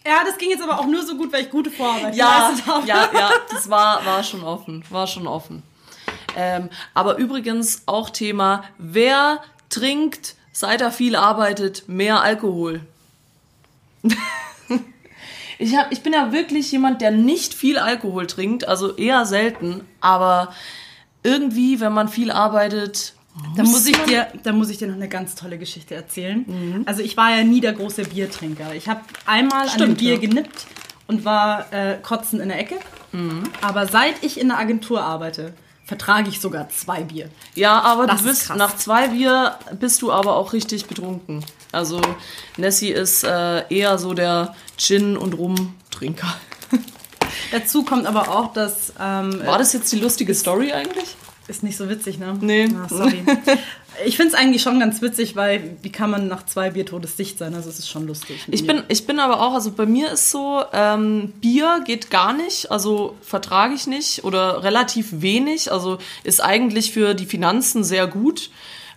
Ja, 0.06 0.22
das 0.26 0.38
ging 0.38 0.50
jetzt 0.50 0.62
aber 0.62 0.80
auch 0.80 0.86
nur 0.86 1.02
so 1.02 1.16
gut, 1.16 1.32
weil 1.32 1.44
ich 1.44 1.50
gute 1.50 1.72
Vorarbeit 1.72 2.14
ja, 2.14 2.50
geleistet 2.50 2.68
habe. 2.68 2.88
ja, 2.88 3.10
ja, 3.18 3.32
das 3.50 3.70
war, 3.70 4.06
war 4.06 4.22
schon 4.22 4.44
offen. 4.44 4.84
War 4.90 5.08
schon 5.08 5.28
offen. 5.28 5.64
Ähm, 6.36 6.70
aber 6.94 7.16
übrigens 7.18 7.84
auch 7.86 8.10
Thema, 8.10 8.66
wer 8.78 9.42
trinkt, 9.70 10.36
seit 10.52 10.82
er 10.82 10.92
viel 10.92 11.16
arbeitet, 11.16 11.88
mehr 11.88 12.22
Alkohol? 12.22 12.82
ich, 15.58 15.78
hab, 15.78 15.92
ich 15.94 16.04
bin 16.04 16.12
ja 16.12 16.34
wirklich 16.34 16.70
jemand, 16.72 17.02
der 17.02 17.12
nicht 17.12 17.54
viel 17.54 17.78
Alkohol 17.78 18.28
trinkt, 18.28 18.68
also 18.68 18.96
eher 18.98 19.26
selten, 19.26 19.88
aber 20.02 20.54
irgendwie, 21.24 21.80
wenn 21.80 21.94
man 21.94 22.10
viel 22.10 22.32
arbeitet, 22.32 23.14
Da 23.56 23.64
muss, 23.64 23.86
ich 23.88 23.98
dir, 24.04 24.28
da 24.44 24.52
muss 24.52 24.70
ich 24.70 24.78
dir 24.78 24.88
noch 24.88 24.96
eine 24.96 25.10
ganz 25.10 25.36
tolle 25.36 25.58
Geschichte 25.58 25.96
erzählen. 25.96 26.46
Mhm. 26.48 26.84
Also 26.86 27.02
ich 27.02 27.18
war 27.18 27.36
ja 27.36 27.44
nie 27.44 27.62
der 27.62 27.74
große 27.74 28.04
Biertrinker. 28.04 28.76
Ich 28.76 28.88
habe 28.88 29.02
einmal 29.26 29.62
an 29.62 29.68
dem 29.68 29.74
Stimmt, 29.74 29.98
Bier 30.00 30.14
ja. 30.16 30.20
genippt 30.20 30.68
und 31.08 31.26
war 31.26 31.72
äh, 31.74 31.98
kotzen 32.02 32.40
in 32.40 32.50
der 32.50 32.60
Ecke. 32.60 32.76
Mhm. 33.12 33.44
Aber 33.62 33.88
seit 33.88 34.24
ich 34.24 34.40
in 34.40 34.50
der 34.50 34.60
Agentur 34.60 35.02
arbeite, 35.02 35.54
vertrage 35.86 36.30
ich 36.30 36.40
sogar 36.40 36.70
zwei 36.70 37.04
Bier. 37.04 37.30
Ja, 37.56 37.82
aber 37.82 38.08
Das 38.08 38.22
du 38.24 38.30
ist 38.30 38.48
bist 38.48 38.56
nach 38.56 38.76
zwei 38.78 39.10
Bier 39.10 39.58
bist 39.80 40.02
du 40.02 40.12
aber 40.12 40.36
auch 40.36 40.54
richtig 40.54 40.86
betrunken. 40.86 41.44
Also 41.72 42.02
Nessie 42.58 42.90
ist 42.92 43.24
äh, 43.24 43.68
eher 43.70 43.98
so 43.98 44.14
der 44.14 44.56
Gin 44.78 45.18
und 45.18 45.34
Rum-Trinker. 45.34 46.34
Dazu 47.52 47.84
kommt 47.84 48.06
aber 48.06 48.30
auch, 48.30 48.54
dass 48.54 48.94
ähm, 49.00 49.42
War 49.46 49.58
das 49.58 49.74
jetzt 49.74 49.92
die 49.92 50.00
lustige 50.00 50.34
Story 50.36 50.72
eigentlich? 50.72 51.16
Ist 51.48 51.62
nicht 51.62 51.76
so 51.76 51.90
witzig, 51.90 52.20
ne? 52.20 52.38
Nee. 52.40 52.70
Ah, 52.74 52.88
sorry. 52.88 53.22
ich 54.06 54.16
finde 54.16 54.34
es 54.34 54.40
eigentlich 54.40 54.62
schon 54.62 54.80
ganz 54.80 55.02
witzig, 55.02 55.36
weil 55.36 55.78
wie 55.82 55.92
kann 55.92 56.10
man 56.10 56.28
nach 56.28 56.46
zwei 56.46 56.72
Bier 56.72 56.86
todesdicht 56.86 57.38
sein? 57.38 57.54
Also 57.54 57.70
es 57.70 57.80
ist 57.80 57.90
schon 57.90 58.08
lustig. 58.08 58.46
Ich 58.50 58.66
bin, 58.66 58.84
ich 58.88 59.06
bin 59.06 59.20
aber 59.20 59.42
auch, 59.42 59.54
also 59.54 59.72
bei 59.72 59.86
mir 59.86 60.12
ist 60.12 60.32
so, 60.32 60.64
ähm, 60.72 61.34
Bier 61.42 61.82
geht 61.86 62.10
gar 62.10 62.32
nicht, 62.32 62.72
also 62.72 63.16
vertrage 63.22 63.74
ich 63.74 63.88
nicht 63.88 64.24
oder 64.24 64.64
relativ 64.64 65.22
wenig, 65.22 65.72
also 65.72 65.98
ist 66.24 66.42
eigentlich 66.42 66.94
für 66.94 67.14
die 67.14 67.26
Finanzen 67.26 67.84
sehr 67.84 68.08
gut. 68.08 68.50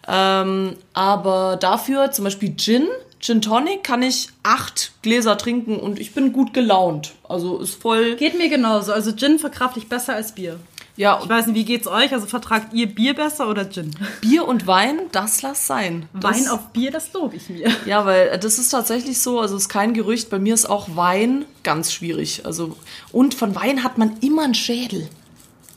Ähm, 0.06 0.76
aber 0.92 1.56
dafür 1.56 2.12
zum 2.12 2.26
Beispiel 2.26 2.56
Gin, 2.56 2.86
Gin 3.18 3.42
Tonic 3.42 3.82
kann 3.82 4.02
ich 4.02 4.28
acht 4.44 4.92
Gläser 5.02 5.36
trinken 5.36 5.80
und 5.80 5.98
ich 5.98 6.14
bin 6.14 6.32
gut 6.32 6.54
gelaunt. 6.54 7.14
Also 7.28 7.58
ist 7.58 7.74
voll. 7.82 8.14
Geht 8.14 8.38
mir 8.38 8.48
genauso. 8.48 8.92
Also 8.92 9.12
Gin 9.16 9.40
verkraft 9.40 9.76
ich 9.76 9.88
besser 9.88 10.14
als 10.14 10.32
Bier. 10.32 10.60
Ja, 10.96 11.20
Ich 11.22 11.28
weiß 11.28 11.46
nicht, 11.46 11.56
wie 11.56 11.64
geht's 11.64 11.86
euch? 11.86 12.12
Also 12.12 12.26
vertragt 12.26 12.72
ihr 12.72 12.86
Bier 12.86 13.14
besser 13.14 13.48
oder 13.48 13.68
Gin? 13.70 13.90
Bier 14.20 14.48
und 14.48 14.66
Wein, 14.66 14.98
das 15.12 15.42
lass 15.42 15.66
sein. 15.66 16.08
Das, 16.14 16.40
Wein 16.40 16.48
auf 16.48 16.68
Bier, 16.68 16.90
das 16.90 17.12
lobe 17.12 17.36
ich 17.36 17.48
mir. 17.50 17.70
Ja, 17.86 18.04
weil 18.06 18.28
äh, 18.28 18.38
das 18.38 18.58
ist 18.58 18.70
tatsächlich 18.70 19.20
so, 19.20 19.40
also 19.40 19.56
ist 19.56 19.68
kein 19.68 19.92
Gerücht, 19.94 20.30
bei 20.30 20.38
mir 20.38 20.54
ist 20.54 20.68
auch 20.68 20.88
Wein 20.96 21.44
ganz 21.62 21.92
schwierig. 21.92 22.46
Also 22.46 22.76
und 23.12 23.34
von 23.34 23.54
Wein 23.54 23.84
hat 23.84 23.98
man 23.98 24.16
immer 24.20 24.44
einen 24.44 24.54
Schädel. 24.54 25.08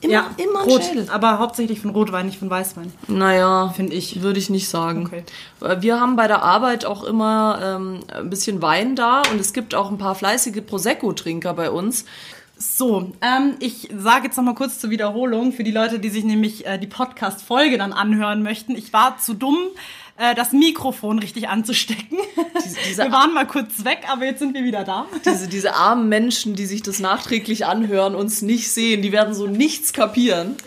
Immer, 0.01 0.29
immer 0.37 0.61
einen 0.61 0.69
Rot, 0.71 0.83
Schädel. 0.85 1.07
aber 1.09 1.39
hauptsächlich 1.39 1.81
von 1.81 1.89
Rotwein, 1.89 2.27
nicht 2.27 2.39
von 2.39 2.49
Weißwein. 2.49 2.93
Naja, 3.07 3.73
Finde 3.75 3.93
ich. 3.95 4.21
Würde 4.21 4.39
ich 4.39 4.49
nicht 4.49 4.69
sagen. 4.69 5.05
Okay. 5.07 5.23
Weil 5.59 5.81
Wir 5.81 5.99
haben 5.99 6.15
bei 6.15 6.27
der 6.27 6.41
Arbeit 6.41 6.85
auch 6.85 7.03
immer 7.03 7.59
ähm, 7.61 7.99
ein 8.13 8.29
bisschen 8.29 8.61
Wein 8.61 8.95
da 8.95 9.23
und 9.29 9.41
es 9.41 9.51
gibt 9.51 9.75
auch 9.75 9.91
ein 9.91 9.97
paar 9.97 10.15
fleißige 10.15 10.61
Prosecco-Trinker 10.65 11.53
bei 11.53 11.69
uns. 11.69 12.05
So, 12.61 13.13
ähm, 13.21 13.55
ich 13.59 13.87
sage 13.97 14.25
jetzt 14.25 14.35
noch 14.35 14.43
mal 14.43 14.53
kurz 14.53 14.79
zur 14.79 14.89
Wiederholung 14.89 15.53
für 15.53 15.63
die 15.63 15.71
Leute, 15.71 15.97
die 15.97 16.09
sich 16.09 16.25
nämlich 16.25 16.65
äh, 16.65 16.77
die 16.77 16.87
Podcast-Folge 16.87 17.77
dann 17.77 17.93
anhören 17.93 18.43
möchten. 18.43 18.75
Ich 18.75 18.91
war 18.91 19.17
zu 19.17 19.33
dumm, 19.33 19.57
äh, 20.17 20.35
das 20.35 20.51
Mikrofon 20.51 21.19
richtig 21.19 21.47
anzustecken. 21.47 22.17
diese- 22.85 23.03
wir 23.05 23.11
waren 23.13 23.33
mal 23.33 23.47
kurz 23.47 23.85
weg, 23.85 23.99
aber 24.11 24.25
jetzt 24.25 24.39
sind 24.39 24.53
wir 24.53 24.65
wieder 24.65 24.83
da. 24.83 25.05
Diese, 25.25 25.47
diese 25.47 25.73
armen 25.75 26.09
Menschen, 26.09 26.53
die 26.55 26.65
sich 26.65 26.83
das 26.83 26.99
nachträglich 26.99 27.65
anhören, 27.65 28.13
uns 28.13 28.41
nicht 28.41 28.69
sehen, 28.69 29.01
die 29.01 29.13
werden 29.13 29.33
so 29.33 29.47
nichts 29.47 29.93
kapieren. 29.93 30.57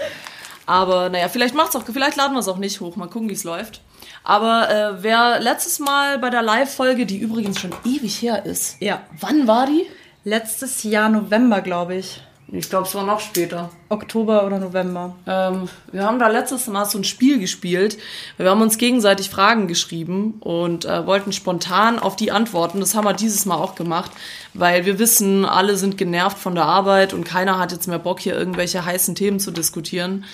Aber 0.65 1.11
naja, 1.11 1.29
vielleicht 1.29 1.55
macht's 1.55 1.77
auch, 1.77 1.85
vielleicht 1.85 2.17
laden 2.17 2.33
wir 2.33 2.41
es 2.41 2.49
auch 2.49 2.57
nicht 2.57 2.81
hoch. 2.81 2.97
Mal 2.97 3.09
gucken, 3.09 3.29
wie 3.29 3.35
es 3.35 3.45
läuft. 3.45 3.83
Aber 4.25 4.71
äh, 4.71 5.03
wer 5.03 5.41
letztes 5.41 5.79
Mal 5.79 6.19
bei 6.21 6.31
der 6.31 6.41
Live-Folge, 6.41 7.05
die 7.05 7.19
übrigens 7.19 7.61
schon 7.61 7.73
ewig 7.85 8.23
her 8.23 8.47
ist, 8.47 8.77
Ja. 8.81 9.03
wann 9.21 9.47
war 9.47 9.67
die? 9.67 9.85
Letztes 10.25 10.85
Jahr 10.85 11.09
November, 11.09 11.61
glaube 11.61 11.97
ich. 11.97 12.21
Ich 12.55 12.69
glaube, 12.69 12.87
es 12.87 12.95
war 12.95 13.05
noch 13.05 13.19
später. 13.19 13.71
Oktober 13.89 14.45
oder 14.45 14.59
November. 14.59 15.17
Ähm, 15.27 15.71
wir 15.91 16.05
haben 16.05 16.19
da 16.19 16.29
letztes 16.29 16.67
Mal 16.67 16.85
so 16.85 16.99
ein 16.99 17.05
Spiel 17.05 17.39
gespielt. 17.39 17.97
Wir 18.37 18.51
haben 18.51 18.61
uns 18.61 18.77
gegenseitig 18.77 19.31
Fragen 19.31 19.69
geschrieben 19.69 20.35
und 20.41 20.85
äh, 20.85 21.07
wollten 21.07 21.33
spontan 21.33 21.99
auf 21.99 22.15
die 22.15 22.31
antworten. 22.31 22.81
Das 22.81 22.95
haben 22.95 23.07
wir 23.07 23.15
dieses 23.15 23.47
Mal 23.47 23.57
auch 23.57 23.75
gemacht, 23.75 24.11
weil 24.53 24.85
wir 24.85 24.99
wissen, 24.99 25.47
alle 25.47 25.77
sind 25.77 25.97
genervt 25.97 26.37
von 26.37 26.55
der 26.55 26.67
Arbeit 26.67 27.15
und 27.15 27.25
keiner 27.25 27.59
hat 27.59 27.73
jetzt 27.73 27.89
mehr 27.89 27.99
Bock, 27.99 28.21
hier 28.21 28.37
irgendwelche 28.37 28.85
heißen 28.85 29.15
Themen 29.15 29.41
zu 29.41 29.51
diskutieren. 29.51 30.25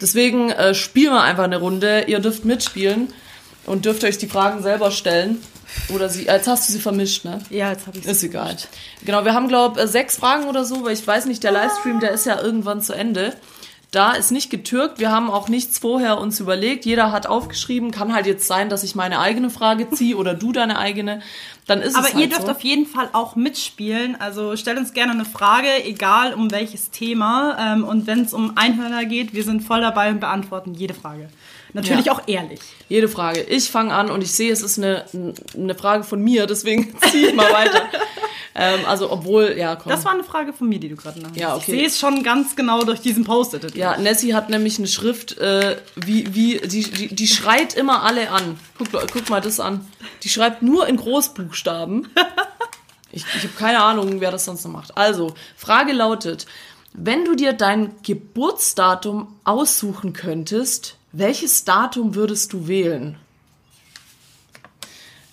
Deswegen 0.00 0.50
äh, 0.50 0.74
spielen 0.74 1.12
wir 1.12 1.22
einfach 1.22 1.44
eine 1.44 1.58
Runde. 1.58 2.04
Ihr 2.08 2.18
dürft 2.18 2.44
mitspielen 2.44 3.12
und 3.66 3.84
dürft 3.84 4.02
euch 4.02 4.18
die 4.18 4.28
Fragen 4.28 4.62
selber 4.62 4.90
stellen. 4.90 5.38
Oder 5.94 6.08
sie, 6.08 6.24
jetzt 6.24 6.46
hast 6.46 6.68
du 6.68 6.72
sie 6.72 6.80
vermischt, 6.80 7.24
ne? 7.24 7.40
Ja, 7.50 7.70
jetzt 7.70 7.86
habe 7.86 7.98
ich 7.98 8.06
Ist 8.06 8.22
egal. 8.22 8.56
Genau, 9.04 9.24
wir 9.24 9.34
haben, 9.34 9.48
glaube 9.48 9.82
ich, 9.82 9.90
sechs 9.90 10.16
Fragen 10.16 10.44
oder 10.44 10.64
so, 10.64 10.84
weil 10.84 10.92
ich 10.92 11.06
weiß 11.06 11.26
nicht, 11.26 11.42
der 11.42 11.52
Livestream, 11.52 12.00
der 12.00 12.10
ist 12.12 12.26
ja 12.26 12.40
irgendwann 12.40 12.82
zu 12.82 12.92
Ende. 12.92 13.34
Da 13.90 14.12
ist 14.12 14.32
nicht 14.32 14.50
getürkt, 14.50 14.98
wir 14.98 15.10
haben 15.10 15.30
auch 15.30 15.48
nichts 15.48 15.78
vorher 15.78 16.18
uns 16.18 16.40
überlegt. 16.40 16.84
Jeder 16.84 17.10
hat 17.10 17.26
aufgeschrieben, 17.26 17.90
kann 17.90 18.12
halt 18.12 18.26
jetzt 18.26 18.46
sein, 18.46 18.68
dass 18.68 18.82
ich 18.82 18.94
meine 18.94 19.18
eigene 19.18 19.48
Frage 19.48 19.88
ziehe 19.90 20.14
oder 20.16 20.34
du 20.34 20.52
deine 20.52 20.78
eigene. 20.78 21.22
Dann 21.66 21.80
ist 21.80 21.96
Aber 21.96 22.08
es 22.08 22.12
halt 22.12 22.22
ihr 22.22 22.28
dürft 22.28 22.46
so. 22.46 22.50
auf 22.50 22.60
jeden 22.60 22.84
Fall 22.84 23.08
auch 23.14 23.34
mitspielen. 23.34 24.20
Also 24.20 24.56
stellt 24.56 24.76
uns 24.76 24.92
gerne 24.92 25.12
eine 25.12 25.24
Frage, 25.24 25.68
egal 25.84 26.34
um 26.34 26.50
welches 26.50 26.90
Thema. 26.90 27.56
Ähm, 27.58 27.84
und 27.84 28.06
wenn 28.06 28.20
es 28.20 28.34
um 28.34 28.58
Einhörner 28.58 29.06
geht, 29.06 29.32
wir 29.32 29.44
sind 29.44 29.62
voll 29.62 29.80
dabei 29.80 30.10
und 30.10 30.20
beantworten 30.20 30.74
jede 30.74 30.92
Frage. 30.92 31.30
Natürlich 31.72 32.06
Ja. 32.06 32.12
auch 32.12 32.22
ehrlich. 32.26 32.60
Jede 32.88 33.08
Frage. 33.08 33.42
Ich 33.42 33.70
fange 33.70 33.92
an 33.94 34.10
und 34.10 34.22
ich 34.22 34.32
sehe, 34.32 34.52
es 34.52 34.62
ist 34.62 34.78
eine, 34.78 35.04
eine 35.54 35.74
Frage 35.74 36.04
von 36.04 36.20
mir, 36.20 36.46
deswegen 36.46 36.94
ziehe 37.10 37.28
ich 37.28 37.34
mal 37.34 37.52
weiter. 37.52 37.82
ähm, 38.54 38.80
also, 38.86 39.10
obwohl, 39.12 39.54
ja, 39.58 39.76
komm. 39.76 39.90
Das 39.92 40.04
war 40.04 40.12
eine 40.12 40.24
Frage 40.24 40.52
von 40.52 40.68
mir, 40.68 40.80
die 40.80 40.88
du 40.88 40.96
gerade 40.96 41.20
nach 41.20 41.34
Ja, 41.36 41.54
okay. 41.54 41.60
Ich 41.72 41.78
sehe 41.78 41.86
es 41.86 41.98
schon 41.98 42.22
ganz 42.22 42.56
genau 42.56 42.82
durch 42.84 43.00
diesen 43.00 43.24
Post-it. 43.24 43.74
Ja, 43.76 43.96
Nessie 43.98 44.34
hat 44.34 44.48
nämlich 44.50 44.78
eine 44.78 44.88
Schrift, 44.88 45.36
äh, 45.38 45.76
wie, 45.96 46.34
wie, 46.34 46.58
die, 46.66 46.82
die, 46.90 47.14
die 47.14 47.26
schreit 47.28 47.74
immer 47.74 48.02
alle 48.02 48.30
an. 48.30 48.58
Guck, 48.78 48.88
guck 49.12 49.28
mal 49.28 49.40
das 49.40 49.60
an. 49.60 49.86
Die 50.22 50.28
schreibt 50.30 50.62
nur 50.62 50.86
in 50.88 50.96
Großbuchstaben. 50.96 52.08
Ich, 53.12 53.24
ich 53.36 53.42
habe 53.44 53.54
keine 53.58 53.82
Ahnung, 53.82 54.20
wer 54.20 54.30
das 54.30 54.44
sonst 54.44 54.64
noch 54.64 54.72
macht. 54.72 54.96
Also, 54.96 55.34
Frage 55.56 55.92
lautet, 55.92 56.46
wenn 56.92 57.24
du 57.24 57.34
dir 57.36 57.52
dein 57.54 57.94
Geburtsdatum 58.02 59.34
aussuchen 59.44 60.12
könntest, 60.12 60.96
welches 61.12 61.64
Datum 61.64 62.14
würdest 62.14 62.52
du 62.52 62.68
wählen? 62.68 63.16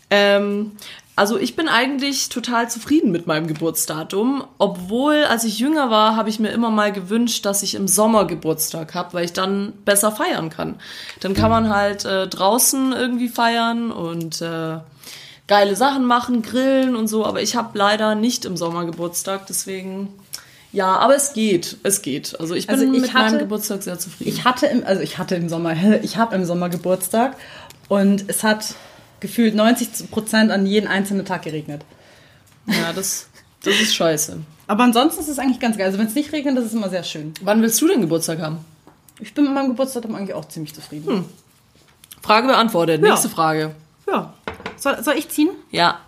Ähm, 0.10 0.72
also 1.16 1.38
ich 1.38 1.56
bin 1.56 1.70
eigentlich 1.70 2.28
total 2.28 2.70
zufrieden 2.70 3.12
mit 3.12 3.26
meinem 3.26 3.48
Geburtsdatum, 3.48 4.44
obwohl 4.58 5.24
als 5.24 5.46
ich 5.46 5.60
jünger 5.60 5.90
war, 5.90 6.18
habe 6.18 6.30
ich 6.30 6.40
mir 6.40 6.50
immer 6.50 6.72
mal 6.72 6.92
gewünscht, 6.92 7.46
dass 7.46 7.64
ich 7.64 7.76
im 7.76 7.88
Sommer 7.88 8.26
Geburtstag 8.26 8.94
habe, 8.94 9.14
weil 9.14 9.26
ich 9.26 9.32
dann 9.32 9.72
besser 9.86 10.12
feiern 10.12 10.50
kann. 10.50 10.76
Dann 11.22 11.34
kann 11.34 11.50
man 11.50 11.70
halt 11.70 12.04
äh, 12.04 12.28
draußen 12.28 12.92
irgendwie 12.92 13.30
feiern 13.30 13.92
und 13.92 14.42
äh, 14.42 14.80
geile 15.48 15.76
Sachen 15.78 16.06
machen, 16.06 16.42
grillen 16.42 16.98
und 16.98 17.08
so, 17.08 17.26
aber 17.26 17.42
ich 17.42 17.56
habe 17.56 17.78
leider 17.78 18.16
nicht 18.16 18.44
im 18.44 18.58
Sommer 18.58 18.86
Geburtstag, 18.86 19.48
deswegen 19.48 20.10
ja, 20.76 20.98
aber 20.98 21.16
es 21.16 21.34
geht, 21.34 21.78
es 21.84 22.02
geht. 22.02 22.40
Also 22.40 22.54
ich 22.54 22.68
bin 22.68 22.74
Also 22.76 22.86
ich 22.86 23.02
mit 23.02 23.14
meinem 23.14 23.26
hatte- 23.26 23.38
Geburtstag 23.40 23.82
sehr 23.82 23.98
zufrieden. 23.98 24.30
Ich 24.30 24.44
hatte 24.44 24.68
im, 24.68 24.84
also 24.86 25.02
ich 25.02 25.18
hatte 25.18 25.36
im 25.36 25.50
Sommer, 25.50 25.74
ich 26.04 26.18
habe 26.18 26.36
im 26.36 26.46
Sommer 26.46 26.70
Geburtstag 26.70 27.36
und 27.88 28.26
es 28.28 28.44
hat 28.44 28.76
gefühlt 29.22 29.56
90 29.56 30.12
Prozent 30.12 30.52
an 30.52 30.66
jeden 30.66 30.88
einzelnen 30.88 31.26
Tag 31.26 31.44
geregnet. 31.44 31.84
ja, 32.68 32.94
das, 32.94 33.28
das 33.64 33.80
ist 33.80 33.96
scheiße. 33.96 34.38
Aber 34.68 34.84
ansonsten 34.84 35.22
ist 35.22 35.30
es 35.30 35.40
eigentlich 35.40 35.60
ganz 35.60 35.78
geil. 35.78 35.86
Also 35.88 35.98
wenn 36.00 36.08
es 36.08 36.16
nicht 36.16 36.32
regnet, 36.34 36.58
das 36.58 36.66
ist 36.66 36.74
immer 36.74 36.90
sehr 36.90 37.04
schön. 37.04 37.34
Wann 37.42 37.62
willst 37.62 37.82
du 37.82 37.88
denn 37.88 38.02
Geburtstag 38.02 38.40
haben? 38.40 38.58
Ich 39.20 39.34
bin 39.34 39.46
mit 39.46 39.54
meinem 39.54 39.70
Geburtstag 39.70 40.04
eigentlich 40.06 40.34
auch 40.34 40.46
ziemlich 40.46 40.74
zufrieden. 40.74 41.26
Frage 42.22 42.48
beantwortet. 42.48 43.02
Ja. 43.02 43.10
Nächste 43.10 43.30
Frage. 43.30 43.76
Ja. 44.08 44.34
Soll, 44.78 45.02
soll 45.04 45.16
ich 45.16 45.30
ziehen? 45.30 45.50
Ja. 45.72 46.00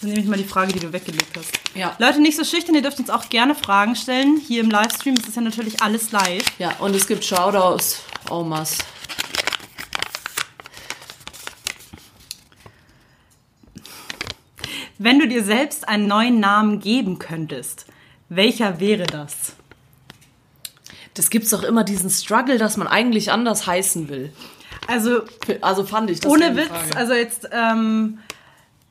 Dann 0.00 0.10
nehme 0.10 0.20
ich 0.20 0.26
mal 0.26 0.36
die 0.36 0.44
Frage, 0.44 0.72
die 0.72 0.78
du 0.80 0.92
weggelegt 0.92 1.36
hast. 1.36 1.50
Ja. 1.74 1.96
Leute, 1.98 2.20
nicht 2.20 2.36
so 2.36 2.44
schüchtern, 2.44 2.74
ihr 2.74 2.82
dürft 2.82 2.98
uns 2.98 3.10
auch 3.10 3.28
gerne 3.28 3.54
Fragen 3.54 3.96
stellen. 3.96 4.40
Hier 4.46 4.60
im 4.60 4.70
Livestream 4.70 5.14
ist 5.14 5.28
es 5.28 5.34
ja 5.34 5.42
natürlich 5.42 5.82
alles 5.82 6.12
live. 6.12 6.44
Ja, 6.58 6.72
und 6.78 6.94
es 6.94 7.06
gibt 7.06 7.24
Shoutouts. 7.24 8.02
Mass. 8.44 8.78
Wenn 14.98 15.18
du 15.18 15.28
dir 15.28 15.44
selbst 15.44 15.88
einen 15.88 16.06
neuen 16.08 16.40
Namen 16.40 16.80
geben 16.80 17.18
könntest, 17.18 17.86
welcher 18.28 18.80
wäre 18.80 19.04
das? 19.04 19.52
Das 21.14 21.30
gibt's 21.30 21.50
doch 21.50 21.62
immer 21.62 21.84
diesen 21.84 22.10
Struggle, 22.10 22.58
dass 22.58 22.76
man 22.76 22.88
eigentlich 22.88 23.30
anders 23.30 23.66
heißen 23.66 24.08
will. 24.08 24.32
Also 24.86 25.22
Also 25.60 25.84
fand 25.84 26.10
ich 26.10 26.20
das 26.20 26.30
ohne 26.30 26.56
Witz, 26.56 26.70
also 26.94 27.12
jetzt 27.12 27.48
ähm, 27.52 28.18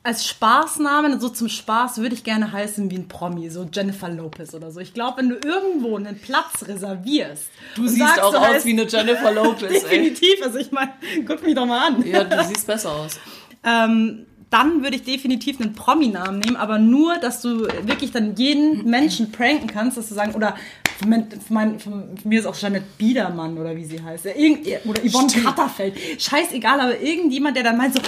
als 0.06 0.26
Spaßnamen, 0.26 1.20
so 1.20 1.28
zum 1.28 1.48
Spaß, 1.48 1.98
würde 1.98 2.14
ich 2.14 2.24
gerne 2.24 2.52
heißen 2.52 2.90
wie 2.90 2.96
ein 2.96 3.08
Promi, 3.08 3.50
so 3.50 3.68
Jennifer 3.72 4.08
Lopez 4.08 4.54
oder 4.54 4.70
so. 4.70 4.80
Ich 4.80 4.94
glaube, 4.94 5.18
wenn 5.18 5.28
du 5.30 5.34
irgendwo 5.44 5.96
einen 5.96 6.18
Platz 6.18 6.66
reservierst. 6.66 7.44
Du 7.74 7.86
siehst 7.86 7.98
sagst, 7.98 8.20
auch 8.22 8.30
du 8.32 8.38
aus 8.38 8.46
heißt- 8.46 8.64
wie 8.64 8.70
eine 8.70 8.86
Jennifer 8.86 9.32
Lopez, 9.34 9.62
ey. 9.70 9.80
Definitiv, 9.80 10.42
also 10.44 10.58
ich 10.58 10.70
meine, 10.70 10.92
guck 11.26 11.42
mich 11.42 11.54
doch 11.54 11.66
mal 11.66 11.88
an. 11.88 12.06
Ja, 12.06 12.24
du 12.24 12.44
siehst 12.44 12.66
besser 12.66 12.92
aus. 12.92 13.18
Ähm, 13.68 14.26
dann 14.50 14.82
würde 14.82 14.96
ich 14.96 15.02
definitiv 15.02 15.60
einen 15.60 15.74
Promi-Namen 15.74 16.38
nehmen, 16.38 16.56
aber 16.56 16.78
nur, 16.78 17.16
dass 17.16 17.42
du 17.42 17.66
wirklich 17.82 18.12
dann 18.12 18.36
jeden 18.36 18.88
Menschen 18.88 19.32
pranken 19.32 19.66
kannst, 19.66 19.96
dass 19.96 20.08
du 20.08 20.14
sagen, 20.14 20.34
oder 20.34 20.54
von, 20.98 21.08
mein, 21.10 21.28
von, 21.40 21.80
von 21.80 22.14
mir 22.24 22.40
ist 22.40 22.46
auch 22.46 22.56
Janet 22.56 22.96
Biedermann 22.96 23.58
oder 23.58 23.76
wie 23.76 23.84
sie 23.84 24.02
heißt, 24.02 24.24
ja, 24.24 24.32
irgend, 24.34 24.66
oder 24.86 25.02
Yvonne 25.02 25.28
Katterfeld, 25.28 25.96
scheißegal, 26.18 26.80
aber 26.80 27.00
irgendjemand, 27.00 27.56
der 27.56 27.64
dann 27.64 27.76
meint 27.76 27.94
so, 27.94 28.00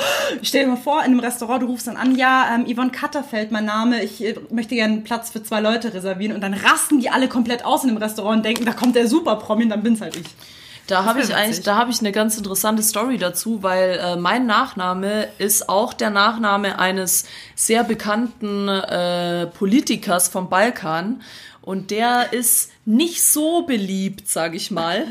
stell 0.42 0.64
dir 0.64 0.70
mal 0.70 0.76
vor, 0.76 1.00
in 1.00 1.06
einem 1.06 1.20
Restaurant, 1.20 1.62
du 1.62 1.66
rufst 1.66 1.88
dann 1.88 1.96
an, 1.96 2.16
ja, 2.16 2.54
ähm, 2.54 2.72
Yvonne 2.72 2.90
Katterfeld, 2.90 3.50
mein 3.50 3.64
Name, 3.64 4.02
ich 4.02 4.24
äh, 4.24 4.36
möchte 4.50 4.74
gerne 4.76 4.94
einen 4.94 5.04
Platz 5.04 5.30
für 5.30 5.42
zwei 5.42 5.60
Leute 5.60 5.92
reservieren 5.92 6.34
und 6.34 6.40
dann 6.40 6.54
rasten 6.54 7.00
die 7.00 7.10
alle 7.10 7.28
komplett 7.28 7.64
aus 7.64 7.82
in 7.82 7.90
dem 7.90 7.98
Restaurant 7.98 8.38
und 8.38 8.44
denken, 8.44 8.64
da 8.64 8.72
kommt 8.72 8.94
der 8.94 9.08
Super-Promi 9.08 9.64
und 9.64 9.70
dann 9.70 9.82
bin's 9.82 10.00
halt 10.00 10.16
ich. 10.16 10.26
Da 10.88 11.04
habe 11.04 11.20
ich 11.20 11.34
eigentlich, 11.34 11.62
da 11.62 11.76
habe 11.76 11.90
ich 11.90 12.00
eine 12.00 12.12
ganz 12.12 12.38
interessante 12.38 12.82
Story 12.82 13.18
dazu, 13.18 13.62
weil 13.62 14.00
äh, 14.02 14.16
mein 14.16 14.46
Nachname 14.46 15.28
ist 15.36 15.68
auch 15.68 15.92
der 15.92 16.08
Nachname 16.08 16.78
eines 16.78 17.26
sehr 17.54 17.84
bekannten 17.84 18.68
äh, 18.68 19.46
Politikers 19.48 20.28
vom 20.28 20.48
Balkan. 20.48 21.20
Und 21.68 21.90
der 21.90 22.32
ist 22.32 22.70
nicht 22.86 23.22
so 23.22 23.60
beliebt, 23.66 24.26
sage 24.26 24.56
ich 24.56 24.70
mal. 24.70 25.04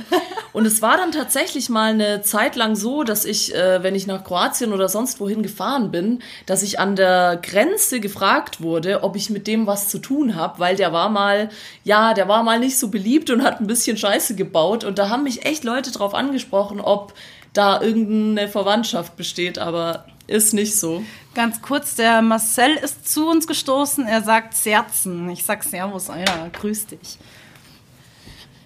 Und 0.54 0.65
es 0.65 0.82
war 0.82 0.98
dann 0.98 1.12
tatsächlich 1.12 1.70
mal 1.70 1.91
eine 1.91 2.24
Zeit 2.24 2.56
lang 2.56 2.76
so, 2.76 3.04
dass 3.04 3.26
ich, 3.26 3.54
äh, 3.54 3.84
wenn 3.84 3.93
ich 3.93 4.08
nach 4.08 4.24
Kroatien 4.24 4.74
oder 4.74 4.89
sonst 4.89 5.20
wohin 5.20 5.43
gefahren 5.43 5.91
bin, 5.91 6.24
dass 6.48 6.63
ich 6.63 6.80
an 6.80 6.96
der 6.96 7.38
Grenze 7.43 8.00
gefragt 8.00 8.60
wurde, 8.60 9.03
ob 9.03 9.16
ich 9.16 9.30
mit 9.30 9.45
dem 9.45 9.68
was 9.68 9.89
zu 9.89 9.99
tun 9.99 10.34
habe, 10.34 10.58
weil 10.58 10.76
der 10.76 10.91
war 10.91 11.10
mal, 11.10 11.49
ja, 11.84 12.16
der 12.16 12.28
war 12.28 12.41
mal 12.41 12.58
nicht 12.58 12.80
so 12.80 12.88
beliebt 12.88 13.30
und 13.30 13.43
hat 13.43 13.62
ein 13.62 13.68
bisschen 13.68 13.95
Scheiße 13.95 14.34
gebaut. 14.34 14.84
Und 14.84 14.97
da 14.97 15.10
haben 15.10 15.26
mich 15.26 15.45
echt 15.45 15.64
Leute 15.64 15.91
drauf 15.91 16.16
angesprochen, 16.16 16.82
ob 16.82 17.14
da 17.53 17.80
irgendeine 17.80 18.47
Verwandtschaft 18.47 19.16
besteht, 19.16 19.60
aber 19.60 20.05
ist 20.26 20.55
nicht 20.55 20.76
so. 20.76 21.03
Ganz 21.38 21.61
kurz, 21.61 21.93
der 21.93 22.23
Marcel 22.23 22.77
ist 22.83 23.07
zu 23.07 23.29
uns 23.29 23.45
gestoßen. 23.45 24.07
Er 24.07 24.23
sagt 24.23 24.55
Serzen. 24.55 25.29
Ich 25.29 25.45
sag 25.45 25.63
Servus, 25.63 26.09
Alter. 26.09 26.49
Grüß 26.51 26.88
dich. 26.88 27.19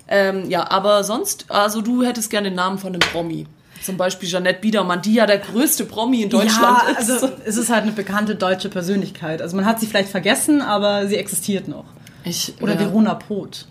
Ähm, 0.08 0.50
ja, 0.50 0.72
aber 0.72 1.04
sonst, 1.04 1.52
also 1.52 1.82
du 1.82 2.02
hättest 2.02 2.30
gerne 2.30 2.48
den 2.48 2.56
Namen 2.56 2.78
von 2.78 2.94
einem 2.94 3.02
Promi. 3.02 3.46
Zum 3.82 3.98
Beispiel 3.98 4.30
Janette 4.30 4.62
Biedermann, 4.62 5.02
die 5.02 5.16
ja 5.16 5.26
der 5.26 5.40
größte 5.40 5.84
Promi 5.84 6.22
in 6.22 6.30
Deutschland 6.30 6.78
ja, 6.88 6.92
ist. 6.92 7.12
also 7.12 7.30
es 7.44 7.58
ist 7.58 7.70
halt 7.70 7.84
eine 7.84 7.92
bekannte 7.92 8.36
deutsche 8.36 8.70
Persönlichkeit. 8.70 9.42
Also 9.42 9.58
man 9.58 9.66
hat 9.66 9.82
sie 9.82 9.86
vielleicht 9.86 10.10
vergessen, 10.10 10.62
aber 10.62 11.08
sie 11.08 11.18
existiert 11.18 11.68
noch. 11.68 11.84
ich, 12.24 12.54
Oder 12.62 12.76
ja. 12.76 12.80
Verona 12.80 13.16
Poth. 13.16 13.68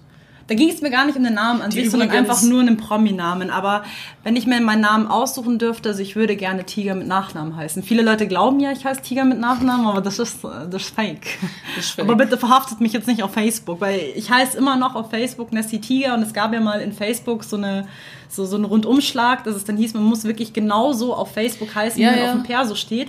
Da 0.50 0.56
ging 0.56 0.68
es 0.68 0.82
mir 0.82 0.90
gar 0.90 1.06
nicht 1.06 1.16
um 1.16 1.22
den 1.22 1.34
Namen 1.34 1.62
an 1.62 1.70
Die 1.70 1.78
sich, 1.78 1.90
sondern 1.92 2.08
übrigens- 2.08 2.28
einfach 2.28 2.42
nur 2.42 2.60
einen 2.60 2.76
Promi-Namen. 2.76 3.50
Aber 3.50 3.84
wenn 4.24 4.34
ich 4.34 4.48
mir 4.48 4.60
meinen 4.60 4.80
Namen 4.80 5.06
aussuchen 5.06 5.60
dürfte, 5.60 5.90
also 5.90 6.02
ich 6.02 6.16
würde 6.16 6.34
gerne 6.34 6.64
Tiger 6.64 6.96
mit 6.96 7.06
Nachnamen 7.06 7.54
heißen. 7.54 7.84
Viele 7.84 8.02
Leute 8.02 8.26
glauben 8.26 8.58
ja, 8.58 8.72
ich 8.72 8.84
heiße 8.84 9.00
Tiger 9.00 9.24
mit 9.24 9.38
Nachnamen, 9.38 9.86
aber 9.86 10.00
das 10.00 10.18
ist, 10.18 10.42
äh, 10.44 10.48
das 10.68 10.82
ist 10.82 10.94
fake. 10.96 11.38
Das 11.76 11.84
ist 11.84 11.90
fake. 11.92 12.04
Aber 12.04 12.16
bitte 12.16 12.36
verhaftet 12.36 12.80
mich 12.80 12.92
jetzt 12.92 13.06
nicht 13.06 13.22
auf 13.22 13.32
Facebook, 13.32 13.80
weil 13.80 14.00
ich 14.16 14.28
heiße 14.28 14.58
immer 14.58 14.74
noch 14.76 14.96
auf 14.96 15.08
Facebook 15.10 15.52
Nessie 15.52 15.80
Tiger 15.80 16.14
und 16.14 16.22
es 16.22 16.32
gab 16.34 16.52
ja 16.52 16.58
mal 16.58 16.80
in 16.80 16.92
Facebook 16.92 17.44
so 17.44 17.54
eine 17.56 17.86
so, 18.30 18.44
so 18.46 18.54
einen 18.56 18.64
Rundumschlag, 18.64 19.44
dass 19.44 19.56
es 19.56 19.64
dann 19.64 19.76
hieß, 19.76 19.94
man 19.94 20.04
muss 20.04 20.24
wirklich 20.24 20.52
genauso 20.52 21.14
auf 21.14 21.32
Facebook 21.32 21.74
heißen, 21.74 22.00
Ja, 22.00 22.10
wie 22.10 22.14
man 22.16 22.24
ja. 22.24 22.30
auf 22.30 22.36
dem 22.38 22.42
Perso 22.44 22.74
steht. 22.76 23.08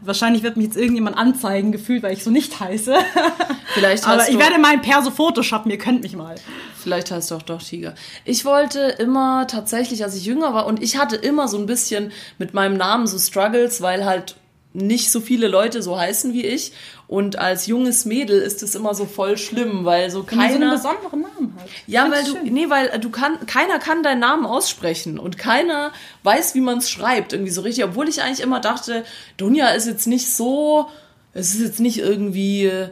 Wahrscheinlich 0.00 0.42
wird 0.42 0.56
mich 0.56 0.66
jetzt 0.66 0.76
irgendjemand 0.76 1.16
anzeigen, 1.18 1.72
gefühlt, 1.72 2.02
weil 2.02 2.12
ich 2.12 2.22
so 2.24 2.30
nicht 2.30 2.60
heiße. 2.60 2.94
Vielleicht 3.74 4.06
Aber 4.06 4.18
hast 4.22 4.28
ich 4.28 4.34
du- 4.36 4.40
werde 4.40 4.58
mein 4.58 4.80
Perso 4.82 5.10
photoshoppen, 5.10 5.70
ihr 5.70 5.78
könnt 5.78 6.02
mich 6.02 6.16
mal. 6.16 6.34
Vielleicht 6.76 7.10
heißt 7.10 7.30
du 7.30 7.34
auch 7.36 7.42
doch 7.42 7.62
Tiger. 7.62 7.94
Ich 8.24 8.44
wollte 8.44 8.80
immer 8.98 9.46
tatsächlich, 9.46 10.02
als 10.04 10.16
ich 10.16 10.24
jünger 10.24 10.54
war, 10.54 10.66
und 10.66 10.82
ich 10.82 10.96
hatte 10.96 11.16
immer 11.16 11.46
so 11.48 11.58
ein 11.58 11.66
bisschen 11.66 12.10
mit 12.38 12.54
meinem 12.54 12.76
Namen 12.76 13.06
so 13.06 13.18
Struggles, 13.18 13.82
weil 13.82 14.04
halt 14.04 14.36
nicht 14.72 15.10
so 15.10 15.20
viele 15.20 15.48
Leute 15.48 15.82
so 15.82 15.98
heißen 15.98 16.32
wie 16.32 16.46
ich. 16.46 16.72
Und 17.08 17.36
als 17.40 17.66
junges 17.66 18.04
Mädel 18.04 18.40
ist 18.40 18.62
es 18.62 18.76
immer 18.76 18.94
so 18.94 19.04
voll 19.04 19.36
schlimm, 19.36 19.84
weil 19.84 20.10
so 20.12 20.24
Wenn 20.30 20.38
man 20.38 20.48
so 20.48 20.54
einen 20.54 20.60
keiner. 20.62 20.72
besonderen 20.76 21.20
Namen 21.22 21.39
hat. 21.60 21.68
Ja, 21.86 22.10
weil 22.10 22.24
du, 22.24 22.32
schön. 22.32 22.52
nee, 22.52 22.68
weil 22.68 22.98
du 22.98 23.10
kann, 23.10 23.46
keiner 23.46 23.78
kann 23.78 24.02
deinen 24.02 24.20
Namen 24.20 24.46
aussprechen 24.46 25.18
und 25.18 25.38
keiner 25.38 25.92
weiß, 26.22 26.54
wie 26.54 26.60
man 26.60 26.78
es 26.78 26.90
schreibt, 26.90 27.32
irgendwie 27.32 27.52
so 27.52 27.60
richtig. 27.62 27.84
Obwohl 27.84 28.08
ich 28.08 28.22
eigentlich 28.22 28.40
immer 28.40 28.60
dachte, 28.60 29.04
Dunja 29.36 29.68
ist 29.68 29.86
jetzt 29.86 30.06
nicht 30.06 30.32
so, 30.32 30.88
es 31.32 31.54
ist 31.54 31.60
jetzt 31.60 31.80
nicht 31.80 31.98
irgendwie 31.98 32.66
äh, 32.66 32.88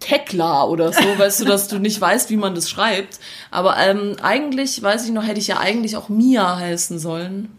Tekla 0.00 0.64
oder 0.64 0.92
so, 0.92 1.02
weißt 1.18 1.40
du, 1.40 1.44
dass 1.44 1.68
du 1.68 1.78
nicht 1.78 2.00
weißt, 2.00 2.30
wie 2.30 2.36
man 2.36 2.54
das 2.54 2.70
schreibt. 2.70 3.18
Aber 3.50 3.76
ähm, 3.78 4.16
eigentlich, 4.22 4.82
weiß 4.82 5.04
ich 5.04 5.12
noch, 5.12 5.26
hätte 5.26 5.40
ich 5.40 5.48
ja 5.48 5.58
eigentlich 5.58 5.96
auch 5.96 6.08
Mia 6.08 6.56
heißen 6.56 6.98
sollen. 6.98 7.57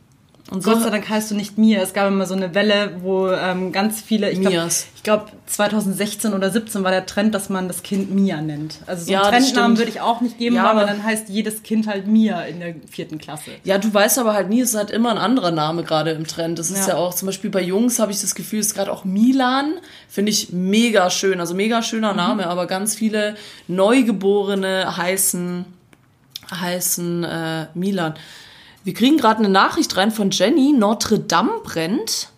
Und 0.52 0.64
Gott 0.64 0.82
sei 0.82 0.90
Dank 0.90 1.08
heißt 1.08 1.30
du 1.30 1.36
nicht 1.36 1.60
Mia. 1.60 1.80
Es 1.80 1.94
gab 1.94 2.08
immer 2.08 2.26
so 2.26 2.34
eine 2.34 2.56
Welle, 2.56 2.98
wo 3.02 3.30
ähm, 3.30 3.72
ganz 3.72 4.02
viele, 4.02 4.32
ich 4.32 4.42
glaube, 4.42 4.72
glaub, 5.04 5.32
2016 5.46 6.34
oder 6.34 6.50
17 6.50 6.84
war 6.84 6.90
der 6.90 7.06
Trend, 7.06 7.36
dass 7.36 7.50
man 7.50 7.68
das 7.68 7.84
Kind 7.84 8.10
Mia 8.10 8.42
nennt. 8.42 8.80
Also 8.88 9.06
so 9.06 9.12
Ja, 9.12 9.22
einen 9.24 9.44
Trendnamen 9.44 9.78
würde 9.78 9.92
ich 9.92 10.02
auch 10.02 10.22
nicht 10.22 10.40
geben, 10.40 10.56
Ja, 10.56 10.72
aber- 10.72 10.86
dann 10.86 11.04
heißt 11.04 11.30
jedes 11.30 11.62
Kind 11.62 11.86
halt 11.86 12.08
Mia 12.08 12.42
in 12.42 12.60
der 12.62 12.74
vierten 12.90 13.20
Klasse. 13.20 13.52
Ja, 13.64 13.78
du 13.78 13.94
weißt 13.94 14.18
aber 14.18 14.34
halt 14.34 14.50
nie, 14.50 14.62
es 14.62 14.70
ist 14.72 14.76
halt 14.76 14.90
immer 14.90 15.12
ein 15.12 15.20
anderer 15.20 15.52
Name 15.52 15.84
gerade 15.84 16.12
im 16.12 16.26
Trend. 16.26 16.58
Das 16.58 16.72
ist 16.72 16.88
ja, 16.88 16.96
Ja. 16.96 17.00
auch, 17.00 17.14
zum 17.14 17.28
Beispiel 17.28 17.52
bei 17.52 17.62
Jungs 17.62 18.00
habe 18.00 18.12
ich 18.12 18.20
das 18.20 18.34
Gefühl, 18.34 18.60
ist 18.60 18.74
gerade 18.74 18.92
auch 18.92 19.06
Milan, 19.06 19.76
finde 20.08 20.32
ich 20.32 20.52
mega 20.52 21.12
schön. 21.12 21.40
Also 21.40 21.54
mega 21.54 21.84
schöner 21.84 22.14
Name, 22.16 22.48
aber 22.48 22.66
ganz 22.66 22.96
viele 22.96 23.36
Neugeborene 23.68 24.98
heißen, 24.98 25.66
heißen 26.52 27.24
äh, 27.24 27.66
Milan. 27.76 28.16
Wir 28.84 28.94
kriegen 28.94 29.18
gerade 29.18 29.40
eine 29.40 29.50
Nachricht 29.50 29.98
rein 29.98 30.12
von 30.12 30.32
Jenny, 30.32 30.74
Notre 30.74 31.20
Dame 31.20 31.60
brennt. 31.64 32.30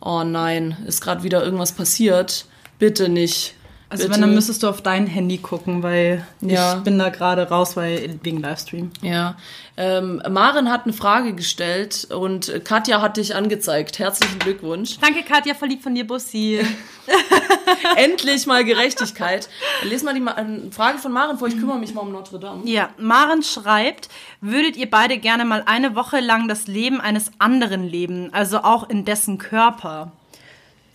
Oh 0.00 0.22
nein, 0.24 0.76
ist 0.86 1.02
gerade 1.02 1.22
wieder 1.22 1.44
irgendwas 1.44 1.72
passiert. 1.72 2.46
Bitte 2.78 3.08
nicht. 3.08 3.55
Also 3.88 4.02
Bitte. 4.02 4.14
wenn, 4.14 4.20
dann 4.22 4.34
müsstest 4.34 4.64
du 4.64 4.68
auf 4.68 4.82
dein 4.82 5.06
Handy 5.06 5.38
gucken, 5.38 5.84
weil 5.84 6.26
Ja. 6.40 6.76
ich 6.78 6.82
bin 6.82 6.98
da 6.98 7.08
gerade 7.08 7.48
raus, 7.48 7.76
weil 7.76 8.18
wegen 8.24 8.40
Livestream. 8.40 8.90
Ja, 9.00 9.36
ähm, 9.76 10.20
Maren 10.28 10.70
hat 10.72 10.84
eine 10.84 10.92
Frage 10.92 11.34
gestellt 11.34 12.08
und 12.10 12.64
Katja 12.64 13.00
hat 13.00 13.16
dich 13.16 13.36
angezeigt. 13.36 14.00
Herzlichen 14.00 14.40
Glückwunsch. 14.40 14.98
Danke, 15.00 15.22
Katja, 15.22 15.54
verliebt 15.54 15.84
von 15.84 15.94
dir, 15.94 16.04
Bussi. 16.04 16.66
Endlich 17.96 18.46
mal 18.46 18.64
Gerechtigkeit. 18.64 19.48
Lies 19.84 20.02
mal 20.02 20.14
die 20.14 20.20
Ma 20.20 20.32
äh, 20.32 20.70
Frage 20.72 20.98
von 20.98 21.12
Maren 21.12 21.38
vor, 21.38 21.46
ich 21.48 21.58
kümmere 21.58 21.78
mich 21.78 21.94
mal 21.94 22.00
um 22.00 22.10
Notre 22.12 22.38
Dame. 22.40 22.62
Ja, 22.68 22.90
Maren 22.98 23.42
schreibt, 23.42 24.08
würdet 24.40 24.76
ihr 24.76 24.90
beide 24.90 25.18
gerne 25.18 25.44
mal 25.44 25.62
eine 25.66 25.94
Woche 25.94 26.20
lang 26.20 26.48
das 26.48 26.66
Leben 26.66 27.00
eines 27.00 27.30
anderen 27.38 27.84
leben, 27.88 28.30
also 28.32 28.58
auch 28.58 28.88
in 28.90 29.04
dessen 29.04 29.38
Körper? 29.38 30.10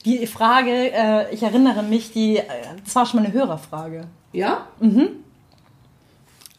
Die 0.06 0.26
Frage, 0.26 0.91
äh, 0.91 1.34
ich 1.34 1.43
erinnere 1.43 1.84
mich, 1.84 2.12
die, 2.12 2.38
äh, 2.38 2.43
das 2.84 2.95
war 2.95 3.06
schon 3.06 3.20
mal 3.20 3.26
eine 3.26 3.34
Hörerfrage. 3.34 4.08
Ja? 4.32 4.68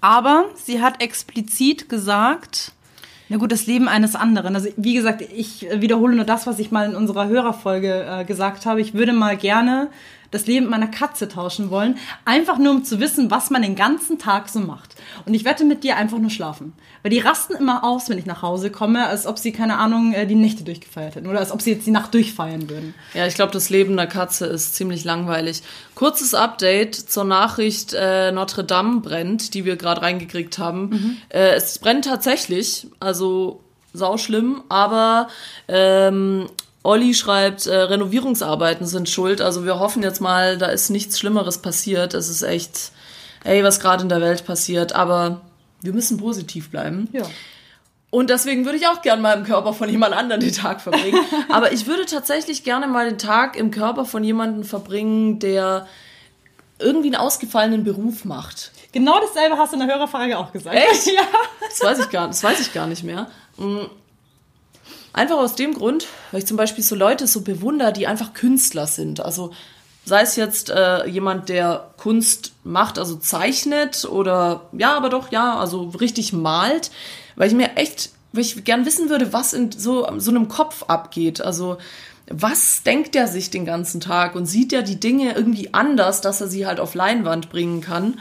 Aber 0.00 0.46
sie 0.56 0.80
hat 0.80 1.02
explizit 1.02 1.88
gesagt, 1.88 2.72
na 3.28 3.38
gut, 3.38 3.50
das 3.50 3.66
Leben 3.66 3.88
eines 3.88 4.14
anderen. 4.14 4.54
Also 4.54 4.68
wie 4.76 4.94
gesagt, 4.94 5.22
ich 5.22 5.66
wiederhole 5.74 6.14
nur 6.14 6.24
das, 6.24 6.46
was 6.46 6.58
ich 6.58 6.70
mal 6.70 6.88
in 6.88 6.94
unserer 6.94 7.28
Hörerfolge 7.28 8.06
äh, 8.06 8.24
gesagt 8.24 8.66
habe. 8.66 8.80
Ich 8.80 8.94
würde 8.94 9.12
mal 9.12 9.36
gerne 9.36 9.88
das 10.32 10.46
Leben 10.46 10.68
meiner 10.68 10.88
Katze 10.88 11.28
tauschen 11.28 11.70
wollen, 11.70 11.98
einfach 12.24 12.58
nur 12.58 12.72
um 12.72 12.84
zu 12.84 12.98
wissen, 12.98 13.30
was 13.30 13.50
man 13.50 13.62
den 13.62 13.76
ganzen 13.76 14.18
Tag 14.18 14.48
so 14.48 14.58
macht. 14.58 14.96
Und 15.24 15.34
ich 15.34 15.44
wette 15.44 15.64
mit 15.64 15.84
dir 15.84 15.96
einfach 15.96 16.18
nur 16.18 16.30
schlafen. 16.30 16.72
Weil 17.02 17.10
die 17.10 17.20
rasten 17.20 17.54
immer 17.54 17.84
aus, 17.84 18.08
wenn 18.08 18.18
ich 18.18 18.26
nach 18.26 18.42
Hause 18.42 18.70
komme, 18.70 19.06
als 19.06 19.26
ob 19.26 19.38
sie, 19.38 19.52
keine 19.52 19.78
Ahnung, 19.78 20.12
äh, 20.12 20.26
die 20.26 20.34
Nächte 20.34 20.64
durchgefeiert 20.64 21.14
hätten. 21.14 21.28
Oder 21.28 21.38
als 21.38 21.52
ob 21.52 21.62
sie 21.62 21.72
jetzt 21.72 21.86
die 21.86 21.90
Nacht 21.90 22.14
durchfeiern 22.14 22.68
würden. 22.68 22.94
Ja, 23.14 23.26
ich 23.26 23.34
glaube, 23.34 23.52
das 23.52 23.70
Leben 23.70 23.92
einer 23.92 24.08
Katze 24.08 24.46
ist 24.46 24.74
ziemlich 24.74 25.04
langweilig. 25.04 25.62
Kurzes 25.94 26.34
Update 26.34 26.94
zur 26.94 27.24
Nachricht 27.24 27.92
äh, 27.92 28.32
Notre 28.32 28.64
Dame 28.64 29.00
brennt, 29.00 29.54
die 29.54 29.64
wir 29.64 29.76
gerade 29.76 30.02
reingekriegt 30.02 30.58
haben. 30.58 31.20
Äh, 31.28 31.54
es 31.56 31.78
brennt 31.78 32.06
tatsächlich, 32.06 32.86
also 33.00 33.60
sauschlimm, 33.92 34.62
aber 34.68 35.28
ähm, 35.68 36.48
Olli 36.82 37.14
schreibt, 37.14 37.66
äh, 37.66 37.74
Renovierungsarbeiten 37.76 38.86
sind 38.86 39.08
schuld. 39.08 39.40
Also 39.40 39.64
wir 39.64 39.78
hoffen 39.78 40.02
jetzt 40.02 40.20
mal, 40.20 40.58
da 40.58 40.66
ist 40.66 40.90
nichts 40.90 41.18
Schlimmeres 41.18 41.58
passiert. 41.58 42.14
Es 42.14 42.28
ist 42.28 42.42
echt, 42.42 42.90
ey, 43.44 43.62
was 43.62 43.80
gerade 43.80 44.02
in 44.02 44.08
der 44.08 44.20
Welt 44.20 44.44
passiert. 44.44 44.94
Aber 44.94 45.42
wir 45.80 45.92
müssen 45.92 46.18
positiv 46.18 46.70
bleiben. 46.70 47.08
Ja. 47.12 47.22
Und 48.10 48.28
deswegen 48.28 48.66
würde 48.66 48.76
ich 48.76 48.86
auch 48.88 49.00
gerne 49.00 49.22
mal 49.22 49.38
im 49.38 49.44
Körper 49.44 49.72
von 49.72 49.88
jemand 49.88 50.14
anderem 50.14 50.40
den 50.40 50.52
Tag 50.52 50.80
verbringen. 50.80 51.18
Aber 51.48 51.72
ich 51.72 51.86
würde 51.86 52.04
tatsächlich 52.04 52.62
gerne 52.62 52.86
mal 52.86 53.08
den 53.08 53.18
Tag 53.18 53.56
im 53.56 53.70
Körper 53.70 54.04
von 54.04 54.22
jemandem 54.22 54.64
verbringen, 54.64 55.38
der 55.38 55.86
irgendwie 56.78 57.08
einen 57.08 57.16
ausgefallenen 57.16 57.84
Beruf 57.84 58.24
macht. 58.24 58.72
Genau 58.92 59.18
dasselbe 59.20 59.56
hast 59.56 59.72
du 59.72 59.78
in 59.78 59.86
der 59.86 59.94
Hörerfrage 59.94 60.36
auch 60.36 60.52
gesagt. 60.52 60.76
Echt? 60.76 61.06
Ja. 61.14 61.22
Das 61.60 61.80
weiß 61.80 61.98
ich 62.00 62.10
gar, 62.10 62.26
das 62.26 62.42
weiß 62.42 62.60
ich 62.60 62.74
gar 62.74 62.86
nicht 62.86 63.02
mehr. 63.02 63.28
Einfach 65.12 65.36
aus 65.36 65.54
dem 65.54 65.74
Grund, 65.74 66.06
weil 66.30 66.40
ich 66.40 66.46
zum 66.46 66.56
Beispiel 66.56 66.82
so 66.82 66.94
Leute 66.94 67.26
so 67.26 67.42
bewundere, 67.42 67.92
die 67.92 68.06
einfach 68.06 68.32
Künstler 68.32 68.86
sind. 68.86 69.20
Also 69.20 69.52
sei 70.04 70.22
es 70.22 70.36
jetzt 70.36 70.70
äh, 70.70 71.06
jemand, 71.06 71.48
der 71.48 71.90
Kunst 71.96 72.52
macht, 72.64 72.98
also 72.98 73.16
zeichnet 73.16 74.04
oder 74.04 74.68
ja, 74.72 74.96
aber 74.96 75.10
doch, 75.10 75.30
ja, 75.30 75.58
also 75.58 75.84
richtig 76.00 76.32
malt, 76.32 76.90
weil 77.36 77.48
ich 77.48 77.54
mir 77.54 77.76
echt, 77.76 78.10
weil 78.32 78.42
ich 78.42 78.64
gern 78.64 78.86
wissen 78.86 79.10
würde, 79.10 79.32
was 79.32 79.52
in 79.52 79.70
so, 79.70 80.08
so 80.18 80.30
einem 80.30 80.48
Kopf 80.48 80.84
abgeht. 80.84 81.40
Also 81.40 81.76
was 82.28 82.82
denkt 82.82 83.14
er 83.14 83.28
sich 83.28 83.50
den 83.50 83.64
ganzen 83.64 84.00
Tag 84.00 84.34
und 84.34 84.46
sieht 84.46 84.72
er 84.72 84.82
die 84.82 84.98
Dinge 84.98 85.34
irgendwie 85.34 85.74
anders, 85.74 86.20
dass 86.20 86.40
er 86.40 86.48
sie 86.48 86.66
halt 86.66 86.80
auf 86.80 86.94
Leinwand 86.94 87.50
bringen 87.50 87.80
kann? 87.80 88.18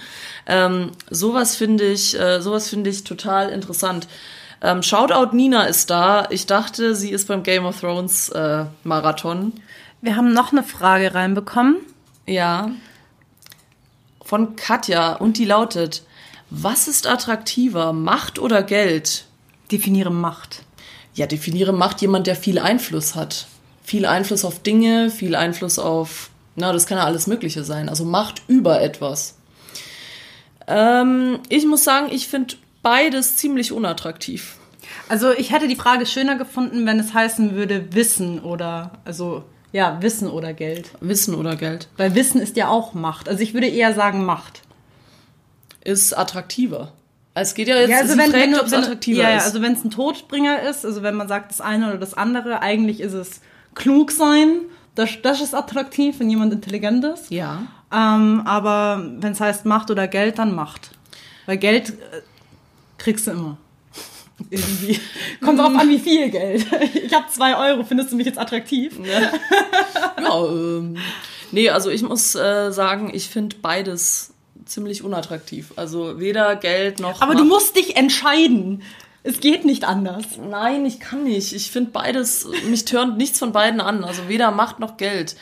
Ähm, 0.48 0.92
sowas 1.10 1.56
finde 1.56 1.86
ich, 1.86 2.20
äh, 2.20 2.42
sowas 2.42 2.68
finde 2.68 2.90
ich 2.90 3.04
total 3.04 3.50
interessant. 3.50 4.08
Ähm, 4.62 4.84
Shoutout 4.84 5.36
Nina 5.36 5.64
ist 5.64 5.90
da. 5.90 6.28
Ich 6.30 6.46
dachte, 6.46 6.96
sie 6.96 7.12
ist 7.12 7.28
beim 7.28 7.44
Game 7.44 7.66
of 7.66 7.80
Thrones 7.80 8.30
äh, 8.30 8.66
Marathon. 8.84 9.54
Wir 10.02 10.16
haben 10.16 10.34
noch 10.34 10.52
eine 10.52 10.64
Frage 10.64 11.14
reinbekommen. 11.14 11.78
Ja. 12.28 12.72
Von 14.24 14.56
Katja 14.56 15.14
und 15.14 15.38
die 15.38 15.46
lautet: 15.46 16.04
Was 16.50 16.88
ist 16.88 17.08
attraktiver, 17.08 17.92
Macht 17.94 18.40
oder 18.40 18.64
Geld? 18.64 19.26
Definiere 19.72 20.12
Macht. 20.12 20.64
Ja, 21.14 21.26
definiere 21.26 21.74
Macht 21.74 22.02
jemand, 22.02 22.28
der 22.28 22.36
viel 22.36 22.60
Einfluss 22.60 23.16
hat. 23.16 23.48
Viel 23.84 24.06
Einfluss 24.06 24.46
auf 24.46 24.62
Dinge, 24.62 25.10
viel 25.10 25.36
Einfluss 25.36 25.80
auf, 25.80 26.30
na, 26.56 26.72
das 26.72 26.86
kann 26.86 26.98
ja 26.98 27.06
alles 27.06 27.28
Mögliche 27.28 27.64
sein. 27.64 27.90
Also 27.90 28.06
Macht 28.06 28.44
über 28.48 28.82
etwas. 28.82 29.36
Ähm, 30.68 31.40
ich 31.50 31.66
muss 31.66 31.84
sagen, 31.84 32.08
ich 32.12 32.28
finde 32.28 32.56
beides 32.82 33.36
ziemlich 33.38 33.72
unattraktiv. 33.72 34.58
Also 35.10 35.32
ich 35.32 35.52
hätte 35.52 35.68
die 35.68 35.76
Frage 35.76 36.06
schöner 36.06 36.36
gefunden, 36.36 36.86
wenn 36.86 37.00
es 37.00 37.14
heißen 37.14 37.56
würde 37.56 37.94
Wissen 37.94 38.40
oder, 38.40 38.92
also 39.06 39.44
ja, 39.72 40.02
Wissen 40.02 40.30
oder 40.30 40.54
Geld. 40.54 40.92
Wissen 41.00 41.34
oder 41.36 41.56
Geld 41.56 41.88
Weil 41.98 42.14
Wissen 42.16 42.42
ist 42.42 42.58
ja 42.58 42.68
auch 42.68 42.94
Macht. 42.94 43.30
Also 43.30 43.42
ich 43.42 43.54
würde 43.54 43.68
eher 43.68 43.94
sagen 43.94 44.26
Macht. 44.26 44.62
ist 45.84 46.14
attraktiver. 46.18 46.92
Es 47.34 47.54
geht 47.54 47.70
ja 47.70 47.78
jetzt, 47.78 47.90
Ja, 47.90 48.00
also 48.00 48.18
wenn, 48.18 48.32
fragt, 48.32 48.44
wenn, 48.44 48.56
ob 48.56 48.66
es 48.66 48.74
attraktiver 48.74 49.22
ja, 49.22 49.30
ja, 49.30 49.38
ist. 49.38 49.46
also 49.46 49.62
wenn 49.62 49.72
es 49.74 49.84
ein 49.86 49.92
Todbringer 49.92 50.62
ist, 50.64 50.86
also 50.86 51.02
wenn 51.02 51.16
man 51.16 51.30
sagt 51.30 51.52
das 51.52 51.62
eine 51.62 51.88
oder 51.88 51.98
das 51.98 52.14
andere, 52.14 52.62
eigentlich 52.62 53.00
ist 53.00 53.14
es 53.14 53.40
klug 53.74 54.12
sein. 54.12 54.60
Das, 54.96 55.10
das 55.24 55.40
ist 55.40 55.56
attraktiv, 55.56 56.20
wenn 56.20 56.30
jemand 56.30 56.52
intelligent 56.54 57.06
ist. 57.06 57.32
ja. 57.32 57.64
Ähm, 57.94 58.44
aber 58.46 59.06
wenn 59.20 59.34
es 59.34 59.42
heißt 59.42 59.66
Macht 59.66 59.92
oder 59.92 60.08
Geld, 60.08 60.40
dann 60.40 60.56
Macht. 60.56 60.92
Weil 61.46 61.58
Geld 61.58 61.90
äh, 61.90 61.94
kriegst 63.02 63.28
du 63.28 63.32
immer. 63.32 63.58
Irgendwie. 64.50 65.00
Kommt 65.42 65.60
drauf 65.60 65.76
an, 65.76 65.90
wie 65.90 66.00
viel 66.00 66.30
Geld. 66.30 66.66
Ich 66.94 67.14
habe 67.14 67.26
zwei 67.30 67.58
Euro, 67.58 67.84
findest 67.84 68.12
du 68.12 68.16
mich 68.16 68.26
jetzt 68.26 68.40
attraktiv? 68.40 68.98
Ja, 69.04 69.32
ähm, 70.24 70.98
nee, 71.52 71.70
also 71.70 71.90
ich 71.90 72.04
muss 72.04 72.36
äh, 72.36 72.72
sagen, 72.72 73.12
ich 73.14 73.28
finde 73.28 73.58
beides 73.62 74.34
ziemlich 74.66 75.04
unattraktiv. 75.04 75.74
Also 75.76 76.20
weder 76.20 76.56
Geld 76.56 77.00
noch. 77.00 77.22
Aber 77.22 77.36
du 77.36 77.44
musst 77.44 77.76
dich 77.76 77.98
entscheiden. 77.98 78.84
Es 79.24 79.40
geht 79.40 79.66
nicht 79.66 79.84
anders. 79.84 80.24
Nein, 80.38 80.86
ich 80.86 81.00
kann 81.00 81.24
nicht. 81.24 81.54
Ich 81.54 81.70
finde 81.70 81.92
beides, 81.92 82.48
mich 82.70 82.86
turnt 82.86 83.18
nichts 83.18 83.38
von 83.38 83.52
beiden 83.52 83.80
an. 83.82 84.04
Also 84.04 84.30
weder 84.30 84.52
Macht 84.52 84.80
noch 84.80 84.98
Geld. 84.98 85.36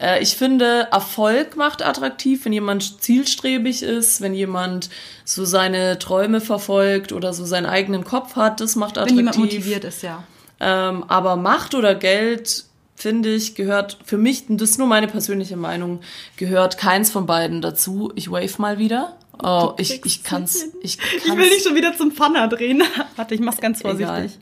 Äh, 0.00 0.22
Ich 0.22 0.36
finde, 0.36 0.88
Erfolg 0.90 1.56
macht 1.56 1.84
attraktiv, 1.84 2.44
wenn 2.44 2.52
jemand 2.52 3.02
zielstrebig 3.02 3.82
ist, 3.82 4.20
wenn 4.20 4.34
jemand 4.34 4.90
so 5.24 5.44
seine 5.44 5.98
Träume 5.98 6.40
verfolgt 6.40 7.12
oder 7.12 7.32
so 7.32 7.44
seinen 7.44 7.66
eigenen 7.66 8.04
Kopf 8.04 8.36
hat, 8.36 8.60
das 8.60 8.76
macht 8.76 8.98
attraktiv. 8.98 9.16
Wenn 9.16 9.24
jemand 9.24 9.38
motiviert 9.38 9.84
ist, 9.84 10.02
ja. 10.02 10.24
Ähm, 10.60 11.04
aber 11.08 11.36
Macht 11.36 11.74
oder 11.74 11.94
Geld, 11.94 12.64
finde 12.94 13.34
ich, 13.34 13.54
gehört 13.54 13.98
für 14.04 14.18
mich, 14.18 14.44
das 14.48 14.70
ist 14.70 14.78
nur 14.78 14.86
meine 14.88 15.08
persönliche 15.08 15.56
Meinung, 15.56 16.00
gehört 16.36 16.76
keins 16.76 17.10
von 17.10 17.24
beiden 17.26 17.62
dazu. 17.62 18.12
Ich 18.14 18.30
wave 18.30 18.60
mal 18.60 18.78
wieder. 18.78 19.16
Oh, 19.42 19.72
ich, 19.78 20.04
ich 20.04 20.22
kann's. 20.22 20.66
Ich, 20.82 20.98
Ich 21.12 21.24
kann's, 21.24 21.38
will 21.38 21.48
dich 21.48 21.62
schon 21.62 21.74
wieder 21.74 21.96
zum 21.96 22.12
Pfanner 22.12 22.46
drehen. 22.48 22.82
Warte, 23.16 23.34
ich 23.34 23.40
mach's 23.40 23.56
ganz 23.58 23.80
vorsichtig. 23.80 24.38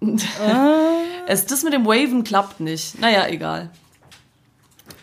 Es, 1.26 1.44
das 1.46 1.62
mit 1.64 1.72
dem 1.72 1.84
Waven 1.86 2.24
klappt 2.24 2.60
nicht. 2.60 3.00
Naja, 3.00 3.26
egal. 3.26 3.70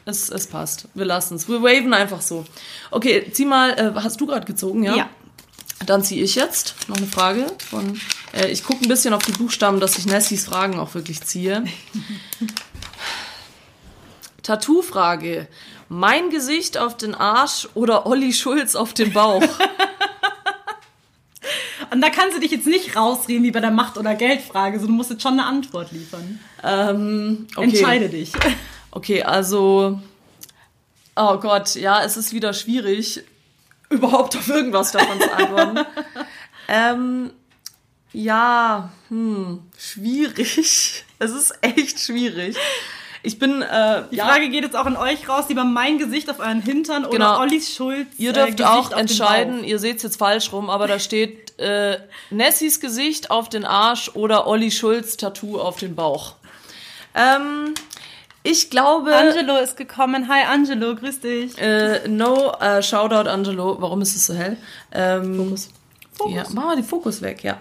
Es, 0.05 0.29
es 0.29 0.47
passt. 0.47 0.87
Wir 0.93 1.05
lassen 1.05 1.35
es. 1.35 1.49
Wir 1.49 1.61
waven 1.63 1.93
einfach 1.93 2.21
so. 2.21 2.45
Okay, 2.91 3.29
zieh 3.31 3.45
mal. 3.45 3.71
Äh, 3.71 3.91
hast 3.95 4.21
du 4.21 4.27
gerade 4.27 4.45
gezogen, 4.45 4.83
ja? 4.83 4.95
Ja. 4.95 5.09
Dann 5.85 6.03
ziehe 6.03 6.23
ich 6.23 6.35
jetzt 6.35 6.75
noch 6.87 6.97
eine 6.97 7.07
Frage 7.07 7.47
von. 7.69 7.99
Äh, 8.31 8.51
ich 8.51 8.63
gucke 8.63 8.85
ein 8.85 8.87
bisschen 8.87 9.13
auf 9.13 9.23
die 9.23 9.31
Buchstaben, 9.31 9.79
dass 9.79 9.97
ich 9.97 10.05
Nessys 10.05 10.45
Fragen 10.45 10.79
auch 10.79 10.93
wirklich 10.93 11.21
ziehe. 11.21 11.63
Tattoo-Frage. 14.43 15.47
Mein 15.89 16.29
Gesicht 16.29 16.77
auf 16.77 16.97
den 16.97 17.15
Arsch 17.15 17.67
oder 17.73 18.05
Olli 18.05 18.31
Schulz 18.33 18.75
auf 18.75 18.93
den 18.93 19.11
Bauch? 19.11 19.43
Und 21.91 22.01
da 22.01 22.09
kannst 22.09 22.35
du 22.35 22.41
dich 22.41 22.51
jetzt 22.51 22.67
nicht 22.67 22.95
rausreden 22.95 23.43
wie 23.43 23.51
bei 23.51 23.59
der 23.59 23.71
Macht- 23.71 23.97
oder 23.97 24.15
Geldfrage, 24.15 24.77
sondern 24.77 24.93
du 24.93 24.97
musst 24.97 25.11
jetzt 25.11 25.21
schon 25.23 25.33
eine 25.33 25.45
Antwort 25.45 25.91
liefern. 25.91 26.39
ähm, 26.63 27.47
okay. 27.55 27.65
Entscheide 27.69 28.09
dich. 28.09 28.31
Okay, 28.95 29.21
also. 29.23 29.99
Oh 31.17 31.37
Gott, 31.37 31.75
ja, 31.75 32.03
es 32.03 32.15
ist 32.15 32.31
wieder 32.33 32.53
schwierig, 32.53 33.23
überhaupt 33.89 34.35
auf 34.37 34.47
irgendwas 34.47 34.93
davon 34.93 35.19
zu 35.19 35.33
antworten. 35.33 35.79
ähm, 36.69 37.31
ja, 38.13 38.89
hm, 39.09 39.61
schwierig. 39.77 41.03
Es 41.17 41.31
ist 41.31 41.53
echt 41.61 41.99
schwierig. 42.01 42.57
Ich 43.23 43.39
bin, 43.39 43.61
äh, 43.61 44.03
Die 44.11 44.17
ja, 44.17 44.25
Frage 44.25 44.49
geht 44.49 44.63
jetzt 44.63 44.75
auch 44.75 44.85
an 44.85 44.97
euch 44.97 45.29
raus, 45.29 45.45
lieber 45.47 45.63
mein 45.63 45.97
Gesicht 45.97 46.29
auf 46.29 46.39
euren 46.39 46.61
Hintern 46.61 47.03
Genau. 47.09 47.15
oder 47.15 47.39
Ollis 47.39 47.73
Schulz. 47.73 48.07
ihr 48.17 48.31
äh, 48.31 48.33
dürft 48.33 48.57
Gesicht 48.57 48.69
auch 48.69 48.91
entscheiden, 48.91 49.63
ihr 49.63 49.79
seht 49.79 49.97
es 49.97 50.03
jetzt 50.03 50.17
falsch 50.17 50.51
rum, 50.51 50.69
aber 50.69 50.87
da 50.87 50.99
steht 50.99 51.57
äh, 51.57 51.99
Nessys 52.31 52.81
Gesicht 52.81 53.31
auf 53.31 53.47
den 53.47 53.63
Arsch 53.63 54.11
oder 54.13 54.45
Olli 54.45 54.71
Schulz 54.71 55.15
Tattoo 55.15 55.57
auf 55.59 55.77
den 55.77 55.95
Bauch. 55.95 56.35
Ähm, 57.15 57.73
ich 58.45 58.69
glaube. 58.69 59.15
Angelo 59.15 59.57
ist 59.57 59.75
gekommen. 59.75 60.27
Hi 60.29 60.43
Angelo, 60.45 60.95
grüß 60.95 61.19
dich. 61.19 61.57
Äh, 61.57 62.07
no, 62.07 62.53
äh, 62.59 62.81
Shoutout 62.81 63.29
Angelo. 63.29 63.77
Warum 63.79 64.01
ist 64.01 64.15
es 64.15 64.25
so 64.25 64.33
hell? 64.33 64.57
Ähm, 64.91 65.35
Fokus. 65.37 65.69
Ja, 66.33 66.43
mach 66.53 66.65
mal 66.65 66.75
den 66.75 66.85
Fokus 66.85 67.21
weg, 67.21 67.43
ja. 67.43 67.57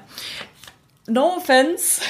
No 1.06 1.36
offense. 1.36 2.00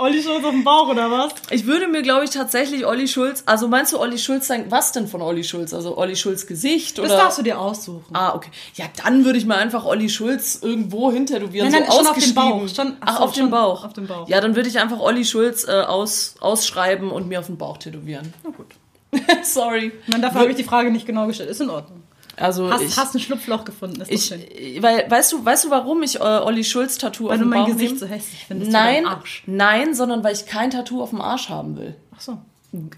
Olli 0.00 0.22
Schulz 0.22 0.44
auf 0.44 0.52
dem 0.52 0.62
Bauch 0.62 0.88
oder 0.88 1.10
was? 1.10 1.32
Ich 1.50 1.66
würde 1.66 1.88
mir, 1.88 2.02
glaube 2.02 2.24
ich, 2.24 2.30
tatsächlich 2.30 2.86
Olli 2.86 3.08
Schulz, 3.08 3.42
also 3.46 3.66
meinst 3.66 3.92
du 3.92 3.98
Olli 3.98 4.16
Schulz 4.16 4.46
sein, 4.46 4.66
was 4.70 4.92
denn 4.92 5.08
von 5.08 5.20
Olli 5.22 5.42
Schulz? 5.42 5.74
Also 5.74 5.98
Olli 5.98 6.14
Schulz 6.14 6.46
Gesicht 6.46 6.98
Das 6.98 7.06
oder? 7.06 7.16
darfst 7.16 7.38
du 7.38 7.42
dir 7.42 7.58
aussuchen. 7.58 8.14
Ah, 8.14 8.32
okay. 8.34 8.50
Ja, 8.74 8.84
dann 9.04 9.24
würde 9.24 9.38
ich 9.40 9.44
mir 9.46 9.56
einfach 9.56 9.84
Olli 9.84 10.08
Schulz 10.08 10.60
irgendwo 10.62 11.10
hintätowieren, 11.10 11.70
Nein, 11.72 11.82
nein, 11.82 11.90
so 11.90 11.96
schon 11.98 12.06
auf 12.06 12.14
dem 12.14 12.22
ausgeschrieben. 12.22 12.34
Bauch. 12.60 12.68
Schon- 12.74 12.96
ach 13.00 13.06
ach, 13.06 13.16
so, 13.18 13.24
auf 13.24 13.32
dem 13.32 13.50
Bauch. 13.50 13.84
auf 13.84 13.92
dem 13.92 14.06
Bauch. 14.06 14.28
Ja, 14.28 14.40
dann 14.40 14.54
würde 14.54 14.68
ich 14.68 14.78
einfach 14.78 15.00
Olli 15.00 15.24
Schulz 15.24 15.66
äh, 15.66 15.72
aus, 15.82 16.36
ausschreiben 16.38 17.10
und 17.10 17.26
mir 17.26 17.40
auf 17.40 17.46
den 17.46 17.58
Bauch 17.58 17.78
tätowieren. 17.78 18.32
Na 18.44 18.50
gut. 18.50 18.68
Sorry. 19.42 19.90
Nein, 20.06 20.22
dafür 20.22 20.42
habe 20.42 20.50
ich 20.50 20.56
die 20.56 20.64
Frage 20.64 20.92
nicht 20.92 21.06
genau 21.06 21.26
gestellt. 21.26 21.50
Ist 21.50 21.60
in 21.60 21.70
Ordnung. 21.70 21.97
Also 22.40 22.70
Hast, 22.70 22.82
ich, 22.82 22.96
hast 22.96 23.14
ein 23.14 23.20
Schlupfloch 23.20 23.64
gefunden, 23.64 24.00
ist 24.00 24.10
ich, 24.10 24.24
schön. 24.26 24.40
weil, 24.82 25.10
weißt 25.10 25.32
du, 25.32 25.44
weißt 25.44 25.64
du, 25.64 25.70
warum 25.70 26.02
ich 26.02 26.16
äh, 26.16 26.22
Olli 26.22 26.64
Schulz 26.64 26.98
Tattoo 26.98 27.26
auf 27.26 27.30
Weil 27.32 27.38
du 27.38 27.44
dem 27.44 27.50
mein 27.50 27.60
Bauch 27.60 27.68
Gesicht 27.68 27.94
nehme? 27.94 27.98
so 27.98 28.06
hässlich 28.06 28.44
findest. 28.46 28.70
Nein, 28.72 29.06
Arsch. 29.06 29.42
nein, 29.46 29.94
sondern 29.94 30.22
weil 30.24 30.34
ich 30.34 30.46
kein 30.46 30.70
Tattoo 30.70 31.02
auf 31.02 31.10
dem 31.10 31.20
Arsch 31.20 31.48
haben 31.48 31.76
will. 31.76 31.96
Ach 32.16 32.20
so. 32.20 32.38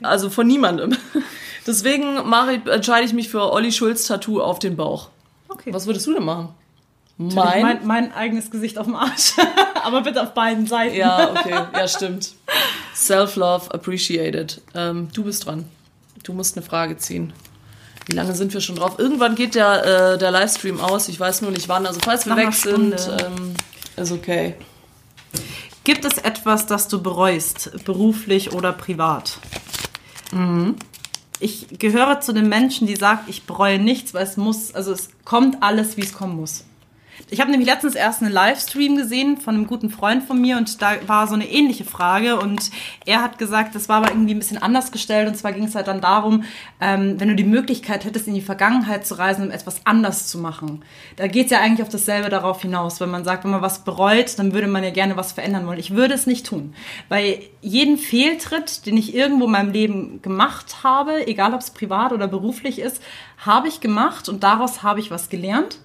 Also 0.02 0.30
von 0.30 0.46
niemandem. 0.46 0.96
Deswegen 1.66 2.28
mache 2.28 2.54
ich, 2.54 2.66
entscheide 2.66 3.06
ich 3.06 3.12
mich 3.12 3.28
für 3.28 3.52
Olli 3.52 3.72
Schulz 3.72 4.06
Tattoo 4.06 4.40
auf 4.42 4.58
den 4.58 4.76
Bauch. 4.76 5.08
Okay. 5.48 5.72
Was 5.72 5.86
würdest 5.86 6.06
du 6.06 6.14
denn 6.14 6.24
machen? 6.24 6.50
Mein? 7.16 7.34
Mein? 7.34 7.62
mein, 7.62 7.86
mein 7.86 8.14
eigenes 8.14 8.50
Gesicht 8.50 8.78
auf 8.78 8.86
dem 8.86 8.96
Arsch. 8.96 9.34
Aber 9.84 10.02
bitte 10.02 10.22
auf 10.22 10.32
beiden 10.34 10.66
Seiten. 10.66 10.96
Ja, 10.96 11.30
okay, 11.36 11.54
ja, 11.72 11.86
stimmt. 11.86 12.32
Self-love 12.94 13.72
appreciated. 13.72 14.60
Ähm, 14.74 15.08
du 15.12 15.24
bist 15.24 15.46
dran. 15.46 15.66
Du 16.22 16.32
musst 16.32 16.56
eine 16.56 16.64
Frage 16.64 16.96
ziehen. 16.96 17.32
Wie 18.10 18.16
lange 18.16 18.34
sind 18.34 18.52
wir 18.52 18.60
schon 18.60 18.74
drauf? 18.74 18.98
Irgendwann 18.98 19.36
geht 19.36 19.54
der, 19.54 20.14
äh, 20.14 20.18
der 20.18 20.32
Livestream 20.32 20.80
aus. 20.80 21.08
Ich 21.08 21.20
weiß 21.20 21.42
nur 21.42 21.52
nicht 21.52 21.68
wann. 21.68 21.86
Also 21.86 22.00
falls 22.02 22.26
wir 22.26 22.34
Nach 22.34 22.42
weg 22.42 22.52
sind, 22.52 22.94
ähm, 23.20 23.54
ist 23.96 24.10
okay. 24.10 24.56
Gibt 25.84 26.04
es 26.04 26.18
etwas, 26.18 26.66
das 26.66 26.88
du 26.88 27.00
bereust, 27.00 27.84
beruflich 27.84 28.52
oder 28.52 28.72
privat? 28.72 29.38
Ich 31.38 31.66
gehöre 31.78 32.20
zu 32.20 32.32
den 32.32 32.48
Menschen, 32.48 32.86
die 32.86 32.96
sagt, 32.96 33.28
ich 33.28 33.44
bereue 33.44 33.78
nichts, 33.78 34.12
weil 34.12 34.24
es 34.24 34.36
muss, 34.36 34.74
also 34.74 34.92
es 34.92 35.10
kommt 35.24 35.62
alles, 35.62 35.96
wie 35.96 36.02
es 36.02 36.12
kommen 36.12 36.36
muss. 36.36 36.64
Ich 37.32 37.40
habe 37.40 37.52
nämlich 37.52 37.68
letztens 37.68 37.94
erst 37.94 38.22
einen 38.22 38.32
Livestream 38.32 38.96
gesehen 38.96 39.36
von 39.36 39.54
einem 39.54 39.68
guten 39.68 39.88
Freund 39.88 40.24
von 40.24 40.40
mir 40.40 40.56
und 40.56 40.82
da 40.82 40.96
war 41.06 41.28
so 41.28 41.34
eine 41.34 41.48
ähnliche 41.48 41.84
Frage 41.84 42.40
und 42.40 42.72
er 43.06 43.22
hat 43.22 43.38
gesagt, 43.38 43.76
das 43.76 43.88
war 43.88 43.98
aber 43.98 44.10
irgendwie 44.10 44.34
ein 44.34 44.40
bisschen 44.40 44.60
anders 44.60 44.90
gestellt 44.90 45.28
und 45.28 45.36
zwar 45.36 45.52
ging 45.52 45.62
es 45.62 45.76
halt 45.76 45.86
dann 45.86 46.00
darum, 46.00 46.42
ähm, 46.80 47.20
wenn 47.20 47.28
du 47.28 47.36
die 47.36 47.44
Möglichkeit 47.44 48.04
hättest, 48.04 48.26
in 48.26 48.34
die 48.34 48.40
Vergangenheit 48.40 49.06
zu 49.06 49.14
reisen, 49.14 49.44
um 49.44 49.52
etwas 49.52 49.86
anders 49.86 50.26
zu 50.26 50.38
machen. 50.38 50.82
Da 51.14 51.28
geht 51.28 51.44
es 51.46 51.52
ja 51.52 51.60
eigentlich 51.60 51.82
auf 51.82 51.88
dasselbe 51.88 52.30
darauf 52.30 52.62
hinaus, 52.62 53.00
wenn 53.00 53.10
man 53.12 53.22
sagt, 53.22 53.44
wenn 53.44 53.52
man 53.52 53.62
was 53.62 53.84
bereut, 53.84 54.36
dann 54.40 54.52
würde 54.52 54.66
man 54.66 54.82
ja 54.82 54.90
gerne 54.90 55.16
was 55.16 55.30
verändern 55.30 55.68
wollen. 55.68 55.78
Ich 55.78 55.94
würde 55.94 56.14
es 56.14 56.26
nicht 56.26 56.46
tun, 56.46 56.74
weil 57.08 57.38
jeden 57.60 57.96
Fehltritt, 57.96 58.86
den 58.86 58.96
ich 58.96 59.14
irgendwo 59.14 59.44
in 59.44 59.52
meinem 59.52 59.72
Leben 59.72 60.20
gemacht 60.20 60.82
habe, 60.82 61.28
egal 61.28 61.54
ob 61.54 61.60
es 61.60 61.70
privat 61.70 62.12
oder 62.12 62.26
beruflich 62.26 62.80
ist, 62.80 63.00
habe 63.38 63.68
ich 63.68 63.80
gemacht 63.80 64.28
und 64.28 64.42
daraus 64.42 64.82
habe 64.82 64.98
ich 64.98 65.12
was 65.12 65.28
gelernt 65.28 65.78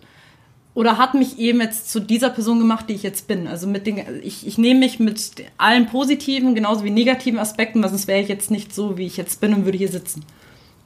oder 0.75 0.97
hat 0.97 1.13
mich 1.13 1.39
eben 1.39 1.61
jetzt 1.61 1.89
zu 1.89 2.01
dieser 2.01 2.29
Person 2.29 2.59
gemacht, 2.59 2.85
die 2.89 2.93
ich 2.93 3.01
jetzt 3.01 3.27
bin. 3.27 3.47
Also 3.47 3.65
mit 3.65 3.87
den, 3.87 4.03
ich, 4.21 4.45
ich 4.45 4.57
nehme 4.57 4.81
mich 4.81 4.99
mit 4.99 5.31
allen 5.57 5.87
positiven, 5.87 6.53
genauso 6.53 6.83
wie 6.83 6.91
negativen 6.91 7.39
Aspekten, 7.39 7.81
weil 7.81 7.89
sonst 7.89 8.07
wäre 8.07 8.21
ich 8.21 8.27
jetzt 8.27 8.51
nicht 8.51 8.75
so, 8.75 8.97
wie 8.97 9.07
ich 9.07 9.15
jetzt 9.15 9.39
bin 9.39 9.53
und 9.53 9.65
würde 9.65 9.77
hier 9.77 9.87
sitzen. 9.87 10.23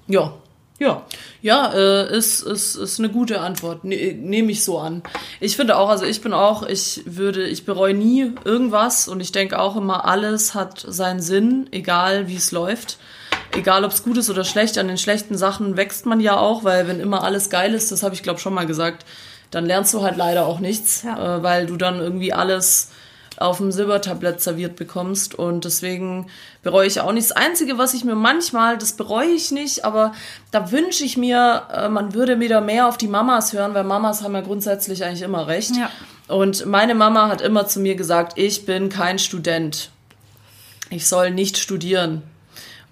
Ja. 0.07 0.33
Ja. 0.77 1.05
Ja, 1.41 1.73
äh, 1.73 2.15
ist, 2.15 2.41
ist, 2.43 2.75
ist 2.75 2.99
eine 2.99 3.09
gute 3.09 3.41
Antwort. 3.41 3.83
Ne, 3.83 4.13
Nehme 4.13 4.51
ich 4.51 4.63
so 4.63 4.77
an. 4.77 5.01
Ich 5.39 5.57
finde 5.57 5.75
auch, 5.75 5.89
also 5.89 6.05
ich 6.05 6.21
bin 6.21 6.33
auch, 6.33 6.63
ich 6.63 7.01
würde, 7.05 7.47
ich 7.47 7.65
bereue 7.65 7.95
nie 7.95 8.31
irgendwas 8.45 9.07
und 9.07 9.19
ich 9.19 9.31
denke 9.31 9.59
auch 9.59 9.75
immer, 9.75 10.05
alles 10.05 10.53
hat 10.53 10.85
seinen 10.87 11.19
Sinn, 11.19 11.67
egal 11.71 12.27
wie 12.27 12.35
es 12.35 12.51
läuft. 12.51 12.99
Egal 13.57 13.83
ob 13.83 13.91
es 13.91 14.03
gut 14.03 14.17
ist 14.17 14.29
oder 14.29 14.43
schlecht, 14.43 14.77
an 14.77 14.87
den 14.87 14.99
schlechten 14.99 15.35
Sachen 15.35 15.75
wächst 15.75 16.05
man 16.05 16.19
ja 16.19 16.37
auch, 16.37 16.63
weil 16.63 16.87
wenn 16.87 16.99
immer 16.99 17.23
alles 17.23 17.49
geil 17.49 17.73
ist, 17.73 17.91
das 17.91 18.03
habe 18.03 18.13
ich 18.13 18.21
glaube 18.21 18.39
schon 18.39 18.53
mal 18.53 18.67
gesagt, 18.67 19.05
dann 19.51 19.65
lernst 19.65 19.93
du 19.93 20.01
halt 20.03 20.17
leider 20.17 20.45
auch 20.45 20.59
nichts, 20.59 21.03
Ja. 21.03 21.37
äh, 21.37 21.43
weil 21.43 21.65
du 21.65 21.75
dann 21.77 21.99
irgendwie 21.99 22.33
alles 22.33 22.89
auf 23.37 23.57
dem 23.57 23.71
Silbertablett 23.71 24.41
serviert 24.41 24.75
bekommst. 24.75 25.33
Und 25.33 25.63
deswegen 25.63 26.27
bereue 26.61 26.87
ich 26.87 26.99
auch 26.99 27.11
nicht. 27.13 27.29
Das 27.29 27.37
Einzige, 27.37 27.77
was 27.77 27.93
ich 27.93 28.03
mir 28.03 28.15
manchmal, 28.15 28.77
das 28.77 28.93
bereue 28.93 29.29
ich 29.29 29.51
nicht, 29.51 29.85
aber 29.85 30.13
da 30.51 30.71
wünsche 30.71 31.05
ich 31.05 31.15
mir, 31.15 31.63
äh, 31.73 31.87
man 31.89 32.13
würde 32.13 32.39
wieder 32.41 32.59
mehr 32.59 32.87
auf 32.87 32.97
die 32.97 33.07
Mamas 33.07 33.53
hören, 33.53 33.73
weil 33.73 33.85
Mamas 33.85 34.23
haben 34.23 34.33
ja 34.33 34.41
grundsätzlich 34.41 35.05
eigentlich 35.05 35.21
immer 35.21 35.47
recht. 35.47 35.71
Ja. 35.77 35.89
Und 36.27 36.65
meine 36.65 36.95
Mama 36.95 37.29
hat 37.29 37.41
immer 37.41 37.65
zu 37.65 37.79
mir 37.79 37.95
gesagt, 37.95 38.33
ich 38.37 38.65
bin 38.65 38.89
kein 38.89 39.17
Student. 39.19 39.89
Ich 40.89 41.07
soll 41.07 41.31
nicht 41.31 41.57
studieren. 41.57 42.21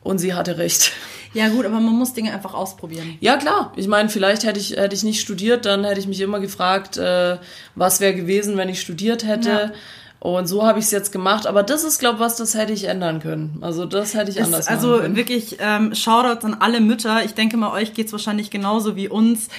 Und 0.01 0.19
sie 0.19 0.33
hatte 0.33 0.57
recht. 0.57 0.91
Ja 1.33 1.49
gut, 1.49 1.65
aber 1.65 1.79
man 1.79 1.93
muss 1.93 2.13
Dinge 2.13 2.33
einfach 2.33 2.53
ausprobieren. 2.53 3.17
Ja, 3.19 3.37
klar. 3.37 3.73
Ich 3.75 3.87
meine, 3.87 4.09
vielleicht 4.09 4.43
hätte 4.43 4.59
ich, 4.59 4.71
hätte 4.71 4.95
ich 4.95 5.03
nicht 5.03 5.21
studiert, 5.21 5.65
dann 5.65 5.83
hätte 5.83 5.99
ich 5.99 6.07
mich 6.07 6.21
immer 6.21 6.39
gefragt, 6.39 6.97
äh, 6.97 7.37
was 7.75 7.99
wäre 7.99 8.15
gewesen, 8.15 8.57
wenn 8.57 8.69
ich 8.69 8.81
studiert 8.81 9.25
hätte. 9.25 9.49
Ja. 9.49 9.71
Und 10.19 10.47
so 10.47 10.65
habe 10.65 10.79
ich 10.79 10.85
es 10.85 10.91
jetzt 10.91 11.11
gemacht. 11.11 11.45
Aber 11.45 11.61
das 11.63 11.83
ist, 11.83 11.99
glaube 11.99 12.15
ich, 12.15 12.21
was, 12.21 12.37
das 12.37 12.55
hätte 12.55 12.73
ich 12.73 12.85
ändern 12.85 13.19
können. 13.19 13.59
Also 13.61 13.85
das 13.85 14.15
hätte 14.15 14.31
ich 14.31 14.41
anders 14.41 14.61
Ist 14.61 14.69
also 14.69 14.87
machen 14.87 15.01
können. 15.01 15.15
wirklich 15.15 15.57
ähm, 15.59 15.93
Shoutouts 15.93 16.43
an 16.43 16.55
alle 16.59 16.81
Mütter. 16.81 17.23
Ich 17.23 17.33
denke 17.33 17.55
mal, 17.55 17.71
euch 17.71 17.93
geht's 17.93 18.11
wahrscheinlich 18.11 18.49
genauso 18.49 18.95
wie 18.95 19.07
uns. 19.09 19.49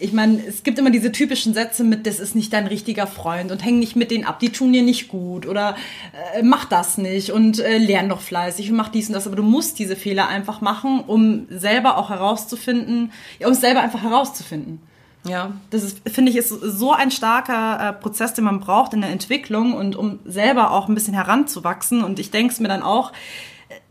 Ich 0.00 0.12
meine, 0.12 0.40
es 0.46 0.62
gibt 0.62 0.78
immer 0.78 0.90
diese 0.90 1.10
typischen 1.10 1.54
Sätze 1.54 1.82
mit, 1.82 2.06
das 2.06 2.20
ist 2.20 2.36
nicht 2.36 2.52
dein 2.52 2.68
richtiger 2.68 3.08
Freund 3.08 3.50
und 3.50 3.64
häng 3.64 3.80
nicht 3.80 3.96
mit 3.96 4.12
denen 4.12 4.24
ab, 4.24 4.38
die 4.38 4.50
tun 4.50 4.72
dir 4.72 4.82
nicht 4.82 5.08
gut 5.08 5.44
oder 5.44 5.74
äh, 6.34 6.42
mach 6.44 6.66
das 6.66 6.98
nicht 6.98 7.32
und 7.32 7.58
äh, 7.58 7.78
lern 7.78 8.08
doch 8.08 8.20
fleißig 8.20 8.70
und 8.70 8.76
mach 8.76 8.90
dies 8.90 9.08
und 9.08 9.14
das. 9.14 9.26
Aber 9.26 9.34
du 9.34 9.42
musst 9.42 9.80
diese 9.80 9.96
Fehler 9.96 10.28
einfach 10.28 10.60
machen, 10.60 11.00
um 11.04 11.46
selber 11.50 11.98
auch 11.98 12.10
herauszufinden, 12.10 13.10
ja, 13.40 13.48
um 13.48 13.54
es 13.54 13.60
selber 13.60 13.80
einfach 13.80 14.02
herauszufinden. 14.02 14.80
Ja. 15.24 15.52
Das 15.70 15.82
ist, 15.82 16.08
finde 16.08 16.30
ich, 16.30 16.36
ist 16.36 16.50
so 16.50 16.92
ein 16.92 17.10
starker 17.10 17.88
äh, 17.88 17.92
Prozess, 17.92 18.34
den 18.34 18.44
man 18.44 18.60
braucht 18.60 18.94
in 18.94 19.00
der 19.00 19.10
Entwicklung 19.10 19.74
und 19.74 19.96
um 19.96 20.20
selber 20.24 20.70
auch 20.70 20.88
ein 20.88 20.94
bisschen 20.94 21.14
heranzuwachsen. 21.14 22.04
Und 22.04 22.20
ich 22.20 22.30
denke 22.30 22.52
es 22.52 22.60
mir 22.60 22.68
dann 22.68 22.82
auch, 22.82 23.12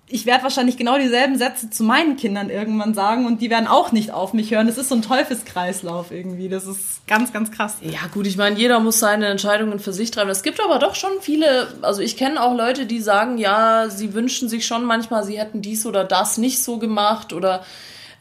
ich 0.10 0.26
werde 0.26 0.44
wahrscheinlich 0.44 0.78
genau 0.78 0.98
dieselben 0.98 1.38
Sätze 1.38 1.70
zu 1.70 1.84
meinen 1.84 2.16
Kindern 2.16 2.50
irgendwann 2.50 2.94
sagen 2.94 3.26
und 3.26 3.42
die 3.42 3.50
werden 3.50 3.68
auch 3.68 3.92
nicht 3.92 4.12
auf 4.12 4.32
mich 4.32 4.52
hören. 4.52 4.68
Das 4.68 4.78
ist 4.78 4.88
so 4.88 4.96
ein 4.96 5.02
Teufelskreislauf 5.02 6.12
irgendwie. 6.12 6.48
Das 6.48 6.66
ist 6.66 7.06
ganz, 7.08 7.34
ganz 7.34 7.52
krass. 7.52 7.76
Ja, 7.82 8.00
gut, 8.14 8.26
ich 8.26 8.38
meine, 8.38 8.58
jeder 8.58 8.80
muss 8.80 9.00
seine 9.00 9.28
Entscheidungen 9.28 9.80
für 9.80 9.92
sich 9.92 10.12
treffen. 10.12 10.30
Es 10.30 10.44
gibt 10.44 10.64
aber 10.64 10.80
doch 10.80 10.96
schon 10.96 11.12
viele, 11.20 11.68
also 11.82 12.02
ich 12.02 12.16
kenne 12.16 12.42
auch 12.42 12.56
Leute, 12.56 12.86
die 12.86 13.02
sagen, 13.02 13.38
ja, 13.38 13.90
sie 13.90 14.14
wünschen 14.14 14.48
sich 14.48 14.66
schon 14.66 14.86
manchmal, 14.86 15.26
sie 15.26 15.38
hätten 15.38 15.62
dies 15.62 15.86
oder 15.86 16.06
das 16.06 16.38
nicht 16.38 16.64
so 16.64 16.78
gemacht 16.78 17.34
oder 17.34 17.66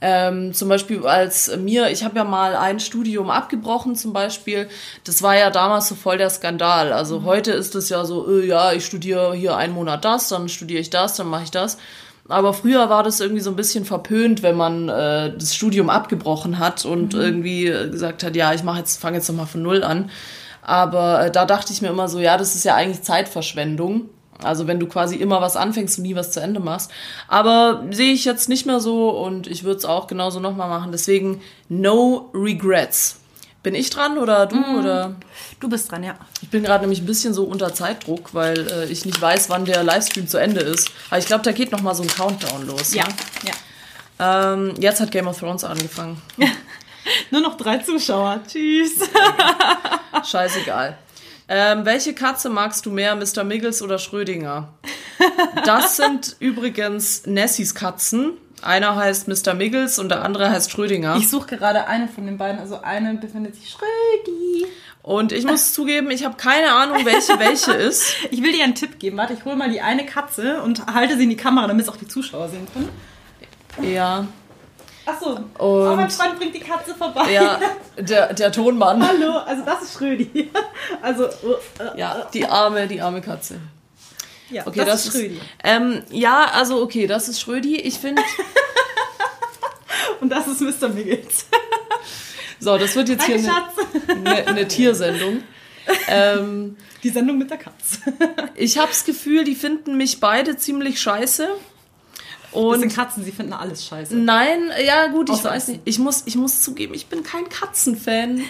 ähm, 0.01 0.53
zum 0.53 0.69
Beispiel 0.69 1.07
als 1.07 1.57
mir, 1.57 1.91
ich 1.91 2.05
habe 2.05 2.17
ja 2.17 2.25
mal 2.25 2.55
ein 2.55 2.81
Studium 2.81 3.31
abgebrochen 3.31 3.97
zum 3.97 4.13
Beispiel, 4.13 4.69
das 5.05 5.23
war 5.23 5.37
ja 5.37 5.51
damals 5.51 5.89
so 5.89 5.95
voll 5.95 6.19
der 6.19 6.31
Skandal. 6.31 6.93
Also 6.93 7.23
heute 7.23 7.53
ist 7.53 7.75
es 7.75 7.89
ja 7.89 8.05
so, 8.05 8.29
äh, 8.31 8.47
ja, 8.47 8.73
ich 8.73 8.85
studiere 8.85 9.35
hier 9.35 9.57
einen 9.57 9.73
Monat 9.73 10.05
das, 10.05 10.29
dann 10.29 10.49
studiere 10.49 10.81
ich 10.81 10.91
das, 10.91 11.17
dann 11.17 11.29
mache 11.29 11.45
ich 11.45 11.51
das. 11.51 11.79
Aber 12.29 12.53
früher 12.53 12.91
war 12.91 13.03
das 13.03 13.21
irgendwie 13.21 13.43
so 13.43 13.51
ein 13.51 13.57
bisschen 13.57 13.85
verpönt, 13.85 14.43
wenn 14.43 14.57
man 14.57 14.89
äh, 14.89 15.33
das 15.37 15.55
Studium 15.55 15.91
abgebrochen 15.91 16.59
hat 16.59 16.85
und 16.85 17.15
irgendwie 17.15 17.67
äh, 17.69 17.89
gesagt 17.89 18.25
hat, 18.25 18.35
ja, 18.35 18.53
ich 18.53 18.65
mache 18.65 18.79
jetzt, 18.79 19.01
fange 19.01 19.17
jetzt 19.19 19.29
nochmal 19.29 19.47
von 19.47 19.63
null 19.63 19.85
an. 19.85 20.11
Aber 20.61 21.27
äh, 21.27 21.31
da 21.31 21.47
dachte 21.47 21.73
ich 21.73 21.83
mir 21.83 21.89
immer 21.89 22.09
so, 22.09 22.19
ja, 22.19 22.37
das 22.37 22.57
ist 22.57 22.65
ja 22.65 22.75
eigentlich 22.75 23.03
Zeitverschwendung. 23.03 24.11
Also 24.43 24.67
wenn 24.67 24.79
du 24.81 24.87
quasi 24.87 25.17
immer 25.17 25.41
was 25.41 25.57
anfängst 25.57 25.99
und 25.99 26.03
nie 26.05 26.15
was 26.17 26.31
zu 26.33 26.41
Ende 26.41 26.61
machst. 26.61 26.91
Aber 27.29 27.85
sehe 27.91 28.13
ich 28.13 28.25
jetzt 28.25 28.49
nicht 28.49 28.67
mehr 28.67 28.81
so 28.81 29.11
und 29.11 29.47
ich 29.47 29.65
würde 29.65 29.79
es 29.79 29.85
auch 29.85 30.07
genauso 30.07 30.41
nochmal 30.41 30.69
machen. 30.69 30.93
Deswegen 30.93 31.41
no 31.69 32.31
regrets. 32.35 33.21
Bin 33.63 33.75
ich 33.75 33.91
dran 33.91 34.17
oder 34.19 34.47
du 34.47 34.57
oder? 34.79 35.17
Du 35.59 35.69
bist 35.69 35.91
dran, 35.91 36.05
ja. 36.05 36.15
Ich 36.41 36.51
bin 36.51 36.63
gerade 36.63 36.83
nämlich 36.83 37.01
ein 37.01 37.07
bisschen 37.07 37.35
so 37.35 37.43
unter 37.45 37.75
Zeitdruck, 37.75 38.33
weil 38.33 38.59
äh, 38.71 38.85
ich 38.85 39.05
nicht 39.05 39.21
weiß, 39.21 39.51
wann 39.51 39.65
der 39.65 39.83
Livestream 39.83 40.29
zu 40.29 40.39
Ende 40.39 40.61
ist. 40.61 40.91
Aber 41.11 41.19
ich 41.19 41.27
glaube, 41.27 41.43
da 41.43 41.51
geht 41.51 41.73
noch 41.73 41.81
mal 41.81 41.95
so 41.95 42.03
ein 42.05 42.09
Countdown 42.09 42.67
los. 42.67 42.95
Ja, 42.95 43.05
Ne? 43.05 43.15
ja. 43.49 44.53
Ähm, 44.53 44.75
jetzt 44.79 45.01
hat 45.01 45.11
Game 45.11 45.27
of 45.27 45.39
Thrones 45.41 45.65
angefangen. 45.65 46.23
Nur 47.31 47.41
noch 47.41 47.57
drei 47.57 47.79
Zuschauer. 47.79 48.41
Tschüss. 48.47 48.93
Scheißegal. 50.31 50.97
Ähm, 51.49 51.85
welche 51.85 52.13
Katze 52.15 52.51
magst 52.51 52.87
du 52.87 52.91
mehr, 52.91 53.15
Mr. 53.15 53.45
Miggles 53.45 53.81
oder 53.83 53.99
Schrödinger? 53.99 54.69
Das 55.65 55.97
sind 55.97 56.37
übrigens 56.41 57.27
Nessies 57.27 57.75
Katzen. 57.75 58.33
Einer 58.63 58.97
heißt 58.97 59.29
Mr. 59.29 59.55
Miggles 59.55 59.99
und 59.99 60.09
der 60.09 60.25
andere 60.25 60.51
heißt 60.51 60.71
Schrödinger. 60.71 61.17
Ich 61.17 61.29
suche 61.29 61.57
gerade 61.57 61.87
eine 61.87 62.09
von 62.09 62.27
den 62.27 62.39
beiden. 62.39 62.59
Also 62.59 62.81
eine 62.83 63.15
befindet 63.15 63.55
sich 63.55 63.71
Schrödi. 63.71 64.67
Und 65.03 65.31
ich 65.31 65.45
muss 65.45 65.73
zugeben, 65.73 66.11
ich 66.11 66.25
habe 66.25 66.37
keine 66.37 66.73
Ahnung, 66.73 67.05
welche 67.05 67.39
welche 67.39 67.73
ist. 67.73 68.17
Ich 68.33 68.43
will 68.43 68.53
dir 68.53 68.65
einen 68.65 68.75
Tipp 68.75 68.99
geben. 68.99 69.17
Warte, 69.17 69.35
ich 69.35 69.45
hole 69.45 69.55
mal 69.55 69.71
die 69.71 69.81
eine 69.81 70.05
Katze 70.05 70.63
und 70.63 70.85
halte 70.87 71.17
sie 71.17 71.25
in 71.25 71.31
die 71.31 71.37
Kamera, 71.37 71.69
damit 71.69 71.85
es 71.85 71.89
auch 71.89 71.97
die 71.97 72.09
Zuschauer 72.09 72.49
sehen 72.49 72.67
können. 72.73 72.89
Ja, 73.95 74.27
Achso. 75.07 75.39
Oh, 75.59 75.85
mein 75.95 76.05
Und- 76.05 76.13
Freund 76.13 76.39
bringt 76.39 76.55
die 76.55 76.61
Katze 76.61 76.95
vorbei. 76.95 77.31
ja, 77.33 77.61
der, 77.97 78.35
der 78.35 78.51
Tonmann. 78.53 79.07
Hallo, 79.07 79.39
also 79.39 79.65
das 79.65 79.83
ist 79.83 79.95
Schrödi. 79.95 80.51
Also, 81.01 81.25
äh, 81.27 81.31
Ja, 81.97 82.29
die 82.35 82.45
arme, 82.47 82.87
die 82.89 83.01
arme 83.01 83.21
Katze. 83.21 83.61
ja, 84.51 84.67
Okay, 84.67 84.85
das, 84.85 85.07
ist 85.07 85.13
Schrödi. 85.13 85.41
Ähm, 85.63 86.03
ja, 86.11 86.47
also 86.53 86.83
okay, 86.83 87.07
das 87.07 87.29
ist 87.29 87.41
Schrödi. 87.41 87.77
Ich 87.77 87.99
finde, 87.99 88.21
Und 90.21 90.31
das 90.31 90.47
ist 90.49 90.61
Mr. 90.61 90.89
Miggles. 90.89 91.47
so, 92.59 92.77
das 92.79 92.95
wird 92.97 93.09
jetzt 93.11 93.25
hier 93.27 93.37
Danke, 93.37 93.51
eine, 93.53 93.61
Schatz. 93.61 94.09
eine, 94.35 94.47
eine 94.49 94.69
Tiersendung. 94.69 95.43
Ähm, 96.09 96.77
Die 97.03 97.11
Sendung 97.11 97.39
mit 97.39 97.49
der 97.51 97.59
Katze. 97.59 97.99
ich 98.57 98.79
habe 98.79 98.89
das 98.89 99.05
Gefühl, 99.05 99.45
die 99.45 99.55
finden 99.55 99.97
mich 99.97 100.19
beide 100.21 100.57
ziemlich 100.57 101.01
scheiße. 101.01 101.49
Das 102.57 102.65
Und 102.65 102.81
sind 102.81 102.95
Katzen, 102.95 103.25
sie 103.25 103.33
finden 103.33 103.53
alles 103.53 103.85
scheiße. 103.87 104.17
nein, 104.17 104.71
ja 104.85 105.07
gut, 105.09 105.29
ich 105.29 105.37
Außer 105.37 105.51
weiß 105.51 105.69
nicht. 105.69 105.81
Ich 105.85 105.99
muss, 105.99 106.23
ich 106.27 106.37
muss 106.37 106.63
zugeben, 106.63 106.95
ich 106.95 107.07
bin 107.07 107.23
kein 107.23 107.49
Katzenfan. 107.49 108.43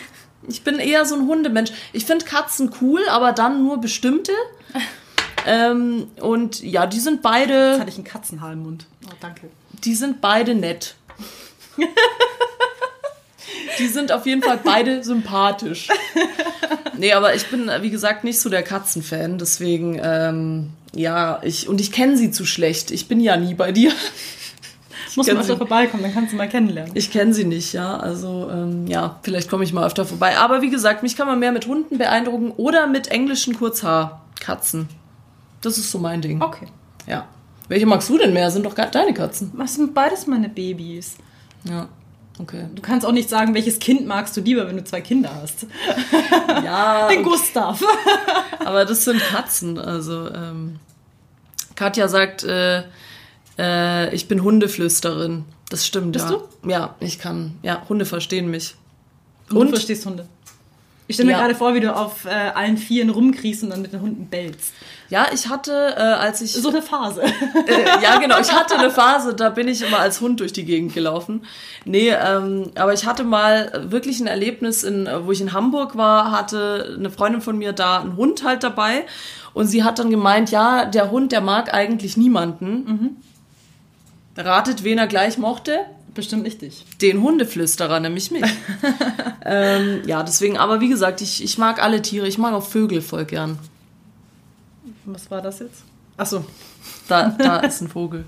Ich 0.49 0.63
bin 0.63 0.79
eher 0.79 1.05
so 1.05 1.17
ein 1.17 1.27
Hundemensch. 1.27 1.73
Ich 1.93 2.05
finde 2.07 2.25
Katzen 2.25 2.71
cool, 2.81 3.01
aber 3.11 3.33
dann 3.33 3.63
nur 3.65 3.81
bestimmte. 3.81 4.33
ähm, 5.47 6.07
und 6.21 6.63
ja, 6.63 6.87
die 6.87 7.01
sind 7.01 7.15
Jetzt 7.15 7.23
beide, 7.23 7.79
hatte 7.81 7.91
ich 7.91 7.97
einen 7.97 8.05
Katzenhaar 8.05 8.53
im 8.53 8.63
Mund. 8.63 8.87
Oh, 9.07 9.13
danke. 9.21 9.51
die 9.85 9.95
sind 9.95 10.21
beide 10.21 10.55
nett. 10.55 10.95
die 13.79 13.89
sind 13.89 14.13
auf 14.13 14.27
jeden 14.27 14.43
Fall 14.43 14.59
beide 14.63 15.03
sympathisch. 15.05 15.89
Nee, 16.99 17.13
aber 17.13 17.35
ich 17.35 17.47
bin, 17.47 17.71
wie 17.81 17.91
gesagt, 17.91 18.25
nicht 18.25 18.41
so 18.41 18.49
der 18.49 18.63
Katzenfan. 18.63 19.39
Deswegen, 19.39 20.01
ähm, 20.03 20.71
ja, 20.95 21.41
ich, 21.43 21.69
und 21.69 21.81
ich 21.81 21.93
kenne 21.93 22.17
sie 22.17 22.31
zu 22.31 22.45
schlecht. 22.47 22.91
Ich 22.91 23.09
bin 23.09 23.21
ja 23.21 23.37
nie 23.37 23.55
bei 23.55 23.73
dir. 23.73 23.93
Muss 25.17 25.27
mal 25.29 25.39
öfter 25.39 25.57
vorbeikommen, 25.57 26.03
dann 26.03 26.13
kannst 26.13 26.33
du 26.33 26.37
mal 26.37 26.49
kennenlernen. 26.49 26.93
Ich 26.95 27.11
kenne 27.11 27.33
sie 27.33 27.45
nicht, 27.45 27.73
ja. 27.73 27.97
Also, 27.97 28.51
ähm, 28.53 28.87
ja, 28.87 29.19
vielleicht 29.23 29.49
komme 29.49 29.65
ich 29.65 29.73
mal 29.73 29.87
öfter 29.87 30.05
vorbei. 30.05 30.37
Aber 30.37 30.61
wie 30.61 30.69
gesagt, 30.69 31.03
mich 31.03 31.17
kann 31.17 31.27
man 31.27 31.39
mehr 31.39 31.53
mit 31.53 31.67
Hunden 31.67 31.97
beeindrucken 31.97 32.51
oder 32.51 32.87
mit 32.87 33.09
englischen 33.09 33.57
Kurzhaarkatzen. 33.57 34.89
Das 35.63 35.79
ist 35.79 35.91
so 35.91 35.99
mein 35.99 36.21
Ding. 36.21 36.43
Okay. 36.43 36.67
Ja. 37.07 37.27
Welche 37.69 37.87
magst 37.87 38.09
du 38.11 38.19
denn 38.19 38.33
mehr? 38.33 38.51
Sind 38.51 38.67
doch 38.67 38.75
gar 38.75 38.87
deine 38.87 39.15
Katzen. 39.15 39.53
Was 39.55 39.75
sind 39.75 39.95
beides 39.95 40.27
meine 40.27 40.49
Babys? 40.49 41.17
Ja. 41.65 41.89
Okay. 42.39 42.67
Du 42.75 42.83
kannst 42.83 43.07
auch 43.07 43.13
nicht 43.13 43.31
sagen, 43.31 43.55
welches 43.55 43.79
Kind 43.79 44.07
magst 44.07 44.37
du 44.37 44.43
lieber, 44.43 44.67
wenn 44.69 44.77
du 44.77 44.85
zwei 44.85 45.01
Kinder 45.01 45.31
hast. 45.41 45.67
Ja, 46.49 47.09
Den 47.11 47.23
Gustav. 47.23 47.83
aber 48.59 48.85
das 48.85 49.05
sind 49.05 49.21
Katzen. 49.21 49.79
Also, 49.79 50.31
ähm, 50.33 50.79
Katja 51.77 52.09
sagt, 52.09 52.45
äh, 52.45 52.83
äh, 53.59 54.15
ich 54.15 54.29
bin 54.29 54.43
Hundeflüsterin. 54.43 55.45
Das 55.71 55.87
stimmt, 55.87 56.13
Bist 56.13 56.31
ja. 56.31 56.41
Ja, 56.69 56.95
ich 57.01 57.19
kann. 57.19 57.59
Ja, 57.63 57.85
Hunde 57.89 58.05
verstehen 58.05 58.51
mich. 58.51 58.75
Und 59.51 59.57
Und? 59.57 59.67
du 59.69 59.73
verstehst 59.73 60.05
Hunde. 60.07 60.29
Ich 61.09 61.15
stelle 61.15 61.27
mir 61.29 61.33
Ja. 61.33 61.41
gerade 61.43 61.55
vor, 61.55 61.75
wie 61.75 61.81
du 61.81 61.95
auf 61.95 62.25
äh, 62.25 62.31
allen 62.31 62.77
Vieren 62.77 63.11
rumkriechst 63.11 63.63
und 63.63 63.71
dann 63.71 63.81
mit 63.83 63.93
den 63.93 64.01
Hunden 64.01 64.27
bellst. 64.27 64.73
Ja, 65.09 65.27
ich 65.33 65.49
hatte, 65.49 65.95
äh, 65.97 66.01
als 66.01 66.41
ich 66.41 66.53
So 66.53 66.69
eine 66.71 66.83
Phase. 66.83 67.23
äh, 67.67 68.03
ja, 68.03 68.19
genau. 68.19 68.41
Ich 68.41 68.53
hatte 68.53 68.77
eine 68.77 68.91
Phase, 68.91 69.35
da 69.35 69.51
bin 69.51 69.69
ich 69.69 69.83
immer 69.83 70.01
als 70.01 70.21
Hund 70.21 70.41
durch 70.41 70.53
die 70.53 70.65
Gegend 70.65 70.95
gelaufen. 70.95 71.45
Nee, 71.85 72.11
ähm, 72.11 72.73
aber 72.75 72.93
ich 72.93 73.07
hatte 73.07 73.23
mal 73.23 73.87
wirklich 73.89 74.19
ein 74.19 74.27
Erlebnis, 74.27 74.83
in, 74.83 75.09
wo 75.23 75.31
ich 75.31 75.41
in 75.41 75.53
Hamburg 75.53 75.97
war, 75.97 76.33
hatte 76.33 76.97
eine 76.99 77.11
Freundin 77.11 77.41
von 77.41 77.57
mir 77.57 77.73
da 77.73 78.01
einen 78.01 78.17
Hund 78.17 78.43
halt 78.43 78.65
dabei. 78.65 79.05
Und 79.55 79.67
sie 79.69 79.85
hat 79.85 80.01
dann 80.01 80.11
gemeint, 80.11 80.51
ja, 80.51 80.85
der 80.87 81.13
Hund, 81.13 81.31
der 81.31 81.41
mag 81.41 81.73
eigentlich 81.73 82.17
niemanden. 82.17 83.23
Ratet, 84.37 84.83
wen 84.85 84.99
er 84.99 85.07
gleich 85.07 85.39
mochte? 85.39 85.79
Bestimmt 86.17 86.45
nicht 86.45 86.63
dich. 86.63 86.87
Den 87.03 87.21
Hundeflüsterer, 87.21 88.01
nämlich 88.01 88.31
mich. 88.31 88.43
ähm, 89.45 90.01
ja, 90.07 90.23
deswegen, 90.23 90.57
aber 90.57 90.81
wie 90.81 90.89
gesagt, 90.89 91.21
ich, 91.21 91.45
ich 91.45 91.59
mag 91.59 91.81
alle 91.83 92.01
Tiere. 92.01 92.27
Ich 92.27 92.39
mag 92.39 92.55
auch 92.55 92.65
Vögel 92.65 93.03
voll 93.03 93.27
gern. 93.27 93.59
Was 95.05 95.31
war 95.31 95.43
das 95.43 95.59
jetzt? 95.59 95.85
Achso. 96.17 96.45
Da, 97.07 97.29
da 97.29 97.59
ist 97.61 97.83
ein 97.83 97.89
Vogel. 97.89 98.25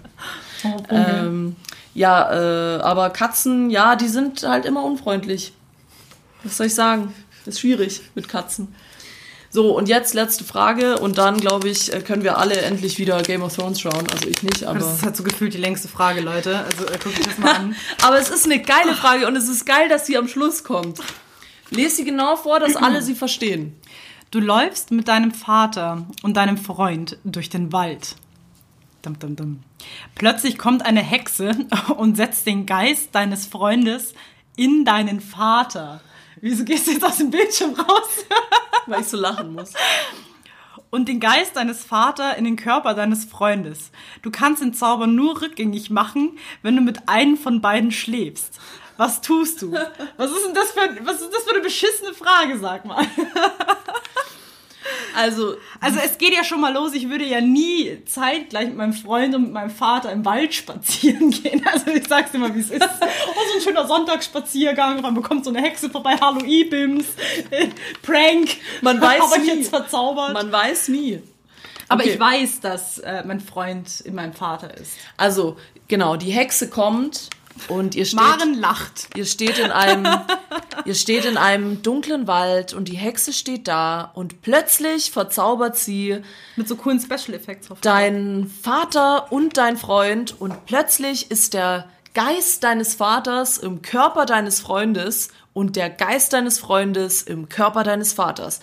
Ähm, 0.91 1.57
ja, 1.95 2.30
äh, 2.30 2.80
aber 2.82 3.09
Katzen, 3.09 3.70
ja, 3.70 3.97
die 3.97 4.09
sind 4.09 4.43
halt 4.43 4.66
immer 4.66 4.84
unfreundlich. 4.84 5.55
Was 6.45 6.59
soll 6.59 6.66
ich 6.66 6.74
sagen? 6.74 7.14
Ist 7.47 7.61
schwierig 7.61 8.03
mit 8.14 8.28
Katzen. 8.28 8.74
So, 9.51 9.74
und 9.76 9.88
jetzt 9.88 10.12
letzte 10.12 10.44
Frage 10.44 10.99
und 10.99 11.16
dann, 11.16 11.38
glaube 11.40 11.70
ich, 11.70 11.92
äh, 11.92 12.01
können 12.01 12.22
wir 12.22 12.36
alle 12.36 12.57
endlich 12.61 12.99
wieder 12.99 13.22
Game 13.22 13.42
of 13.42 13.57
Thrones 13.57 13.80
schauen. 13.80 14.07
Also 14.11 14.28
ich 14.28 14.42
nicht, 14.42 14.64
aber... 14.64 14.78
Das 14.78 14.96
ist 14.96 15.03
halt 15.03 15.16
so 15.16 15.22
gefühlt 15.22 15.55
die 15.55 15.59
längste 15.59 15.88
Frage, 15.88 16.20
Leute. 16.20 16.59
Also 16.59 16.84
äh, 16.84 16.99
guckt 17.03 17.18
euch 17.18 17.26
das 17.26 17.38
mal 17.38 17.55
an. 17.55 17.76
aber 18.03 18.18
es 18.18 18.28
ist 18.28 18.44
eine 18.44 18.61
geile 18.61 18.94
Frage 18.94 19.26
und 19.26 19.36
es 19.36 19.49
ist 19.49 19.64
geil, 19.64 19.88
dass 19.88 20.07
sie 20.07 20.18
am 20.18 20.28
Schluss 20.28 20.64
kommt. 20.64 21.01
Lest 21.70 21.96
sie 21.96 22.05
genau 22.05 22.36
vor, 22.36 22.61
dass 22.61 22.76
alle 22.76 23.03
sie 23.03 23.14
verstehen. 23.14 23.74
Du 24.30 24.40
läufst 24.40 24.90
mit 24.90 25.09
deinem 25.09 25.32
Vater 25.32 26.07
und 26.22 26.36
deinem 26.36 26.59
Freund 26.59 27.16
durch 27.24 27.49
den 27.49 27.72
Wald. 27.72 28.16
Dum, 29.01 29.18
dum, 29.18 29.36
dum. 29.36 29.61
Plötzlich 30.14 30.59
kommt 30.59 30.84
eine 30.84 31.03
Hexe 31.03 31.53
und 31.96 32.16
setzt 32.16 32.46
den 32.46 32.66
Geist 32.66 33.14
deines 33.14 33.46
Freundes 33.46 34.12
in 34.57 34.84
deinen 34.84 35.20
Vater. 35.20 36.03
Wieso 36.40 36.64
gehst 36.64 36.86
du 36.86 36.92
jetzt 36.92 37.05
aus 37.05 37.16
dem 37.16 37.30
Bildschirm 37.30 37.74
raus? 37.74 38.09
Weil 38.93 39.03
ich 39.03 39.09
so 39.09 39.16
lachen 39.16 39.53
muss. 39.53 39.72
Und 40.91 41.09
den 41.09 41.20
Geist 41.20 41.57
deines 41.57 41.84
Vaters 41.84 42.39
in 42.39 42.45
den 42.45 42.57
Körper 42.57 42.95
deines 42.95 43.26
Freundes. 43.26 43.91
Du 44.22 44.30
kannst 44.30 44.62
den 44.62 44.72
Zauber 44.72 45.07
nur 45.07 45.43
rückgängig 45.43 45.91
machen, 45.91 46.39
wenn 46.62 46.76
du 46.76 46.80
mit 46.82 47.09
einem 47.09 47.36
von 47.36 47.61
beiden 47.61 47.93
schläfst. 47.93 48.59
Was 48.97 49.20
tust 49.20 49.61
du? 49.61 49.72
Was 50.16 50.30
ist 50.30 50.47
denn 50.47 50.55
das 50.55 50.72
für, 50.72 51.07
was 51.07 51.20
ist 51.20 51.32
das 51.32 51.45
für 51.45 51.53
eine 51.53 51.61
beschissene 51.61 52.14
Frage, 52.14 52.59
sag 52.59 52.84
mal? 52.84 53.07
Also, 55.18 55.56
Also 55.80 55.98
es 56.04 56.16
geht 56.18 56.32
ja 56.32 56.44
schon 56.44 56.60
mal 56.60 56.72
los, 56.72 56.94
ich 56.94 57.10
würde 57.10 57.24
ja 57.24 57.40
nie 57.40 58.04
zeitgleich 58.06 58.68
mit 58.68 58.76
meinem 58.76 58.92
Freund 58.92 59.34
und 59.34 59.42
mit 59.42 59.52
meinem 59.52 59.70
Vater 59.70 60.12
im 60.12 60.24
Wald 60.24 60.54
spazieren 60.54 61.30
gehen. 61.42 61.66
Also 61.66 61.90
ich 61.90 62.06
sag's 62.06 62.30
dir 62.30 62.38
mal, 62.38 62.54
wie 62.54 62.60
es 62.60 62.70
ist. 62.70 62.82
Oh, 62.82 63.06
so 63.50 63.58
ein 63.58 63.62
schöner 63.62 63.86
Sonntagsspaziergang, 63.86 65.00
man 65.00 65.14
bekommt 65.14 65.44
so 65.44 65.50
eine 65.50 65.60
Hexe 65.60 65.90
vorbei, 65.90 66.16
hallo 66.20 66.40
Ibims, 66.44 67.06
Prank. 68.02 68.56
Man 68.80 69.00
weiß 69.00 69.20
Hab 69.22 69.38
nie. 69.40 69.46
jetzt 69.48 69.70
verzaubert. 69.70 70.32
man 70.32 70.52
weiß 70.52 70.88
nie. 70.88 71.20
Aber 71.88 72.02
okay. 72.02 72.12
ich 72.12 72.20
weiß, 72.20 72.60
dass 72.60 72.98
äh, 72.98 73.24
mein 73.26 73.40
Freund 73.40 74.00
in 74.02 74.14
meinem 74.14 74.34
Vater 74.34 74.76
ist. 74.76 74.92
Also, 75.16 75.56
genau, 75.88 76.16
die 76.16 76.30
Hexe 76.30 76.68
kommt 76.68 77.30
und 77.68 77.94
ihr 77.94 78.04
steht... 78.04 78.20
Maren 78.20 78.54
lacht. 78.54 79.09
Ihr 79.16 79.24
steht 79.24 79.59
in 79.59 79.70
einem, 79.70 80.06
ihr 80.84 80.94
steht 80.94 81.24
in 81.24 81.36
einem 81.36 81.82
dunklen 81.82 82.26
Wald 82.26 82.74
und 82.74 82.88
die 82.88 82.96
Hexe 82.96 83.32
steht 83.32 83.68
da 83.68 84.11
und 84.14 84.42
plötzlich 84.42 85.11
verzaubert 85.11 85.76
sie 85.76 86.20
Mit 86.56 86.68
so 86.68 86.76
coolen 86.76 87.00
Special 87.00 87.34
Effects. 87.34 87.68
deinen 87.80 88.48
Vater 88.48 89.32
und 89.32 89.56
dein 89.56 89.76
Freund 89.76 90.34
und 90.40 90.66
plötzlich 90.66 91.30
ist 91.30 91.54
der 91.54 91.88
Geist 92.14 92.64
deines 92.64 92.94
Vaters 92.94 93.59
im 93.59 93.82
Körper 93.82 94.26
deines 94.26 94.61
Freundes 94.61 95.28
und 95.52 95.76
der 95.76 95.90
Geist 95.90 96.32
deines 96.32 96.59
Freundes 96.59 97.22
im 97.22 97.48
Körper 97.48 97.84
deines 97.84 98.12
Vaters. 98.12 98.61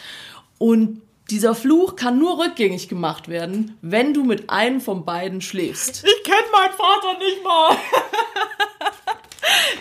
Und 0.58 1.02
dieser 1.30 1.56
Fluch 1.56 1.96
kann 1.96 2.20
nur 2.20 2.38
rückgängig 2.40 2.88
gemacht 2.88 3.28
werden, 3.28 3.78
wenn 3.82 4.14
du 4.14 4.24
mit 4.24 4.50
einem 4.50 4.80
von 4.82 5.06
beiden 5.06 5.42
schläfst. 5.42 6.04
Ich 6.06 6.24
kenne 6.24 6.38
meinen 6.52 6.74
Vater 6.74 7.18
nicht 7.20 7.44
mal. 7.44 7.78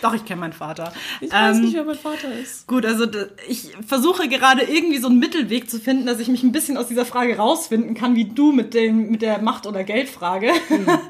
Doch, 0.03 0.15
ich 0.15 0.25
kenne 0.25 0.41
meinen 0.41 0.53
Vater. 0.53 0.93
Ich 1.21 1.33
weiß 1.33 1.57
Ähm, 1.57 1.63
nicht, 1.65 1.75
wer 1.75 1.85
mein 1.85 1.99
Vater 1.99 2.33
ist. 2.33 2.67
Gut, 2.67 2.85
also 2.85 3.07
ich 3.49 3.69
versuche 3.87 4.29
gerade 4.29 4.63
irgendwie 4.63 4.99
so 4.99 5.09
einen 5.09 5.19
Mittelweg 5.19 5.71
zu 5.71 5.81
finden, 5.81 6.07
dass 6.07 6.21
ich 6.21 6.29
mich 6.29 6.43
ein 6.43 6.53
bisschen 6.53 6.77
aus 6.77 6.89
dieser 6.89 7.07
Frage 7.07 7.37
rausfinden 7.39 7.95
kann, 7.95 8.15
wie 8.15 8.27
du 8.27 8.53
mit 8.53 8.75
dem 8.75 9.11
mit 9.11 9.23
der 9.23 9.39
Macht- 9.39 9.67
oder 9.67 9.83
Geldfrage. 9.85 10.53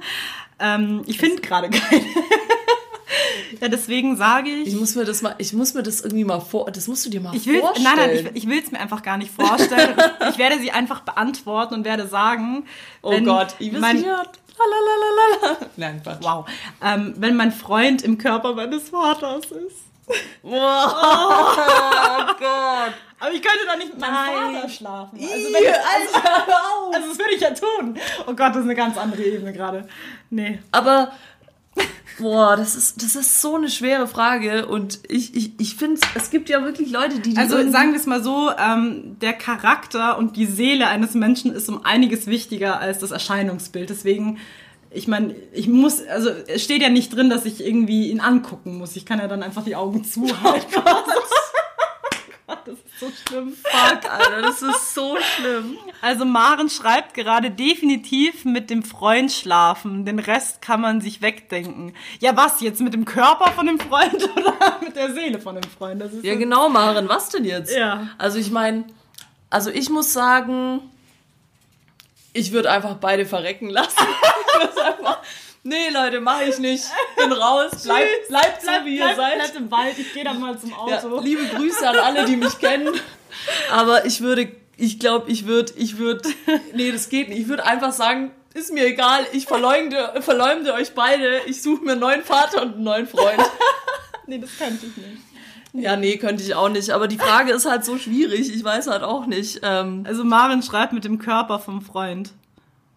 ähm, 0.61 1.03
ich 1.07 1.19
finde 1.19 1.43
gerade 1.43 1.71
keine. 1.71 2.05
Ja, 3.61 3.69
deswegen 3.69 4.17
sage 4.17 4.49
ich. 4.51 4.69
Ich 4.69 4.77
muss 4.77 4.95
mir 4.95 5.05
das 5.05 5.23
mal, 5.23 5.35
ich 5.39 5.53
muss 5.53 5.75
mir 5.75 5.83
das 5.83 6.01
irgendwie 6.01 6.25
mal 6.25 6.41
vor, 6.41 6.71
das 6.71 6.87
musst 6.89 7.05
du 7.07 7.11
dir 7.11 7.21
mal 7.21 7.35
Ich 7.35 7.47
will, 7.47 7.61
vorstellen. 7.61 7.85
nein, 7.97 8.09
nein, 8.09 8.31
ich, 8.35 8.45
ich 8.45 8.49
will 8.49 8.59
es 8.63 8.71
mir 8.71 8.81
einfach 8.81 9.03
gar 9.03 9.17
nicht 9.17 9.33
vorstellen. 9.33 9.95
ich 10.31 10.39
werde 10.39 10.59
sie 10.59 10.71
einfach 10.71 11.01
beantworten 11.01 11.75
und 11.75 11.85
werde 11.85 12.07
sagen, 12.07 12.67
oh 13.03 13.19
Gott, 13.21 13.55
ich 13.59 13.73
mein, 13.73 14.03
ja. 14.03 14.23
Lalalala. 14.57 15.67
Nein, 15.77 16.01
Quatsch. 16.03 16.19
wow, 16.23 16.47
ähm, 16.83 17.15
wenn 17.19 17.35
mein 17.37 17.51
Freund 17.53 18.03
im 18.03 18.19
Körper 18.19 18.55
meines 18.55 18.89
Vaters 18.91 19.47
ist. 19.47 19.85
Oh 20.47 20.51
Gott. 22.39 22.93
Aber 23.21 23.33
ich 23.33 23.41
könnte 23.41 23.65
doch 23.67 23.77
nicht 23.79 23.91
mit 23.93 24.01
meinem 24.01 24.13
Nein. 24.13 24.55
Vater 24.57 24.69
schlafen. 24.69 25.19
Also, 25.19 25.31
wenn 25.33 25.63
ich, 25.63 25.69
also, 25.69 26.29
also 26.93 27.09
das 27.09 27.19
würde 27.19 27.35
ich 27.35 27.41
ja 27.41 27.51
tun. 27.51 27.97
Oh 28.27 28.35
Gott, 28.35 28.51
das 28.51 28.57
ist 28.59 28.63
eine 28.65 28.75
ganz 28.75 28.99
andere 28.99 29.23
Ebene 29.23 29.53
gerade. 29.53 29.89
Nee. 30.31 30.59
Aber, 30.73 31.13
boah, 32.19 32.57
das 32.57 32.75
ist, 32.75 33.03
das 33.03 33.17
ist 33.17 33.41
so 33.41 33.57
eine 33.57 33.69
schwere 33.69 34.07
Frage 34.07 34.67
und 34.67 35.01
ich, 35.09 35.35
ich, 35.35 35.53
ich 35.59 35.77
finde, 35.77 36.01
es 36.15 36.31
gibt 36.31 36.49
ja 36.49 36.65
wirklich 36.65 36.91
Leute, 36.91 37.21
die 37.21 37.35
die 37.35 37.39
Also 37.39 37.57
sagen 37.71 37.93
wir 37.93 37.99
es 37.99 38.07
mal 38.07 38.23
so, 38.23 38.51
ähm, 38.59 39.17
der 39.21 39.33
Charakter 39.33 40.19
und 40.19 40.37
die 40.37 40.47
Seele 40.47 40.89
eines 40.89 41.15
Menschen 41.15 41.53
ist 41.53 41.69
um 41.69 41.85
einiges 41.85 42.27
wichtiger 42.27 42.81
als 42.81 42.99
das 42.99 43.11
Erscheinungsbild. 43.11 43.91
Deswegen, 43.91 44.39
ich 44.91 45.09
meine, 45.09 45.35
ich 45.53 45.69
muss, 45.69 46.07
also 46.07 46.31
es 46.47 46.63
steht 46.63 46.83
ja 46.83 46.89
nicht 46.89 47.15
drin, 47.15 47.31
dass 47.31 47.45
ich 47.45 47.65
irgendwie 47.65 48.11
ihn 48.11 48.21
angucken 48.21 48.79
muss. 48.79 48.97
Ich 48.97 49.07
kann 49.07 49.19
ja 49.19 49.29
dann 49.29 49.43
einfach 49.43 49.65
die 49.65 49.77
Augen 49.77 50.05
zuhalten. 50.05 50.83
Gott, 52.47 52.59
das 52.67 52.75
ist 52.75 53.01
so 53.01 53.11
schlimm. 53.11 53.57
Fuck, 53.63 54.11
Alter, 54.11 54.43
das 54.43 54.63
ist 54.63 54.95
so 54.95 55.17
schlimm. 55.17 55.79
Also 56.03 56.25
Maren 56.25 56.69
schreibt 56.69 57.15
gerade 57.15 57.51
definitiv 57.51 58.45
mit 58.45 58.71
dem 58.71 58.83
Freund 58.83 59.33
schlafen. 59.33 60.05
Den 60.05 60.19
Rest 60.19 60.61
kann 60.61 60.81
man 60.81 61.01
sich 61.01 61.23
wegdenken. 61.23 61.95
Ja, 62.21 62.37
was 62.37 62.61
jetzt 62.61 62.81
mit 62.81 62.93
dem 62.95 63.05
Körper 63.05 63.53
von 63.53 63.67
dem 63.67 63.79
Freund 63.79 64.29
oder 64.37 64.81
mit 64.83 64.97
der 64.97 65.13
Seele 65.13 65.41
von 65.41 65.55
dem 65.55 65.71
Freund? 65.71 66.01
Das 66.01 66.13
ist 66.13 66.25
Ja, 66.25 66.35
genau, 66.35 66.69
Maren, 66.69 67.09
was 67.09 67.31
denn 67.31 67.45
jetzt? 67.45 67.75
Ja. 67.75 68.09
Also 68.19 68.39
ich 68.39 68.51
meine, 68.51 68.85
also 69.51 69.71
ich 69.71 69.89
muss 69.89 70.13
sagen, 70.13 70.81
ich 72.33 72.53
würde 72.53 72.71
einfach 72.71 72.97
beide 72.97 73.25
verrecken 73.25 73.71
lassen. 73.71 73.97
Nee, 75.67 75.89
Leute, 75.91 76.21
mache 76.21 76.45
ich 76.45 76.59
nicht. 76.59 76.85
Bin 77.17 77.33
raus. 77.33 77.71
Bleibt 77.85 78.29
bleibt 78.29 78.63
so, 78.63 78.69
wie 78.85 78.99
ihr 78.99 79.05
bleib, 79.05 79.17
seid. 79.17 79.35
Bleib 79.37 79.57
im 79.57 79.71
Wald, 79.71 79.99
ich 79.99 80.13
gehe 80.13 80.23
dann 80.25 80.39
mal 80.39 80.59
zum 80.59 80.71
Ja, 80.87 80.99
Auto. 80.99 81.21
liebe 81.21 81.45
Grüße 81.47 81.89
an 81.89 81.97
alle, 81.97 82.27
die 82.27 82.37
mich 82.37 82.59
kennen. 82.59 82.93
Aber 83.73 84.05
ich 84.05 84.21
würde, 84.21 84.53
ich 84.77 85.01
glaube, 85.01 85.31
ich 85.31 85.47
würde, 85.47 85.73
ich 85.77 85.97
würde, 85.99 86.29
nee, 86.75 86.93
das 86.93 87.09
geht 87.09 87.31
nicht. 87.31 87.39
Ich 87.41 87.49
würde 87.49 87.65
einfach 87.65 87.93
sagen, 87.93 88.31
ist 88.53 88.73
mir 88.73 88.85
egal, 88.87 89.27
ich 89.33 89.47
verleumde, 89.47 90.13
verleumde 90.21 90.75
euch 90.75 90.93
beide. 90.95 91.41
Ich 91.47 91.63
suche 91.63 91.83
mir 91.83 91.93
einen 91.93 92.01
neuen 92.01 92.23
Vater 92.23 92.61
und 92.63 92.75
einen 92.75 92.85
neuen 92.85 93.07
Freund. 93.09 93.39
Nee, 94.27 94.39
das 94.39 94.57
könnte 94.57 94.87
ich 94.87 94.97
nicht. 94.97 95.85
Ja, 95.85 95.97
nee, 95.97 96.17
könnte 96.17 96.43
ich 96.43 96.55
auch 96.55 96.71
nicht. 96.71 96.89
Aber 96.93 97.09
die 97.09 97.19
Frage 97.19 97.53
ist 97.53 97.67
halt 97.67 97.85
so 97.85 97.99
schwierig. 97.99 98.55
Ich 98.55 98.65
weiß 98.65 98.87
halt 98.87 99.03
auch 99.03 99.27
nicht. 99.27 99.61
Ähm, 99.63 100.05
Also 100.09 100.25
Maren 100.25 100.63
schreibt 100.63 100.95
mit 100.95 101.05
dem 101.05 101.19
Körper 101.19 101.59
vom 101.59 101.83
Freund. 101.83 102.33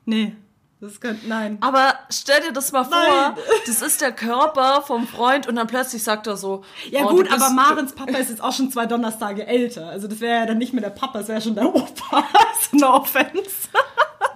Nee, 0.06 0.38
das 0.80 1.02
könnte, 1.02 1.28
nein. 1.28 1.58
aber 1.62 1.96
stell 2.12 2.40
dir 2.42 2.54
das 2.54 2.72
mal 2.72 2.84
vor, 2.84 2.94
Nein. 2.96 3.34
das 3.66 3.82
ist 3.82 4.00
der 4.00 4.12
Körper 4.12 4.84
vom 4.84 5.08
Freund 5.08 5.48
und 5.48 5.56
dann 5.56 5.66
plötzlich 5.66 6.04
sagt 6.04 6.28
er 6.28 6.38
so, 6.38 6.64
Ja 6.92 7.06
oh, 7.06 7.10
gut, 7.10 7.32
aber 7.32 7.50
Marens 7.50 7.94
Papa 7.94 8.18
ist 8.18 8.30
jetzt 8.30 8.44
auch 8.44 8.54
schon 8.54 8.72
zwei 8.72 8.86
Donnerstage 8.86 9.48
älter. 9.48 9.88
Also 9.90 10.08
das 10.08 10.20
wäre 10.20 10.42
ja 10.42 10.46
dann 10.46 10.60
nicht 10.60 10.74
mehr 10.74 10.84
der 10.84 10.92
Papa, 10.92 11.20
das 11.20 11.30
wäre 11.30 11.42
schon 11.42 11.56
der 11.56 11.74
Opa. 11.74 12.24
no 12.74 12.98
offense. 12.98 13.70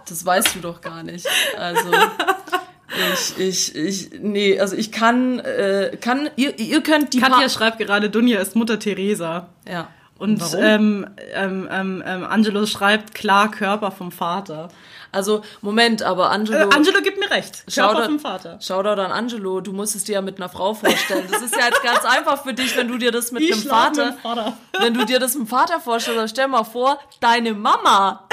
Das 0.10 0.26
weißt 0.26 0.56
du 0.56 0.60
doch 0.62 0.82
gar 0.82 1.04
nicht. 1.04 1.28
Also 1.58 1.92
ich, 3.14 3.38
ich, 3.38 3.76
ich, 3.76 4.10
nee, 4.20 4.60
also 4.60 4.76
ich 4.76 4.92
kann, 4.92 5.40
äh, 5.40 5.96
kann, 6.02 6.30
ihr, 6.36 6.58
ihr 6.60 6.82
könnt 6.82 7.14
die 7.14 7.20
Katja 7.20 7.38
Pa- 7.38 7.50
schreibt 7.50 7.78
gerade, 7.78 8.10
Dunja 8.10 8.40
ist 8.42 8.56
Mutter 8.56 8.80
Teresa. 8.80 9.50
ja. 9.70 9.88
Und 10.22 10.44
ähm, 10.56 11.08
ähm, 11.34 11.68
ähm, 11.72 12.04
ähm, 12.06 12.24
Angelo 12.24 12.68
schreibt, 12.68 13.16
klar, 13.16 13.50
Körper 13.50 13.90
vom 13.90 14.12
Vater. 14.12 14.68
Also 15.12 15.42
Moment, 15.62 16.04
aber 16.04 16.26
Äh, 16.26 16.36
Angelo, 16.36 16.70
Angelo 16.70 17.02
gibt 17.02 17.20
mir 17.20 17.32
recht. 17.32 17.64
Körper 17.66 17.72
Shoutout- 17.98 18.06
vom 18.06 18.20
Vater. 18.20 18.60
Shoutout 18.62 19.02
an 19.02 19.12
Angelo, 19.12 19.62
du 19.62 19.74
musst 19.74 19.96
es 19.96 20.04
dir 20.04 20.14
ja 20.14 20.22
mit 20.22 20.38
einer 20.38 20.48
Frau 20.48 20.76
vorstellen. 20.76 21.28
Das 21.32 21.42
ist 21.42 21.56
ja 21.56 21.66
jetzt 21.66 21.82
ganz 21.82 22.06
einfach 22.06 22.44
für 22.44 22.54
dich, 22.54 22.78
wenn 22.78 22.88
du 22.88 23.00
dir 23.00 23.12
das 23.12 23.32
mit 23.32 23.42
Ich 23.42 23.52
einem 23.54 23.64
Vater, 23.64 24.06
mit 24.12 24.20
Vater. 24.20 24.54
wenn 24.80 24.94
du 24.94 25.06
dir 25.06 25.20
das 25.20 25.34
mit 25.34 25.48
dem 25.48 25.50
Vater 25.50 25.80
vorstellst, 25.80 26.20
dann 26.20 26.30
stell 26.30 26.48
mal 26.48 26.64
vor, 26.66 27.00
deine 27.20 27.54
Mama 27.56 28.28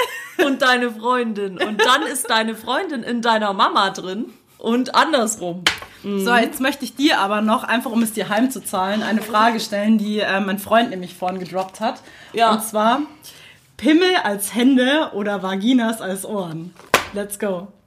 und 0.45 0.61
deine 0.61 0.91
Freundin 0.91 1.57
und 1.61 1.83
dann 1.83 2.03
ist 2.03 2.29
deine 2.29 2.53
Freundin 2.55 3.01
in 3.01 3.23
deiner 3.23 3.51
Mama 3.53 3.89
drin 3.89 4.31
und 4.59 4.93
andersrum. 4.93 5.63
So, 6.03 6.33
jetzt 6.35 6.61
möchte 6.61 6.85
ich 6.85 6.95
dir 6.95 7.19
aber 7.19 7.41
noch, 7.41 7.63
einfach 7.63 7.91
um 7.91 8.01
es 8.01 8.13
dir 8.13 8.29
heimzuzahlen, 8.29 9.03
eine 9.03 9.21
Frage 9.21 9.59
stellen, 9.59 9.97
die 9.97 10.19
äh, 10.19 10.39
mein 10.39 10.57
Freund 10.57 10.91
nämlich 10.91 11.13
vorhin 11.13 11.39
gedroppt 11.39 11.81
hat. 11.81 12.01
Ja. 12.33 12.51
Und 12.51 12.63
zwar, 12.63 13.01
Pimmel 13.75 14.15
als 14.23 14.55
Hände 14.55 15.11
oder 15.13 15.43
Vaginas 15.43 16.01
als 16.01 16.25
Ohren? 16.25 16.73
Let's 17.13 17.37
go. 17.37 17.67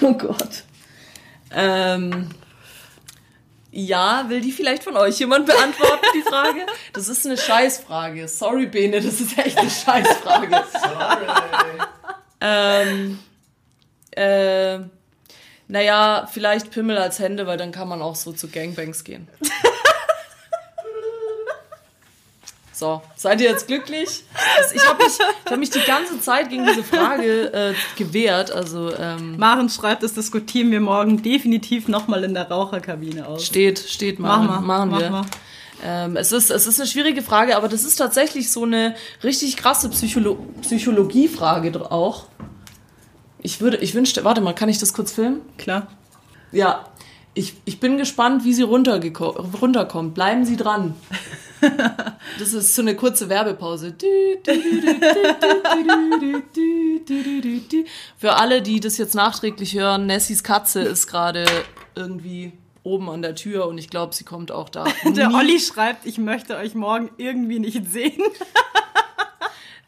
Oh 0.00 0.14
Gott. 0.14 0.64
Ähm, 1.50 2.30
ja, 3.76 4.26
will 4.28 4.40
die 4.40 4.52
vielleicht 4.52 4.84
von 4.84 4.96
euch 4.96 5.18
jemand 5.18 5.46
beantworten, 5.46 6.06
die 6.14 6.22
Frage? 6.22 6.64
Das 6.92 7.08
ist 7.08 7.26
eine 7.26 7.36
Scheißfrage. 7.36 8.28
Sorry, 8.28 8.66
Bene, 8.66 9.00
das 9.00 9.20
ist 9.20 9.36
echt 9.36 9.58
eine 9.58 9.68
Scheißfrage. 9.68 10.62
ähm, 12.40 13.18
äh, 14.12 14.78
naja, 15.66 16.28
vielleicht 16.32 16.70
Pimmel 16.70 16.98
als 16.98 17.18
Hände, 17.18 17.48
weil 17.48 17.56
dann 17.56 17.72
kann 17.72 17.88
man 17.88 18.00
auch 18.00 18.14
so 18.14 18.32
zu 18.32 18.48
Gangbangs 18.48 19.02
gehen. 19.02 19.26
So, 22.74 23.00
seid 23.14 23.40
ihr 23.40 23.48
jetzt 23.48 23.68
glücklich? 23.68 24.24
Ich 24.74 24.88
habe 24.88 25.04
mich, 25.04 25.12
ich 25.44 25.50
hab 25.52 25.58
mich 25.58 25.70
die 25.70 25.80
ganze 25.86 26.20
Zeit 26.20 26.50
gegen 26.50 26.66
diese 26.66 26.82
Frage 26.82 27.52
äh, 27.52 27.74
gewehrt. 27.96 28.50
Also 28.50 28.92
ähm, 28.98 29.38
Maren 29.38 29.68
schreibt, 29.68 30.02
das 30.02 30.14
diskutieren 30.14 30.72
wir 30.72 30.80
morgen 30.80 31.22
definitiv 31.22 31.86
nochmal 31.86 32.24
in 32.24 32.34
der 32.34 32.50
Raucherkabine 32.50 33.28
aus. 33.28 33.46
steht, 33.46 33.78
steht 33.78 34.18
Mach 34.18 34.42
mal, 34.42 34.60
machen 34.60 34.90
mach 34.90 35.00
wir. 35.00 35.10
mal. 35.10 35.24
Ähm, 35.84 36.16
es, 36.16 36.32
ist, 36.32 36.50
es 36.50 36.66
ist 36.66 36.80
eine 36.80 36.88
schwierige 36.88 37.22
Frage, 37.22 37.56
aber 37.56 37.68
das 37.68 37.84
ist 37.84 37.94
tatsächlich 37.94 38.50
so 38.50 38.64
eine 38.64 38.96
richtig 39.22 39.56
krasse 39.56 39.88
Psycholo 39.90 40.36
Psychologiefrage 40.62 41.92
auch. 41.92 42.24
Ich 43.40 43.60
würde, 43.60 43.76
ich 43.76 43.94
wünschte, 43.94 44.24
warte 44.24 44.40
mal, 44.40 44.54
kann 44.54 44.68
ich 44.68 44.78
das 44.78 44.94
kurz 44.94 45.12
filmen? 45.12 45.42
Klar. 45.58 45.86
Ja, 46.50 46.86
ich, 47.34 47.54
ich 47.66 47.78
bin 47.78 47.98
gespannt, 47.98 48.44
wie 48.44 48.54
sie 48.54 48.62
runterkommt. 48.62 50.14
Bleiben 50.14 50.44
Sie 50.44 50.56
dran 50.56 50.94
das 52.38 52.52
ist 52.52 52.74
so 52.74 52.82
eine 52.82 52.94
kurze 52.96 53.28
Werbepause. 53.28 53.94
Für 58.16 58.34
alle, 58.34 58.62
die 58.62 58.80
das 58.80 58.98
jetzt 58.98 59.14
nachträglich 59.14 59.74
hören, 59.74 60.06
Nessies 60.06 60.42
Katze 60.42 60.80
ist 60.82 61.06
gerade 61.06 61.44
irgendwie 61.94 62.52
oben 62.82 63.08
an 63.08 63.22
der 63.22 63.34
Tür 63.34 63.66
und 63.66 63.78
ich 63.78 63.88
glaube, 63.88 64.14
sie 64.14 64.24
kommt 64.24 64.52
auch 64.52 64.68
da. 64.68 64.84
der 65.04 65.32
Olli 65.34 65.58
schreibt, 65.58 66.06
ich 66.06 66.18
möchte 66.18 66.56
euch 66.56 66.74
morgen 66.74 67.10
irgendwie 67.16 67.58
nicht 67.58 67.90
sehen. 67.90 68.22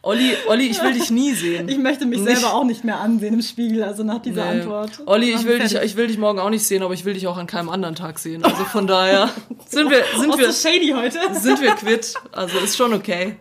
Olli, 0.06 0.32
Olli, 0.48 0.66
ich 0.68 0.80
will 0.82 0.92
dich 0.92 1.10
nie 1.10 1.32
sehen. 1.34 1.68
Ich 1.68 1.78
möchte 1.78 2.06
mich 2.06 2.20
Nicht- 2.20 2.36
selber 2.38 2.54
auch 2.54 2.64
nicht 2.64 2.84
mehr 2.84 3.00
ansehen 3.00 3.34
im 3.34 3.42
Spiegel, 3.42 3.82
also 3.82 4.04
nach 4.04 4.20
dieser 4.22 4.44
Nee. 4.44 4.60
Antwort. 4.60 4.90
Olli, 5.06 5.30
ich 5.34 5.44
will, 5.44 5.58
dich, 5.58 5.74
ich 5.74 5.96
will 5.96 6.06
dich 6.06 6.16
morgen 6.18 6.38
auch 6.38 6.50
nicht 6.50 6.64
sehen, 6.64 6.82
aber 6.82 6.94
ich 6.94 7.04
will 7.04 7.14
dich 7.14 7.26
auch 7.26 7.36
an 7.36 7.46
keinem 7.46 7.68
anderen 7.68 7.94
Tag 7.96 8.18
sehen. 8.18 8.44
Also 8.44 8.64
von 8.64 8.86
daher 8.86 9.30
sind 9.68 9.90
wir, 9.90 10.02
sind 10.18 10.32
Oh, 10.32 10.38
wir, 10.38 10.52
so 10.52 10.68
shady 10.68 10.92
heute. 10.96 11.18
sind 11.34 11.60
wir 11.60 11.70
quitt. 11.74 12.14
Also 12.32 12.56
ist 12.58 12.76
schon 12.76 12.94
okay. 12.94 13.36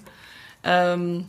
Ähm, 0.64 1.26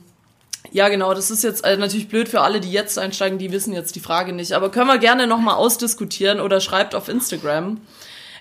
ja, 0.72 0.88
genau, 0.88 1.12
das 1.14 1.30
ist 1.30 1.44
jetzt 1.44 1.64
äh, 1.64 1.76
natürlich 1.76 2.08
blöd 2.08 2.28
für 2.28 2.40
alle, 2.40 2.60
die 2.60 2.72
jetzt 2.72 2.98
einsteigen, 2.98 3.38
die 3.38 3.52
wissen 3.52 3.72
jetzt 3.72 3.94
die 3.94 4.00
Frage 4.00 4.32
nicht. 4.32 4.52
Aber 4.52 4.70
können 4.70 4.88
wir 4.88 4.98
gerne 4.98 5.26
nochmal 5.26 5.56
ausdiskutieren 5.56 6.40
oder 6.40 6.60
schreibt 6.60 6.94
auf 6.94 7.08
Instagram. 7.08 7.78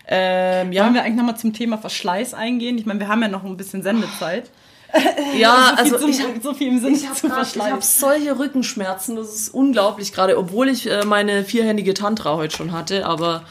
Ähm, 0.07 0.71
ja, 0.71 0.83
Wollen 0.83 0.93
wir 0.93 1.03
eigentlich 1.03 1.15
nochmal 1.17 1.37
zum 1.37 1.51
Thema 1.53 1.77
Verschleiß 1.77 2.33
eingehen? 2.33 2.77
Ich 2.77 2.85
meine, 2.85 2.99
wir 2.99 3.07
haben 3.07 3.21
ja 3.21 3.27
noch 3.27 3.43
ein 3.43 3.57
bisschen 3.57 3.83
Sendezeit. 3.83 4.49
ja, 5.37 5.75
so, 5.77 5.83
viel 5.83 5.93
also 5.93 5.97
zum, 5.97 6.09
ich 6.09 6.21
hab, 6.21 6.43
so 6.43 6.53
viel 6.53 6.67
im 6.69 6.79
Sinne 6.79 6.95
ich 6.95 7.05
habe 7.05 7.15
zu 7.15 7.27
ich 7.27 7.33
Verschleiß. 7.33 7.71
hab 7.71 7.83
solche 7.83 8.37
Rückenschmerzen, 8.37 9.15
das 9.15 9.33
ist 9.33 9.49
unglaublich 9.49 10.13
gerade, 10.13 10.37
obwohl 10.37 10.69
ich 10.69 10.89
äh, 10.89 11.05
meine 11.05 11.43
vierhändige 11.43 11.93
Tantra 11.93 12.35
heute 12.35 12.55
schon 12.55 12.71
hatte, 12.71 13.05
aber 13.05 13.43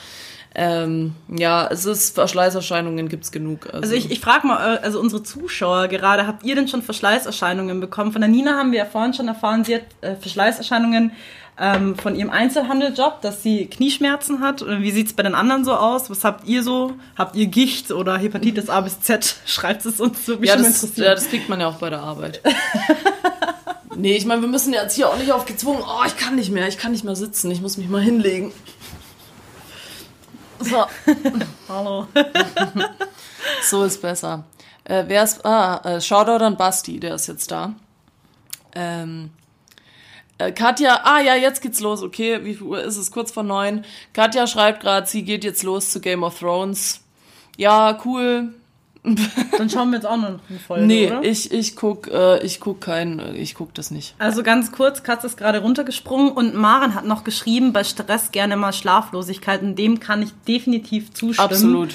ähm, 0.56 1.14
ja, 1.28 1.66
es 1.68 1.84
ist 1.84 2.14
Verschleißerscheinungen 2.14 3.08
gibt's 3.08 3.32
genug. 3.32 3.66
Also, 3.66 3.78
Also 3.78 3.94
ich, 3.94 4.12
ich 4.12 4.20
frage 4.20 4.46
mal, 4.46 4.76
äh, 4.76 4.78
also 4.80 5.00
unsere 5.00 5.22
Zuschauer 5.24 5.88
gerade, 5.88 6.28
habt 6.28 6.44
ihr 6.44 6.54
denn 6.54 6.68
schon 6.68 6.82
Verschleißerscheinungen 6.82 7.80
bekommen? 7.80 8.12
Von 8.12 8.20
der 8.20 8.30
Nina 8.30 8.56
haben 8.56 8.70
wir 8.70 8.78
ja 8.78 8.84
vorhin 8.84 9.14
schon 9.14 9.26
erfahren, 9.26 9.64
sie 9.64 9.74
hat 9.76 9.82
äh, 10.00 10.14
Verschleißerscheinungen 10.14 11.10
ähm, 11.58 11.96
von 11.96 12.16
ihrem 12.16 12.30
Einzelhandeljob, 12.30 13.20
dass 13.20 13.42
sie 13.42 13.66
Knieschmerzen 13.66 14.40
hat. 14.40 14.62
Und 14.62 14.82
Wie 14.82 14.90
sieht's 14.90 15.12
bei 15.12 15.22
den 15.22 15.34
anderen 15.34 15.64
so 15.64 15.74
aus? 15.74 16.10
Was 16.10 16.24
habt 16.24 16.46
ihr 16.46 16.62
so? 16.62 16.94
Habt 17.16 17.36
ihr 17.36 17.46
Gicht 17.46 17.92
oder 17.92 18.16
Hepatitis 18.18 18.68
A 18.68 18.80
bis 18.80 19.00
Z? 19.00 19.36
Schreibt 19.46 19.86
es 19.86 20.00
uns 20.00 20.26
so, 20.26 20.36
mich 20.36 20.48
ja, 20.48 20.56
das, 20.56 20.96
ja, 20.96 21.14
das 21.14 21.28
kriegt 21.28 21.48
man 21.48 21.60
ja 21.60 21.68
auch 21.68 21.76
bei 21.76 21.90
der 21.90 22.00
Arbeit. 22.00 22.40
nee, 23.96 24.16
ich 24.16 24.26
meine, 24.26 24.42
wir 24.42 24.48
müssen 24.48 24.72
jetzt 24.72 24.94
hier 24.94 25.08
auch 25.08 25.16
nicht 25.16 25.30
aufgezwungen, 25.30 25.82
oh, 25.82 26.04
ich 26.06 26.16
kann 26.16 26.34
nicht 26.34 26.50
mehr, 26.50 26.66
ich 26.66 26.78
kann 26.78 26.92
nicht 26.92 27.04
mehr 27.04 27.16
sitzen, 27.16 27.50
ich 27.50 27.60
muss 27.60 27.76
mich 27.76 27.88
mal 27.88 28.02
hinlegen. 28.02 28.52
So, 30.58 30.84
Hallo. 31.68 32.06
so 33.62 33.84
ist 33.84 34.00
besser. 34.02 34.44
Äh, 34.84 35.04
wer 35.06 35.22
ist, 35.22 35.44
ah, 35.44 35.80
äh, 35.84 36.00
Shoutout 36.00 36.44
an 36.44 36.56
Basti, 36.56 36.98
der 36.98 37.14
ist 37.14 37.28
jetzt 37.28 37.50
da. 37.50 37.74
Ähm, 38.74 39.30
äh, 39.30 39.43
Katja, 40.38 41.00
ah 41.04 41.20
ja, 41.20 41.36
jetzt 41.36 41.62
geht's 41.62 41.80
los, 41.80 42.02
okay, 42.02 42.44
wie 42.44 42.54
viel 42.54 42.66
Uhr 42.66 42.82
ist 42.82 42.96
es? 42.96 43.10
Kurz 43.10 43.30
vor 43.30 43.44
neun. 43.44 43.84
Katja 44.12 44.46
schreibt 44.46 44.80
gerade, 44.80 45.06
sie 45.06 45.22
geht 45.22 45.44
jetzt 45.44 45.62
los 45.62 45.90
zu 45.90 46.00
Game 46.00 46.22
of 46.22 46.38
Thrones. 46.38 47.00
Ja, 47.56 47.98
cool. 48.04 48.52
Dann 49.58 49.68
schauen 49.68 49.90
wir 49.90 49.96
jetzt 49.96 50.06
auch 50.06 50.16
noch 50.16 50.28
eine 50.48 50.58
Folge, 50.66 50.86
Nee, 50.86 51.08
oder? 51.08 51.22
ich, 51.22 51.52
ich 51.52 51.76
guck, 51.76 52.08
äh, 52.08 52.42
ich 52.42 52.58
guck 52.58 52.80
kein, 52.80 53.18
äh, 53.18 53.32
ich 53.34 53.54
guck 53.54 53.74
das 53.74 53.90
nicht. 53.90 54.14
Also 54.18 54.42
ganz 54.42 54.72
kurz, 54.72 55.02
Katz 55.02 55.24
ist 55.24 55.36
gerade 55.36 55.60
runtergesprungen 55.60 56.32
und 56.32 56.54
Maren 56.54 56.94
hat 56.94 57.04
noch 57.04 57.22
geschrieben, 57.22 57.74
bei 57.74 57.84
Stress 57.84 58.32
gerne 58.32 58.56
mal 58.56 58.72
Schlaflosigkeit 58.72 59.60
und 59.62 59.76
dem 59.78 60.00
kann 60.00 60.22
ich 60.22 60.30
definitiv 60.48 61.12
zustimmen. 61.12 61.50
Absolut. 61.50 61.94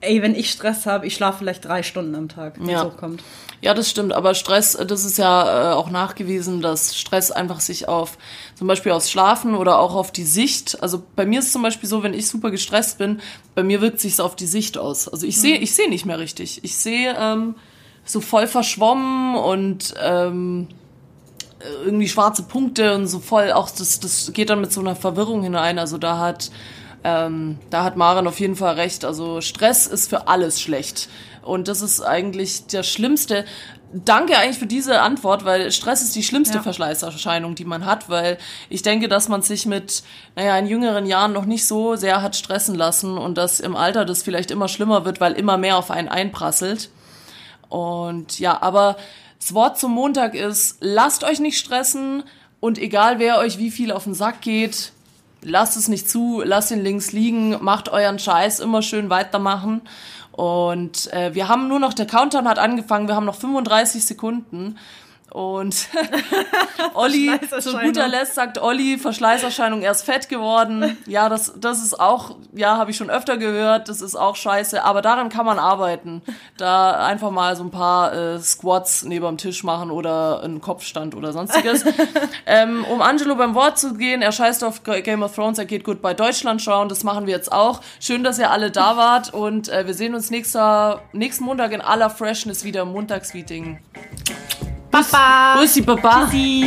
Ey, 0.00 0.22
wenn 0.22 0.34
ich 0.36 0.50
Stress 0.52 0.86
habe, 0.86 1.06
ich 1.06 1.14
schlafe 1.14 1.38
vielleicht 1.38 1.64
drei 1.64 1.82
Stunden 1.82 2.14
am 2.14 2.28
Tag, 2.28 2.58
wenn 2.60 2.68
Ja. 2.68 2.82
es 2.82 2.92
hochkommt. 2.92 3.22
Ja, 3.60 3.74
das 3.74 3.90
stimmt, 3.90 4.12
aber 4.12 4.34
Stress, 4.34 4.76
äh, 4.76 4.86
das 4.86 5.04
ist 5.04 5.18
ja 5.18 5.72
äh, 5.72 5.74
auch 5.74 5.90
nachgewiesen, 5.90 6.60
dass 6.60 6.96
Stress 6.96 7.32
einfach 7.32 7.58
sich 7.58 7.88
auf 7.88 8.16
zum 8.54 8.68
Beispiel 8.68 8.92
aufs 8.92 9.10
Schlafen 9.10 9.56
oder 9.56 9.80
auch 9.80 9.96
auf 9.96 10.12
die 10.12 10.22
Sicht, 10.22 10.80
also 10.80 11.02
bei 11.16 11.26
mir 11.26 11.40
ist 11.40 11.52
zum 11.52 11.62
Beispiel 11.62 11.88
so, 11.88 12.04
wenn 12.04 12.14
ich 12.14 12.28
super 12.28 12.52
gestresst 12.52 12.98
bin, 12.98 13.20
bei 13.56 13.64
mir 13.64 13.80
wirkt 13.80 13.98
sich 13.98 14.20
auf 14.20 14.36
die 14.36 14.46
Sicht 14.46 14.78
aus. 14.78 15.08
Also 15.08 15.26
ich 15.26 15.40
sehe, 15.40 15.56
ich 15.56 15.74
sehe 15.74 15.88
nicht 15.90 16.06
mehr 16.06 16.20
richtig. 16.20 16.62
Ich 16.62 16.76
sehe 16.76 17.16
ähm, 17.18 17.56
so 18.04 18.20
voll 18.20 18.46
verschwommen 18.46 19.34
und 19.34 19.94
ähm, 20.00 20.68
irgendwie 21.84 22.08
schwarze 22.08 22.44
Punkte 22.44 22.94
und 22.94 23.08
so 23.08 23.18
voll 23.18 23.50
auch 23.50 23.68
das, 23.70 23.98
das 23.98 24.32
geht 24.32 24.50
dann 24.50 24.60
mit 24.60 24.72
so 24.72 24.80
einer 24.80 24.94
Verwirrung 24.94 25.42
hinein. 25.42 25.80
Also 25.80 25.98
da 25.98 26.18
hat 26.18 26.52
ähm, 27.04 27.58
da 27.70 27.84
hat 27.84 27.96
Maren 27.96 28.26
auf 28.26 28.40
jeden 28.40 28.56
Fall 28.56 28.74
recht. 28.74 29.04
Also 29.04 29.40
Stress 29.40 29.86
ist 29.86 30.08
für 30.08 30.28
alles 30.28 30.60
schlecht. 30.60 31.08
Und 31.42 31.68
das 31.68 31.80
ist 31.80 32.00
eigentlich 32.02 32.66
der 32.66 32.82
schlimmste. 32.82 33.44
Danke 33.92 34.36
eigentlich 34.36 34.58
für 34.58 34.66
diese 34.66 35.00
Antwort, 35.00 35.46
weil 35.46 35.72
Stress 35.72 36.02
ist 36.02 36.14
die 36.14 36.22
schlimmste 36.22 36.56
Ja. 36.56 36.62
Verschleißerscheinung, 36.62 37.54
die 37.54 37.64
man 37.64 37.86
hat, 37.86 38.10
weil 38.10 38.36
ich 38.68 38.82
denke, 38.82 39.08
dass 39.08 39.28
man 39.28 39.40
sich 39.40 39.64
mit, 39.64 40.02
naja, 40.36 40.58
in 40.58 40.66
jüngeren 40.66 41.06
Jahren 41.06 41.32
noch 41.32 41.46
nicht 41.46 41.66
so 41.66 41.96
sehr 41.96 42.20
hat 42.20 42.36
stressen 42.36 42.74
lassen 42.74 43.16
und 43.16 43.38
dass 43.38 43.60
im 43.60 43.76
Alter 43.76 44.04
das 44.04 44.22
vielleicht 44.22 44.50
immer 44.50 44.68
schlimmer 44.68 45.06
wird, 45.06 45.20
weil 45.20 45.32
immer 45.32 45.56
mehr 45.56 45.78
auf 45.78 45.90
einen 45.90 46.08
einprasselt. 46.08 46.90
Und 47.70 48.38
ja, 48.38 48.60
aber 48.60 48.96
das 49.38 49.54
Wort 49.54 49.78
zum 49.78 49.92
Montag 49.92 50.34
ist, 50.34 50.76
lasst 50.80 51.24
euch 51.24 51.40
nicht 51.40 51.58
stressen 51.58 52.24
und 52.60 52.78
egal 52.78 53.18
wer 53.18 53.38
euch 53.38 53.58
wie 53.58 53.70
viel 53.70 53.92
auf 53.92 54.04
den 54.04 54.14
Sack 54.14 54.42
geht, 54.42 54.92
lasst 55.42 55.76
es 55.76 55.88
nicht 55.88 56.08
zu, 56.08 56.42
lasst 56.44 56.70
ihn 56.70 56.82
links 56.82 57.12
liegen, 57.12 57.62
macht 57.62 57.88
euren 57.88 58.18
Scheiß, 58.18 58.60
immer 58.60 58.82
schön 58.82 59.10
weitermachen. 59.10 59.82
Und 60.32 61.12
äh, 61.12 61.34
wir 61.34 61.48
haben 61.48 61.68
nur 61.68 61.80
noch, 61.80 61.94
der 61.94 62.06
Countdown 62.06 62.48
hat 62.48 62.58
angefangen, 62.58 63.08
wir 63.08 63.16
haben 63.16 63.26
noch 63.26 63.34
35 63.34 64.04
Sekunden. 64.04 64.76
Und 65.30 65.88
Olli, 66.94 67.30
zu 67.60 67.76
guter 67.78 68.08
Letzt 68.08 68.34
sagt 68.34 68.58
Olli, 68.58 68.96
Verschleißerscheinung, 68.96 69.82
er 69.82 69.90
ist 69.90 70.02
fett 70.02 70.28
geworden. 70.30 70.96
Ja, 71.06 71.28
das, 71.28 71.52
das 71.56 71.82
ist 71.82 72.00
auch, 72.00 72.36
ja, 72.54 72.78
habe 72.78 72.90
ich 72.90 72.96
schon 72.96 73.10
öfter 73.10 73.36
gehört, 73.36 73.90
das 73.90 74.00
ist 74.00 74.16
auch 74.16 74.36
scheiße, 74.36 74.82
aber 74.82 75.02
daran 75.02 75.28
kann 75.28 75.44
man 75.44 75.58
arbeiten. 75.58 76.22
Da 76.56 77.04
einfach 77.04 77.30
mal 77.30 77.56
so 77.56 77.64
ein 77.64 77.70
paar 77.70 78.14
äh, 78.14 78.38
Squats 78.38 79.04
neben 79.04 79.26
dem 79.26 79.36
Tisch 79.36 79.64
machen 79.64 79.90
oder 79.90 80.42
einen 80.42 80.62
Kopfstand 80.62 81.14
oder 81.14 81.32
sonstiges. 81.34 81.84
ähm, 82.46 82.84
um 82.84 83.02
Angelo 83.02 83.34
beim 83.34 83.54
Wort 83.54 83.78
zu 83.78 83.94
gehen, 83.94 84.22
er 84.22 84.32
scheißt 84.32 84.64
auf 84.64 84.82
Game 84.82 85.22
of 85.22 85.34
Thrones, 85.34 85.58
er 85.58 85.66
geht 85.66 85.84
gut 85.84 86.00
bei 86.00 86.14
Deutschland 86.14 86.62
schauen, 86.62 86.88
das 86.88 87.04
machen 87.04 87.26
wir 87.26 87.34
jetzt 87.34 87.52
auch. 87.52 87.82
Schön, 88.00 88.24
dass 88.24 88.38
ihr 88.38 88.50
alle 88.50 88.70
da 88.70 88.96
wart 88.96 89.34
und 89.34 89.68
äh, 89.68 89.86
wir 89.86 89.92
sehen 89.92 90.14
uns 90.14 90.30
nächster, 90.30 91.02
nächsten 91.12 91.44
Montag 91.44 91.72
in 91.72 91.82
aller 91.82 92.08
Freshness 92.08 92.64
wieder 92.64 92.82
im 92.82 92.92
Montagsmeeting. 92.92 93.78
Papa. 95.02 95.54
Aussi, 95.56 95.64
aussi 95.64 95.82
papa. 95.82 96.26
Merci. 96.32 96.64